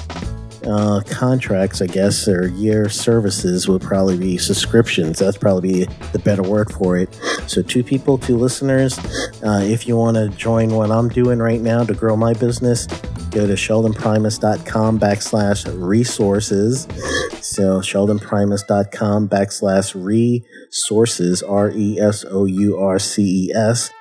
uh, 0.66 1.02
contracts, 1.10 1.82
I 1.82 1.88
guess, 1.88 2.28
or 2.28 2.48
year 2.48 2.90
services 2.90 3.68
would 3.68 3.82
probably 3.82 4.18
be 4.18 4.38
subscriptions. 4.38 5.20
That's 5.20 5.38
probably 5.38 5.86
the 6.12 6.20
better 6.20 6.44
word 6.44 6.72
for 6.72 6.98
it. 6.98 7.14
So, 7.48 7.62
two 7.62 7.84
people, 7.84 8.18
two 8.18 8.38
listeners. 8.38 8.98
Uh, 9.44 9.62
if 9.64 9.88
you 9.88 9.98
want 9.98 10.16
to 10.18 10.30
join 10.38 10.70
what 10.70 10.92
I'm 10.92 11.10
doing 11.10 11.40
right 11.40 11.62
now 11.62 11.84
to 11.84 11.94
grow 11.94 12.16
my 12.16 12.34
business, 12.34 12.88
go 13.32 13.48
to 13.48 13.54
sheldonprimus.com 13.54 15.00
backslash 15.00 15.66
resources. 15.82 16.88
So 17.54 17.82
sheldonprimus.com 17.82 19.30
backslash 19.30 19.94
resources, 19.94 21.44
R 21.44 21.70
E 21.70 22.00
S 22.00 22.26
O 22.28 22.46
U 22.46 22.80
R 22.80 22.98
C 22.98 23.50
E 23.50 23.54
S. 23.54 23.92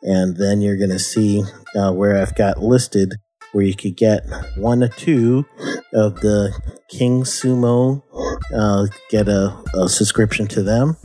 And 0.00 0.38
then 0.38 0.62
you're 0.62 0.78
going 0.78 0.90
to 0.90 0.98
see 0.98 1.44
uh, 1.76 1.92
where 1.92 2.16
I've 2.16 2.34
got 2.34 2.62
listed 2.62 3.12
where 3.52 3.64
you 3.64 3.76
could 3.76 3.98
get 3.98 4.24
one 4.56 4.82
or 4.82 4.88
two 4.88 5.44
of 5.92 6.20
the 6.20 6.58
King 6.88 7.22
Sumo, 7.22 8.02
uh, 8.56 8.86
get 9.10 9.28
a, 9.28 9.62
a 9.74 9.90
subscription 9.90 10.46
to 10.48 10.62
them, 10.62 10.96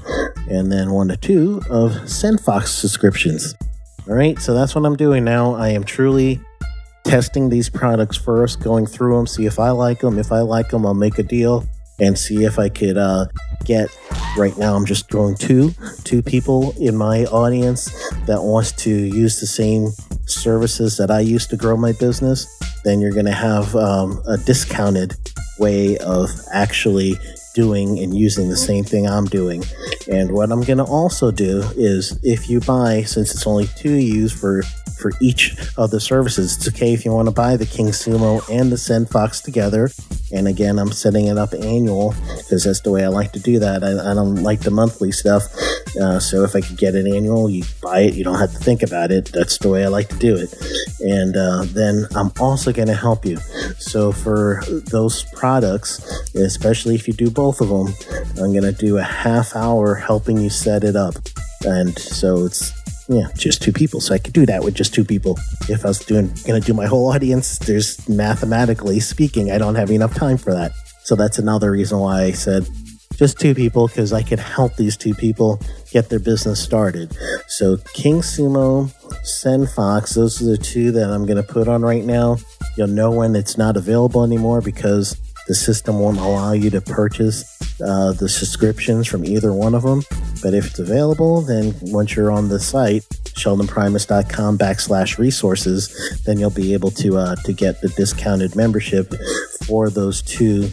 and 0.49 0.71
then 0.71 0.91
one 0.91 1.11
or 1.11 1.17
two 1.17 1.61
of 1.69 1.91
SendFox 1.91 2.67
subscriptions. 2.67 3.53
All 4.07 4.15
right, 4.15 4.39
so 4.39 4.53
that's 4.53 4.75
what 4.75 4.85
I'm 4.85 4.95
doing 4.95 5.25
now. 5.25 5.55
I 5.55 5.69
am 5.69 5.83
truly 5.83 6.39
testing 7.03 7.49
these 7.49 7.69
products 7.69 8.15
first, 8.15 8.61
going 8.61 8.85
through 8.85 9.17
them, 9.17 9.27
see 9.27 9.45
if 9.45 9.59
I 9.59 9.71
like 9.71 9.99
them. 9.99 10.17
If 10.17 10.31
I 10.31 10.39
like 10.39 10.69
them, 10.69 10.85
I'll 10.85 10.93
make 10.93 11.19
a 11.19 11.23
deal 11.23 11.67
and 11.99 12.17
see 12.17 12.43
if 12.43 12.59
I 12.59 12.69
could 12.69 12.97
uh, 12.97 13.25
get. 13.65 13.89
Right 14.37 14.55
now, 14.57 14.75
I'm 14.75 14.85
just 14.85 15.09
throwing 15.09 15.35
two 15.35 15.71
two 16.03 16.21
people 16.21 16.73
in 16.79 16.95
my 16.95 17.25
audience 17.25 17.85
that 18.27 18.43
wants 18.43 18.71
to 18.83 18.91
use 18.91 19.39
the 19.39 19.47
same 19.47 19.89
services 20.25 20.97
that 20.97 21.09
I 21.09 21.21
use 21.21 21.47
to 21.47 21.57
grow 21.57 21.75
my 21.75 21.93
business. 21.93 22.47
Then 22.83 22.99
you're 22.99 23.13
going 23.13 23.25
to 23.25 23.31
have 23.31 23.75
um, 23.75 24.21
a 24.27 24.37
discounted 24.37 25.15
way 25.57 25.97
of 25.97 26.29
actually 26.53 27.15
doing 27.57 27.97
and 27.97 28.15
using 28.15 28.49
the 28.49 28.55
same 28.55 28.83
thing 28.83 29.07
I'm 29.07 29.25
doing. 29.25 29.63
And 30.07 30.31
what 30.31 30.51
I'm 30.51 30.61
going 30.61 30.77
to 30.77 30.85
also 30.85 31.31
do 31.31 31.63
is 31.75 32.19
if 32.21 32.49
you 32.51 32.59
buy, 32.59 33.01
since 33.01 33.33
it's 33.33 33.47
only 33.47 33.65
two 33.75 33.95
use 33.95 34.31
for 34.31 34.61
for 34.97 35.11
each 35.21 35.55
of 35.77 35.91
the 35.91 35.99
services. 35.99 36.57
It's 36.57 36.67
okay 36.69 36.93
if 36.93 37.05
you 37.05 37.11
want 37.11 37.27
to 37.27 37.31
buy 37.31 37.55
the 37.55 37.65
King 37.65 37.87
Sumo 37.87 38.43
and 38.49 38.71
the 38.71 38.75
SendFox 38.75 39.43
together. 39.43 39.89
And 40.33 40.47
again, 40.47 40.77
I'm 40.79 40.91
setting 40.91 41.27
it 41.27 41.37
up 41.37 41.53
annual 41.53 42.13
because 42.37 42.63
that's 42.63 42.81
the 42.81 42.91
way 42.91 43.05
I 43.05 43.07
like 43.07 43.31
to 43.33 43.39
do 43.39 43.59
that. 43.59 43.83
I, 43.83 44.11
I 44.11 44.13
don't 44.13 44.43
like 44.43 44.61
the 44.61 44.71
monthly 44.71 45.11
stuff. 45.11 45.43
Uh, 46.01 46.19
so 46.19 46.43
if 46.43 46.55
I 46.55 46.61
could 46.61 46.77
get 46.77 46.95
it 46.95 47.07
annual, 47.07 47.49
you 47.49 47.63
buy 47.81 48.01
it. 48.01 48.15
You 48.15 48.23
don't 48.23 48.39
have 48.39 48.51
to 48.51 48.59
think 48.59 48.83
about 48.83 49.11
it. 49.11 49.31
That's 49.31 49.57
the 49.59 49.69
way 49.69 49.85
I 49.85 49.87
like 49.87 50.09
to 50.09 50.17
do 50.17 50.35
it. 50.35 50.53
And 50.99 51.37
uh, 51.37 51.63
then 51.67 52.07
I'm 52.15 52.31
also 52.39 52.73
going 52.73 52.89
to 52.89 52.95
help 52.95 53.25
you. 53.25 53.37
So 53.77 54.11
for 54.11 54.63
those 54.67 55.23
products, 55.35 56.03
especially 56.35 56.95
if 56.95 57.07
you 57.07 57.13
do 57.13 57.29
both 57.29 57.46
of 57.49 57.69
them, 57.69 57.93
I'm 58.43 58.51
going 58.51 58.63
to 58.63 58.71
do 58.71 58.97
a 58.97 59.03
half 59.03 59.55
hour 59.55 59.95
helping 59.95 60.37
you 60.37 60.49
set 60.49 60.83
it 60.83 60.95
up. 60.95 61.15
And 61.65 61.97
so 61.97 62.45
it's 62.45 62.71
yeah, 63.09 63.27
just 63.35 63.61
two 63.61 63.71
people. 63.71 64.01
So 64.01 64.13
I 64.13 64.17
could 64.17 64.33
do 64.33 64.45
that 64.45 64.63
with 64.63 64.75
just 64.75 64.93
two 64.93 65.05
people. 65.05 65.37
If 65.69 65.85
I 65.85 65.89
was 65.89 65.99
doing 65.99 66.33
to 66.33 66.59
do 66.59 66.73
my 66.73 66.85
whole 66.85 67.11
audience, 67.11 67.57
there's 67.59 68.07
mathematically 68.09 68.99
speaking, 68.99 69.51
I 69.51 69.57
don't 69.57 69.75
have 69.75 69.91
enough 69.91 70.13
time 70.13 70.37
for 70.37 70.53
that. 70.53 70.73
So 71.03 71.15
that's 71.15 71.39
another 71.39 71.71
reason 71.71 71.99
why 71.99 72.23
I 72.23 72.31
said 72.31 72.67
just 73.15 73.39
two 73.39 73.55
people 73.55 73.87
because 73.87 74.13
I 74.13 74.21
could 74.21 74.39
help 74.39 74.75
these 74.75 74.95
two 74.95 75.13
people 75.13 75.59
get 75.91 76.09
their 76.09 76.19
business 76.19 76.61
started. 76.61 77.15
So 77.47 77.77
King 77.93 78.21
Sumo, 78.21 78.91
SendFox, 79.23 80.15
those 80.15 80.41
are 80.41 80.45
the 80.45 80.57
two 80.57 80.91
that 80.91 81.09
I'm 81.09 81.25
to 81.25 81.43
put 81.43 81.67
on 81.67 81.81
right 81.81 82.03
now. 82.03 82.37
You'll 82.77 82.87
know 82.87 83.09
when 83.09 83.35
it's 83.35 83.57
not 83.57 83.75
available 83.75 84.23
anymore 84.23 84.61
because 84.61 85.17
the 85.47 85.55
system 85.55 85.99
won't 85.99 86.17
allow 86.17 86.53
you 86.53 86.69
to 86.69 86.81
purchase 86.81 87.43
uh, 87.81 88.11
the 88.13 88.27
subscriptions 88.27 89.07
from 89.07 89.23
either 89.23 89.53
one 89.53 89.75
of 89.75 89.83
them. 89.83 90.03
But 90.41 90.53
if 90.53 90.67
it's 90.67 90.79
available, 90.79 91.41
then 91.41 91.73
once 91.81 92.15
you're 92.15 92.31
on 92.31 92.49
the 92.49 92.59
site, 92.59 93.03
sheldonprimus.com 93.37 94.57
backslash 94.57 95.17
resources, 95.17 96.21
then 96.25 96.39
you'll 96.39 96.49
be 96.49 96.73
able 96.73 96.91
to 96.91 97.17
uh, 97.17 97.35
to 97.45 97.53
get 97.53 97.81
the 97.81 97.89
discounted 97.89 98.55
membership 98.55 99.13
for 99.65 99.89
those 99.89 100.21
two 100.21 100.69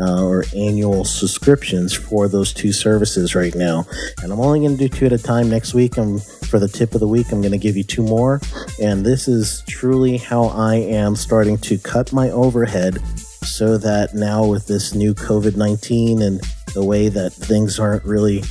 uh, 0.00 0.24
or 0.24 0.44
annual 0.56 1.04
subscriptions 1.04 1.94
for 1.94 2.28
those 2.28 2.52
two 2.52 2.72
services 2.72 3.34
right 3.34 3.54
now. 3.54 3.84
And 4.22 4.32
I'm 4.32 4.40
only 4.40 4.60
going 4.60 4.76
to 4.76 4.88
do 4.88 4.88
two 4.88 5.06
at 5.06 5.12
a 5.12 5.18
time 5.18 5.48
next 5.48 5.74
week. 5.74 5.96
I'm 5.96 6.18
for 6.18 6.58
the 6.58 6.68
tip 6.68 6.94
of 6.94 7.00
the 7.00 7.08
week. 7.08 7.30
I'm 7.30 7.40
going 7.40 7.52
to 7.52 7.58
give 7.58 7.76
you 7.76 7.84
two 7.84 8.02
more, 8.02 8.40
and 8.82 9.04
this 9.04 9.28
is 9.28 9.62
truly 9.68 10.16
how 10.16 10.44
I 10.44 10.76
am 10.76 11.14
starting 11.14 11.58
to 11.58 11.78
cut 11.78 12.12
my 12.12 12.30
overhead 12.30 12.98
so 13.42 13.78
that 13.78 14.14
now 14.14 14.44
with 14.44 14.66
this 14.66 14.94
new 14.94 15.14
COVID 15.14 15.56
19 15.56 16.22
and 16.22 16.40
the 16.74 16.84
way 16.84 17.08
that 17.08 17.32
things 17.32 17.78
aren't 17.78 18.04
really 18.04 18.42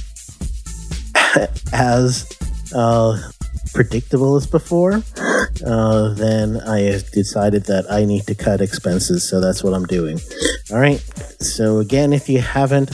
as 1.74 2.30
uh, 2.76 3.18
predictable 3.74 4.36
as 4.36 4.48
before, 4.48 5.04
uh, 5.66 6.14
then 6.14 6.60
I 6.62 7.02
decided 7.14 7.66
that 7.66 7.86
I 7.90 8.06
need 8.06 8.26
to 8.28 8.36
cut 8.36 8.62
expenses. 8.62 9.28
So 9.28 9.40
that's 9.40 9.64
what 9.64 9.74
I'm 9.74 9.86
doing. 9.86 10.20
All 10.72 10.80
right. 10.80 11.00
So, 11.40 11.80
again, 11.80 12.14
if 12.14 12.28
you 12.28 12.40
haven't 12.42 12.92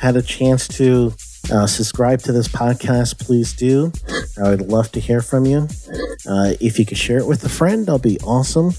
had 0.00 0.16
a 0.16 0.22
chance 0.22 0.68
to 0.68 1.12
uh, 1.50 1.66
subscribe 1.66 2.20
to 2.22 2.32
this 2.32 2.48
podcast, 2.48 3.18
please 3.18 3.52
do. 3.52 3.92
I 4.42 4.48
would 4.50 4.68
love 4.68 4.92
to 4.92 5.00
hear 5.00 5.20
from 5.20 5.46
you. 5.46 5.68
Uh, 6.28 6.54
if 6.60 6.78
you 6.78 6.86
could 6.86 6.98
share 6.98 7.18
it 7.18 7.26
with 7.26 7.44
a 7.44 7.48
friend, 7.48 7.86
that'll 7.86 7.98
be 7.98 8.18
awesome. 8.20 8.72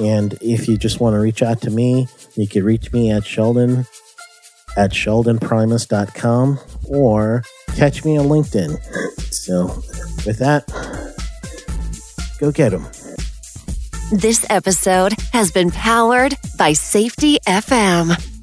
And 0.00 0.34
if 0.40 0.68
you 0.68 0.76
just 0.76 1.00
want 1.00 1.14
to 1.14 1.20
reach 1.20 1.42
out 1.42 1.60
to 1.62 1.70
me, 1.70 2.08
you 2.36 2.48
can 2.48 2.64
reach 2.64 2.92
me 2.92 3.10
at 3.10 3.26
Sheldon 3.26 3.86
at 4.76 4.90
sheldonprimus.com 4.90 6.58
or 6.88 7.42
catch 7.76 8.04
me 8.04 8.16
on 8.16 8.26
LinkedIn. 8.26 8.82
So, 9.32 9.66
with 10.26 10.38
that, 10.38 10.66
go 12.40 12.50
get 12.50 12.70
them. 12.70 12.86
This 14.12 14.46
episode 14.50 15.14
has 15.32 15.50
been 15.50 15.70
powered 15.70 16.36
by 16.58 16.72
Safety 16.72 17.38
FM. 17.46 18.33